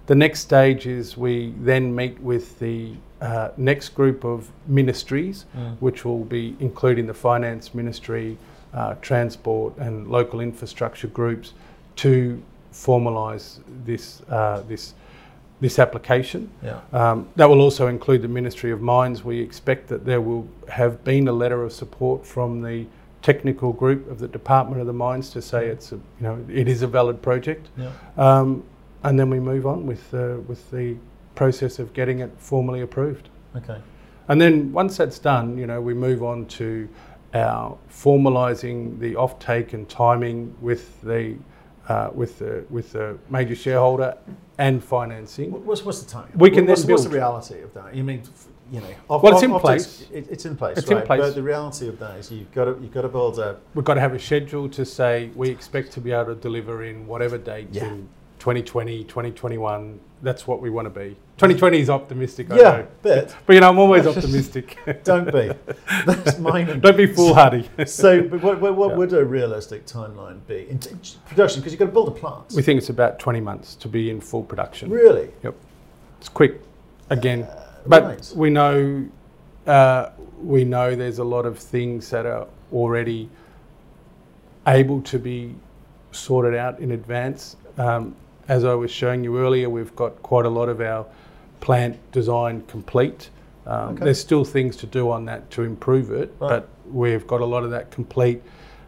The 0.05 0.15
next 0.15 0.39
stage 0.41 0.87
is 0.87 1.17
we 1.17 1.53
then 1.59 1.93
meet 1.93 2.19
with 2.21 2.59
the 2.59 2.93
uh, 3.21 3.49
next 3.57 3.89
group 3.89 4.23
of 4.23 4.49
ministries, 4.67 5.45
Mm. 5.57 5.77
which 5.79 6.05
will 6.05 6.23
be 6.23 6.55
including 6.59 7.07
the 7.07 7.13
finance 7.13 7.73
ministry, 7.73 8.37
uh, 8.73 8.95
transport, 9.01 9.77
and 9.77 10.07
local 10.07 10.39
infrastructure 10.39 11.07
groups, 11.07 11.53
to 11.95 12.41
formalise 12.71 13.59
this 13.85 14.21
uh, 14.29 14.61
this 14.67 14.93
this 15.59 15.79
application. 15.79 16.49
Yeah. 16.63 16.79
Um, 16.93 17.27
that 17.35 17.49
will 17.49 17.61
also 17.61 17.87
include 17.87 18.21
the 18.21 18.27
Ministry 18.27 18.71
of 18.71 18.79
Mines. 18.79 19.23
We 19.23 19.39
expect 19.41 19.87
that 19.87 20.05
there 20.05 20.21
will 20.21 20.47
have 20.69 21.03
been 21.03 21.27
a 21.27 21.31
letter 21.31 21.63
of 21.63 21.73
support 21.73 22.25
from 22.25 22.61
the 22.61 22.85
technical 23.21 23.73
group 23.73 24.09
of 24.09 24.19
the 24.19 24.27
Department 24.27 24.79
of 24.81 24.87
the 24.87 24.93
Mines 24.93 25.29
to 25.31 25.41
say 25.41 25.67
it's 25.67 25.91
a, 25.91 25.95
you 25.95 26.01
know 26.21 26.45
it 26.49 26.67
is 26.67 26.81
a 26.81 26.87
valid 26.87 27.21
project, 27.21 27.69
Yeah. 27.77 27.91
um, 28.17 28.63
and 29.03 29.19
then 29.19 29.29
we 29.29 29.39
move 29.39 29.65
on 29.65 29.85
with 29.85 30.13
uh, 30.13 30.37
with 30.47 30.69
the 30.71 30.95
process 31.35 31.79
of 31.79 31.93
getting 31.93 32.19
it 32.19 32.31
formally 32.37 32.81
approved. 32.81 33.29
Okay. 33.55 33.79
And 34.27 34.41
then 34.41 34.73
once 34.73 34.97
that's 34.97 35.19
done, 35.19 35.57
you 35.57 35.67
know, 35.67 35.79
we 35.79 35.93
move 35.93 36.21
on 36.23 36.45
to 36.47 36.89
our 37.33 37.77
formalising 37.89 38.99
the 38.99 39.13
offtake 39.13 39.73
and 39.73 39.87
timing 39.87 40.55
with 40.61 41.01
the 41.01 41.35
uh, 41.87 42.09
with 42.13 42.39
the 42.39 42.65
with 42.69 42.91
the 42.91 43.17
major 43.29 43.55
shareholder 43.55 44.17
and 44.57 44.83
financing. 44.83 45.51
What's, 45.65 45.83
what's 45.83 46.01
the 46.01 46.09
time? 46.09 46.29
We 46.35 46.49
can 46.49 46.65
then 46.65 46.75
what's, 46.75 46.85
what's 46.85 47.03
the 47.03 47.09
reality 47.09 47.61
of 47.61 47.73
that? 47.73 47.95
You 47.95 48.03
mean, 48.03 48.23
you 48.71 48.81
know, 48.81 48.87
off, 49.09 49.23
Well, 49.23 49.33
it's 49.33 49.43
in 49.43 49.57
place. 49.59 49.99
takes- 49.99 50.11
It, 50.11 50.27
it's 50.31 50.45
in 50.45 50.55
place. 50.57 50.77
It's 50.77 50.89
in 50.89 50.97
right? 50.97 51.05
place. 51.05 51.21
But 51.21 51.35
the 51.35 51.43
reality 51.43 51.87
of 51.87 51.99
that 51.99 52.17
is 52.17 52.31
you've 52.31 52.51
got 52.51 52.65
to 52.65 52.77
you've 52.81 52.93
got 52.93 53.01
to 53.03 53.07
build 53.09 53.39
a 53.39 53.57
We've 53.75 53.85
got 53.85 53.95
to 53.95 54.01
have 54.01 54.13
a 54.13 54.19
schedule 54.19 54.67
to 54.69 54.85
say 54.85 55.29
we 55.35 55.49
expect 55.49 55.91
to 55.93 56.01
be 56.01 56.11
able 56.11 56.33
to 56.33 56.35
deliver 56.35 56.83
in 56.83 57.07
whatever 57.07 57.37
date 57.37 57.67
Yeah. 57.71 57.85
in 57.85 58.09
2020, 58.39 59.03
2021. 59.05 59.99
That's 60.23 60.47
what 60.47 60.61
we 60.61 60.69
want 60.71 60.85
to 60.85 60.89
be. 60.99 61.15
2020 61.37 61.79
is 61.79 61.89
optimistic, 61.91 62.49
I 62.51 62.55
yeah 62.55 62.61
know. 62.63 62.87
bit. 63.03 63.35
But 63.45 63.53
you 63.53 63.59
know, 63.61 63.69
I'm 63.69 63.77
always 63.77 64.07
optimistic. 64.13 64.77
Don't 65.03 65.31
be. 65.31 65.51
That's 66.05 66.39
mine. 66.49 66.79
Don't 66.79 66.97
be 66.97 67.05
foolhardy. 67.05 67.69
So, 67.85 68.23
but 68.23 68.41
what, 68.41 68.59
what, 68.59 68.75
what 68.75 68.89
Yeah. 68.91 68.95
would 68.97 69.13
a 69.13 69.23
realistic 69.23 69.85
timeline 69.85 70.39
be 70.47 70.67
in 70.69 70.79
t- 70.79 70.95
production? 71.27 71.61
Because 71.61 71.71
you've 71.73 71.79
got 71.79 71.85
to 71.85 71.91
build 71.91 72.07
a 72.07 72.11
plant. 72.11 72.53
we 72.55 72.63
think 72.63 72.79
it's 72.79 72.89
about 72.89 73.19
20 73.19 73.39
months 73.41 73.75
to 73.75 73.87
be 73.87 74.09
in 74.09 74.19
full 74.19 74.43
production. 74.43 74.89
really? 74.89 75.29
Yep. 75.43 75.55
It's 76.19 76.29
quick, 76.29 76.59
again. 77.11 77.43
Uh, 77.43 77.63
But 77.87 78.33
we 78.35 78.49
know 78.49 79.05
uh, 79.65 80.09
we 80.41 80.63
know 80.63 80.95
there's 80.95 81.19
a 81.19 81.23
lot 81.23 81.45
of 81.45 81.57
things 81.59 82.09
that 82.09 82.25
are 82.25 82.47
already 82.71 83.29
able 84.65 85.01
to 85.01 85.19
be 85.19 85.55
sorted 86.11 86.55
out 86.55 86.79
in 86.79 86.91
advance. 86.91 87.55
Um, 87.77 88.15
as 88.47 88.63
I 88.63 88.73
was 88.73 88.91
showing 88.91 89.23
you 89.23 89.39
earlier, 89.39 89.69
we've 89.69 89.95
got 89.95 90.21
quite 90.23 90.45
a 90.45 90.49
lot 90.49 90.69
of 90.69 90.79
our 90.81 91.05
plant 91.59 91.97
design 92.11 92.63
complete. 92.67 93.29
Um, 93.65 93.95
Okay. 93.95 94.05
There's 94.05 94.19
still 94.19 94.45
things 94.45 94.77
to 94.77 94.85
do 94.87 95.11
on 95.11 95.25
that 95.25 95.49
to 95.51 95.63
improve 95.63 96.11
it, 96.11 96.33
Right. 96.39 96.49
but 96.49 96.69
we've 96.91 97.27
got 97.27 97.41
a 97.41 97.45
lot 97.45 97.63
of 97.63 97.71
that 97.71 97.91
complete. 97.91 98.41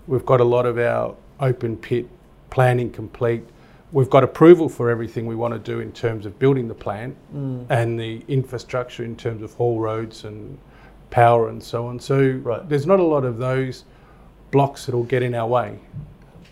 We've 0.08 0.26
got 0.26 0.40
a 0.40 0.46
lot 0.46 0.66
of 0.66 0.78
our 0.78 1.16
open 1.42 1.76
pit 1.78 2.08
planning 2.50 2.90
complete. 2.90 3.44
We've 3.92 4.10
got 4.10 4.24
approval 4.24 4.70
for 4.70 4.90
everything 4.90 5.26
we 5.26 5.36
want 5.36 5.54
to 5.54 5.60
do 5.60 5.80
in 5.80 5.92
terms 5.92 6.26
of 6.26 6.38
building 6.38 6.68
the 6.68 6.76
plant 6.76 7.16
Mm. 7.36 7.66
and 7.70 8.00
the 8.00 8.24
infrastructure 8.28 9.04
in 9.04 9.16
terms 9.16 9.42
of 9.42 9.54
haul 9.56 9.80
roads 9.80 10.24
and 10.26 10.58
power 11.10 11.50
and 11.50 11.62
so 11.64 11.88
on. 11.88 12.00
So 12.00 12.40
Right. 12.44 12.68
there's 12.70 12.86
not 12.86 13.00
a 13.00 13.04
lot 13.04 13.26
of 13.26 13.38
those 13.40 13.86
blocks 14.52 14.86
that'll 14.86 15.04
get 15.06 15.24
in 15.24 15.34
our 15.34 15.48
way, 15.48 15.80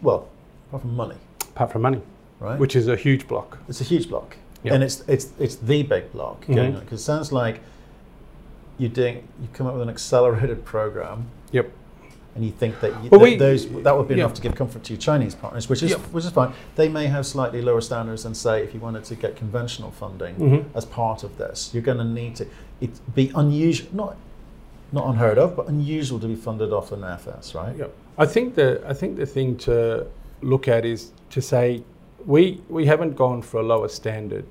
Well, 0.01 0.27
apart 0.69 0.81
from 0.81 0.95
money, 0.95 1.15
apart 1.49 1.71
from 1.71 1.81
money, 1.83 2.01
right? 2.39 2.59
which 2.59 2.75
is 2.75 2.87
a 2.87 2.95
huge 2.95 3.27
block. 3.27 3.59
It's 3.69 3.81
a 3.81 3.83
huge 3.83 4.09
block, 4.09 4.35
Yeah. 4.63 4.73
and 4.73 4.83
it's 4.83 5.03
it's 5.07 5.31
it's 5.39 5.55
the 5.55 5.83
big 5.83 6.11
block 6.11 6.45
going 6.47 6.73
Mhm. 6.73 6.75
on. 6.77 6.79
Because 6.81 7.01
it 7.01 7.03
sounds 7.03 7.31
like 7.31 7.59
you're 8.79 8.89
doing 8.89 9.27
you've 9.39 9.53
come 9.53 9.67
up 9.67 9.73
with 9.73 9.83
an 9.83 9.89
accelerated 9.89 10.65
program, 10.65 11.25
Yep. 11.51 11.69
And 12.37 12.45
you 12.45 12.51
think 12.51 12.79
that 12.81 12.91
you, 13.03 13.09
Well, 13.09 13.19
th- 13.19 13.31
we- 13.33 13.35
those 13.37 13.67
that 13.83 13.97
would 13.97 14.07
be 14.07 14.13
yeah. 14.15 14.23
enough 14.23 14.35
to 14.35 14.41
give 14.41 14.53
comfort 14.55 14.83
to 14.83 14.93
your 14.93 14.99
Chinese 15.01 15.33
partners, 15.33 15.67
which 15.67 15.81
is 15.81 15.89
Yep. 15.91 15.99
which 16.11 16.23
is 16.23 16.29
fine. 16.31 16.53
They 16.75 16.87
may 16.87 17.07
have 17.07 17.25
slightly 17.25 17.61
lower 17.63 17.81
standards 17.81 18.23
than 18.23 18.35
say 18.35 18.63
if 18.63 18.73
you 18.75 18.79
wanted 18.79 19.03
to 19.05 19.15
get 19.15 19.35
conventional 19.35 19.89
funding 19.91 20.35
Mhm. 20.35 20.65
as 20.75 20.85
part 20.85 21.23
of 21.23 21.37
this. 21.39 21.71
You're 21.73 21.83
going 21.83 21.97
to 21.97 22.03
need 22.05 22.35
to 22.35 22.45
it 22.79 22.91
be 23.15 23.31
unusual, 23.35 23.89
not 23.91 24.15
not 24.93 25.07
unheard 25.07 25.37
of, 25.39 25.55
but 25.55 25.67
unusual 25.67 26.17
to 26.19 26.27
be 26.27 26.35
funded 26.35 26.71
off 26.71 26.91
an 26.93 27.03
FS, 27.03 27.53
right? 27.55 27.75
Yep. 27.75 27.91
I 28.19 28.25
think 28.27 28.53
the 28.55 28.79
I 28.87 28.93
think 28.93 29.17
the 29.17 29.25
thing 29.25 29.57
to 29.69 30.05
look 30.41 30.67
at 30.67 30.85
is 30.85 31.11
to 31.31 31.41
say 31.41 31.81
we 32.27 32.61
we 32.69 32.85
haven't 32.85 33.15
gone 33.15 33.41
for 33.41 33.59
a 33.59 33.63
lower 33.63 33.87
standard 33.87 34.45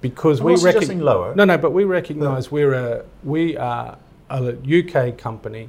because 0.00 0.40
I'm 0.40 0.46
we 0.46 0.56
suggesting 0.56 0.98
lower. 1.00 1.34
No, 1.36 1.44
no, 1.44 1.56
but 1.56 1.70
we 1.72 1.84
recognise 1.84 2.50
we're 2.50 2.74
a 2.74 3.04
we 3.22 3.56
are 3.56 3.96
a 4.28 4.54
UK 4.80 5.12
company 5.16 5.68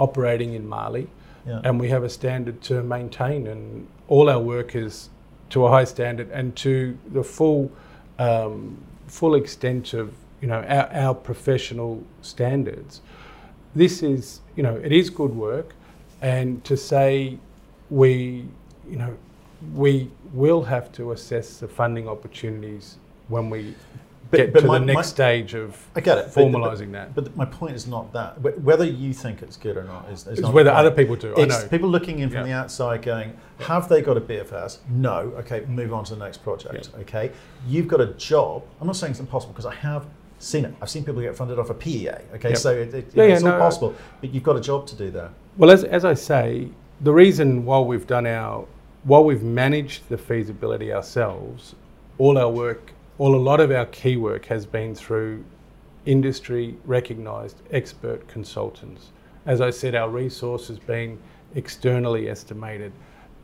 operating 0.00 0.54
in 0.54 0.66
Mali. 0.68 1.06
Yeah. 1.46 1.62
and 1.64 1.80
we 1.80 1.88
have 1.88 2.04
a 2.04 2.10
standard 2.10 2.60
to 2.64 2.82
maintain 2.82 3.46
and 3.46 3.88
all 4.08 4.28
our 4.28 4.38
work 4.38 4.76
is 4.76 5.08
to 5.48 5.64
a 5.64 5.70
high 5.70 5.84
standard 5.84 6.30
and 6.30 6.54
to 6.56 6.98
the 7.12 7.24
full 7.24 7.72
um, 8.18 8.76
full 9.06 9.34
extent 9.34 9.94
of 9.94 10.12
you 10.42 10.48
know 10.48 10.62
our, 10.68 10.88
our 10.92 11.14
professional 11.14 12.04
standards 12.20 13.00
this 13.74 14.02
is 14.02 14.40
you 14.54 14.62
know 14.62 14.76
it 14.76 14.92
is 14.92 15.08
good 15.08 15.34
work 15.34 15.74
and 16.20 16.62
to 16.64 16.76
say 16.76 17.38
we 17.88 18.44
you 18.88 18.96
know 18.96 19.16
we 19.74 20.10
will 20.32 20.62
have 20.62 20.92
to 20.92 21.12
assess 21.12 21.58
the 21.58 21.68
funding 21.68 22.08
opportunities 22.08 22.96
when 23.28 23.50
we 23.50 23.74
But- 24.30 24.36
get 24.36 24.52
but 24.52 24.60
to 24.60 24.66
my- 24.66 24.78
the 24.78 24.86
my- 24.86 24.92
next 24.94 25.08
stage 25.08 25.54
of 25.54 25.76
I 25.96 26.00
get 26.00 26.18
it. 26.18 26.30
but- 26.34 26.44
formalising 26.44 26.92
that 26.92 27.14
But 27.14 27.36
my 27.36 27.44
point 27.44 27.74
is 27.74 27.86
not 27.86 28.12
that. 28.12 28.40
Whether 28.40 28.84
you 28.84 29.12
think 29.12 29.42
it's 29.42 29.56
good 29.56 29.76
or 29.76 29.84
not 29.84 30.06
is, 30.12 30.20
is 30.22 30.26
it's 30.28 30.40
not 30.40 30.54
whether 30.54 30.70
other 30.70 30.90
people 30.90 31.16
do 31.16 31.34
I 31.36 31.46
know 31.46 31.66
people 31.68 31.88
looking 31.88 32.20
in 32.20 32.28
from 32.30 32.38
Yeah. 32.40 32.44
the 32.44 32.52
outside 32.52 33.02
going, 33.02 33.32
have 33.58 33.88
they 33.88 34.02
got 34.02 34.16
a 34.16 34.20
BFS? 34.20 34.78
No. 34.88 35.32
Okay, 35.40 35.64
move 35.68 35.92
on 35.92 36.04
to 36.04 36.14
the 36.14 36.24
next 36.24 36.38
project. 36.44 36.90
Okay, 37.00 37.30
you've 37.66 37.88
got 37.88 38.00
a 38.00 38.06
job. 38.14 38.62
I'm 38.80 38.86
not 38.86 38.96
saying 38.96 39.12
it's 39.12 39.20
impossible 39.20 39.52
because 39.52 39.66
I 39.66 39.74
have 39.74 40.06
seen 40.38 40.64
it. 40.64 40.74
I've 40.80 40.88
seen 40.90 41.04
people 41.04 41.20
get 41.20 41.36
funded 41.36 41.58
off 41.58 41.68
a 41.70 41.74
PEA. 41.74 42.10
Okay, 42.36 42.50
Yep. 42.50 42.58
so 42.58 42.70
it, 42.70 42.94
it, 42.94 43.10
Yeah, 43.14 43.24
yeah, 43.24 43.34
it's 43.34 43.42
all 43.42 43.50
no, 43.50 43.58
possible, 43.58 43.94
but 44.20 44.32
you've 44.32 44.42
got 44.44 44.56
a 44.56 44.60
job 44.60 44.86
to 44.86 44.96
do 44.96 45.10
there. 45.10 45.30
Well, 45.58 45.70
as, 45.70 45.84
as 45.84 46.04
I 46.04 46.14
say, 46.14 46.68
the 47.00 47.12
reason 47.12 47.64
while 47.64 47.84
we've 47.84 48.06
done 48.06 48.26
our, 48.26 48.64
while 49.04 49.24
we've 49.24 49.42
managed 49.42 50.08
the 50.08 50.16
feasibility 50.16 50.92
ourselves, 50.92 51.74
all 52.18 52.38
our 52.38 52.48
work, 52.50 52.92
all 53.20 53.34
a 53.34 53.36
lot 53.36 53.60
of 53.60 53.70
our 53.70 53.84
key 53.84 54.16
work 54.16 54.46
has 54.46 54.64
been 54.64 54.94
through 54.94 55.44
industry 56.06 56.74
recognised 56.86 57.60
expert 57.70 58.26
consultants. 58.28 59.10
As 59.44 59.60
I 59.60 59.68
said, 59.68 59.94
our 59.94 60.08
resource 60.08 60.68
has 60.68 60.78
been 60.78 61.18
externally 61.54 62.30
estimated. 62.30 62.92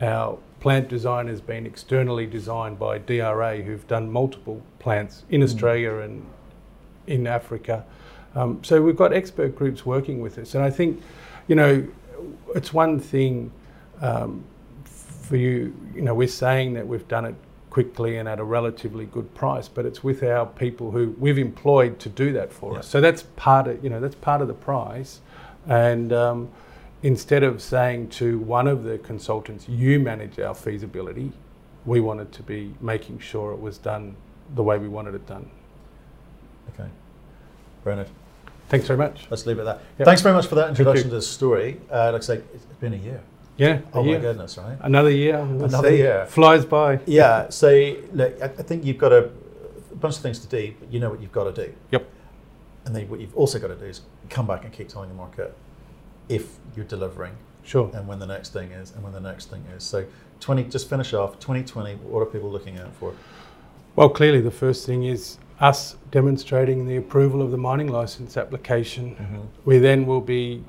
Our 0.01 0.39
plant 0.61 0.89
design 0.89 1.29
has 1.29 1.43
been 1.43 1.67
externally 1.67 2.25
designed 2.25 2.79
by 2.79 2.97
DRA, 2.97 3.59
who've 3.59 3.87
done 3.87 4.11
multiple 4.11 4.63
plants 4.79 5.25
in 5.29 5.43
Australia 5.43 5.97
and 5.99 6.25
in 7.07 7.27
Africa. 7.27 7.85
Um, 8.35 8.65
so 8.65 8.81
we've 8.81 8.97
got 8.97 9.13
expert 9.13 9.55
groups 9.55 9.85
working 9.85 10.23
with 10.23 10.39
us, 10.39 10.55
and 10.55 10.65
I 10.65 10.71
think, 10.71 11.03
you 11.49 11.55
know, 11.55 11.87
it's 12.55 12.73
one 12.73 12.99
thing 12.99 13.53
um, 14.01 14.43
for 14.87 15.37
you. 15.37 15.77
You 15.95 16.01
know, 16.01 16.15
we're 16.15 16.29
saying 16.29 16.73
that 16.75 16.87
we've 16.87 17.07
done 17.09 17.27
it 17.27 17.35
quickly 17.77 18.17
and 18.17 18.27
at 18.27 18.39
a 18.39 18.45
relatively 18.45 19.05
good 19.05 19.35
price, 19.35 19.69
but 19.69 19.85
it's 19.85 20.03
with 20.03 20.23
our 20.23 20.47
people 20.47 20.93
who 20.93 21.15
we've 21.19 21.37
employed 21.37 21.99
to 21.99 22.09
do 22.09 22.33
that 22.33 22.51
for 22.51 22.73
Yeah. 22.73 22.79
us. 22.79 22.87
So 22.89 23.03
that's 23.03 23.25
part 23.37 23.69
of 23.69 23.85
you 23.85 23.91
know 23.91 24.01
that's 24.01 24.15
part 24.15 24.41
of 24.41 24.49
the 24.49 24.55
price, 24.55 25.21
and 25.67 26.11
um, 26.11 26.49
instead 27.03 27.43
of 27.43 27.61
saying 27.61 28.09
to 28.21 28.39
one 28.39 28.67
of 28.67 28.85
the 28.85 28.97
consultants, 28.97 29.69
you 29.69 30.01
manage 30.01 30.41
our 30.41 30.55
feasibility, 30.55 31.33
we 31.85 32.01
wanted 32.01 32.33
to 32.33 32.43
be 32.43 32.73
making 32.81 33.19
sure 33.19 33.53
it 33.53 33.61
was 33.61 33.77
done 33.77 34.17
the 34.55 34.63
way 34.63 34.79
we 34.79 34.89
wanted 34.89 35.15
it 35.15 35.27
done. 35.27 35.47
Okay. 36.73 36.89
Bernard. 37.85 38.09
Thanks 38.71 38.87
very 38.87 38.97
much. 38.99 39.27
Let's 39.29 39.45
leave 39.45 39.59
it 39.59 39.67
at 39.67 39.67
that. 39.67 39.81
Yep. 39.99 40.07
Thanks 40.07 40.23
very 40.23 40.35
much 40.35 40.47
for 40.47 40.55
that 40.55 40.71
introduction 40.71 41.11
to 41.11 41.17
the 41.17 41.21
story. 41.21 41.79
Uh, 41.91 42.11
like 42.13 42.43
it's 42.55 42.81
been 42.81 42.95
a 42.95 43.05
year. 43.11 43.21
Yeah. 43.57 43.81
Oh 43.93 44.03
my 44.03 44.11
year. 44.11 44.21
goodness, 44.21 44.59
right? 44.59 44.77
Another 44.81 45.11
year. 45.11 45.39
Another 45.39 45.95
year. 45.95 46.27
Flies 46.27 46.65
by. 46.65 47.01
Yeah. 47.07 47.49
So 47.49 47.97
look, 48.13 48.41
I 48.43 48.49
think 48.49 48.85
you've 48.85 48.99
got 48.99 49.13
a, 49.13 49.31
a 49.93 49.97
bunch 49.97 50.17
of 50.17 50.23
things 50.23 50.39
to 50.41 50.47
do, 50.47 50.75
but 50.79 50.93
you 50.93 51.01
know 51.01 51.11
what 51.11 51.21
you've 51.21 51.33
got 51.33 51.55
to 51.55 51.67
do. 51.67 51.73
Yep. 51.91 52.09
And 52.85 52.95
then 52.95 53.09
what 53.09 53.21
you've 53.21 53.37
also 53.37 53.59
got 53.59 53.69
to 53.69 53.77
do 53.77 53.87
is 53.87 54.03
come 54.29 54.47
back 54.47 54.65
and 54.65 54.73
keep 54.73 54.89
telling 54.89 55.09
the 55.09 55.15
market 55.15 55.57
if 56.29 56.57
you're 56.75 56.85
delivering 56.85 57.33
Sure. 57.63 57.91
and 57.95 58.07
when 58.07 58.19
the 58.19 58.27
next 58.27 58.53
thing 58.53 58.71
is 58.71 58.93
and 58.93 59.03
when 59.03 59.13
the 59.13 59.21
next 59.21 59.47
thing 59.51 59.65
is. 59.77 59.83
So 59.83 60.05
20, 60.41 60.65
just 60.65 60.89
finish 60.89 61.13
off 61.15 61.39
2020. 61.41 61.95
What 61.97 62.21
are 62.21 62.27
people 62.27 62.51
looking 62.51 62.79
out 62.79 62.95
for? 62.95 63.13
Well, 63.97 64.09
clearly 64.09 64.41
the 64.41 64.51
first 64.51 64.87
thing 64.87 65.05
is 65.05 65.39
us 65.61 65.97
demonstrating 66.11 66.87
the 66.87 66.97
approval 66.97 67.43
of 67.43 67.51
the 67.51 67.57
mining 67.57 67.89
license 67.89 68.37
application. 68.37 69.17
Mm-hmm. 69.17 69.41
We 69.65 69.79
then 69.79 70.07
will 70.07 70.21
be 70.21 70.63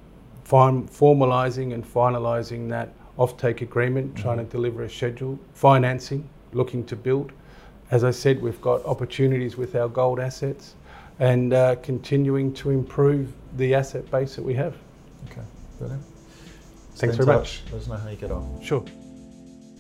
formalising 0.47 1.73
and 1.73 1.85
finalising 1.85 2.69
that 2.69 2.89
offtake 3.17 3.61
agreement, 3.61 4.15
trying 4.15 4.37
to 4.37 4.43
deliver 4.43 4.83
a 4.83 4.89
schedule, 4.89 5.39
financing, 5.53 6.27
looking 6.53 6.85
to 6.85 6.95
build. 6.95 7.31
As 7.91 8.03
I 8.03 8.11
said, 8.11 8.41
we've 8.41 8.61
got 8.61 8.85
opportunities 8.85 9.57
with 9.57 9.75
our 9.75 9.87
gold 9.87 10.19
assets 10.19 10.75
and 11.19 11.53
uh, 11.53 11.75
continuing 11.77 12.53
to 12.53 12.69
improve 12.69 13.33
the 13.57 13.73
asset 13.73 14.09
base 14.11 14.35
that 14.35 14.43
we 14.43 14.53
have. 14.53 14.75
Okay, 15.31 15.41
brilliant. 15.79 16.03
Thanks 16.03 16.95
Stay 16.95 17.07
in 17.09 17.15
very 17.15 17.37
touch. 17.37 17.63
Let 17.71 17.81
us 17.81 17.87
know 17.87 17.95
how 17.95 18.09
you 18.09 18.15
get 18.15 18.31
on. 18.31 18.61
Sure. 18.61 18.85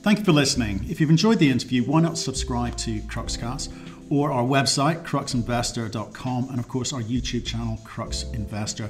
Thank 0.01 0.19
you 0.19 0.25
for 0.25 0.31
listening. 0.31 0.85
If 0.89 0.99
you've 0.99 1.09
enjoyed 1.09 1.39
the 1.39 1.49
interview, 1.49 1.83
why 1.83 2.01
not 2.01 2.17
subscribe 2.17 2.77
to 2.77 2.99
Cruxcast 3.01 3.73
or 4.09 4.31
our 4.31 4.43
website, 4.43 5.03
cruxinvestor.com, 5.03 6.49
and 6.49 6.59
of 6.59 6.67
course 6.67 6.93
our 6.93 7.01
YouTube 7.01 7.45
channel, 7.45 7.77
Crux 7.83 8.23
Investor. 8.33 8.89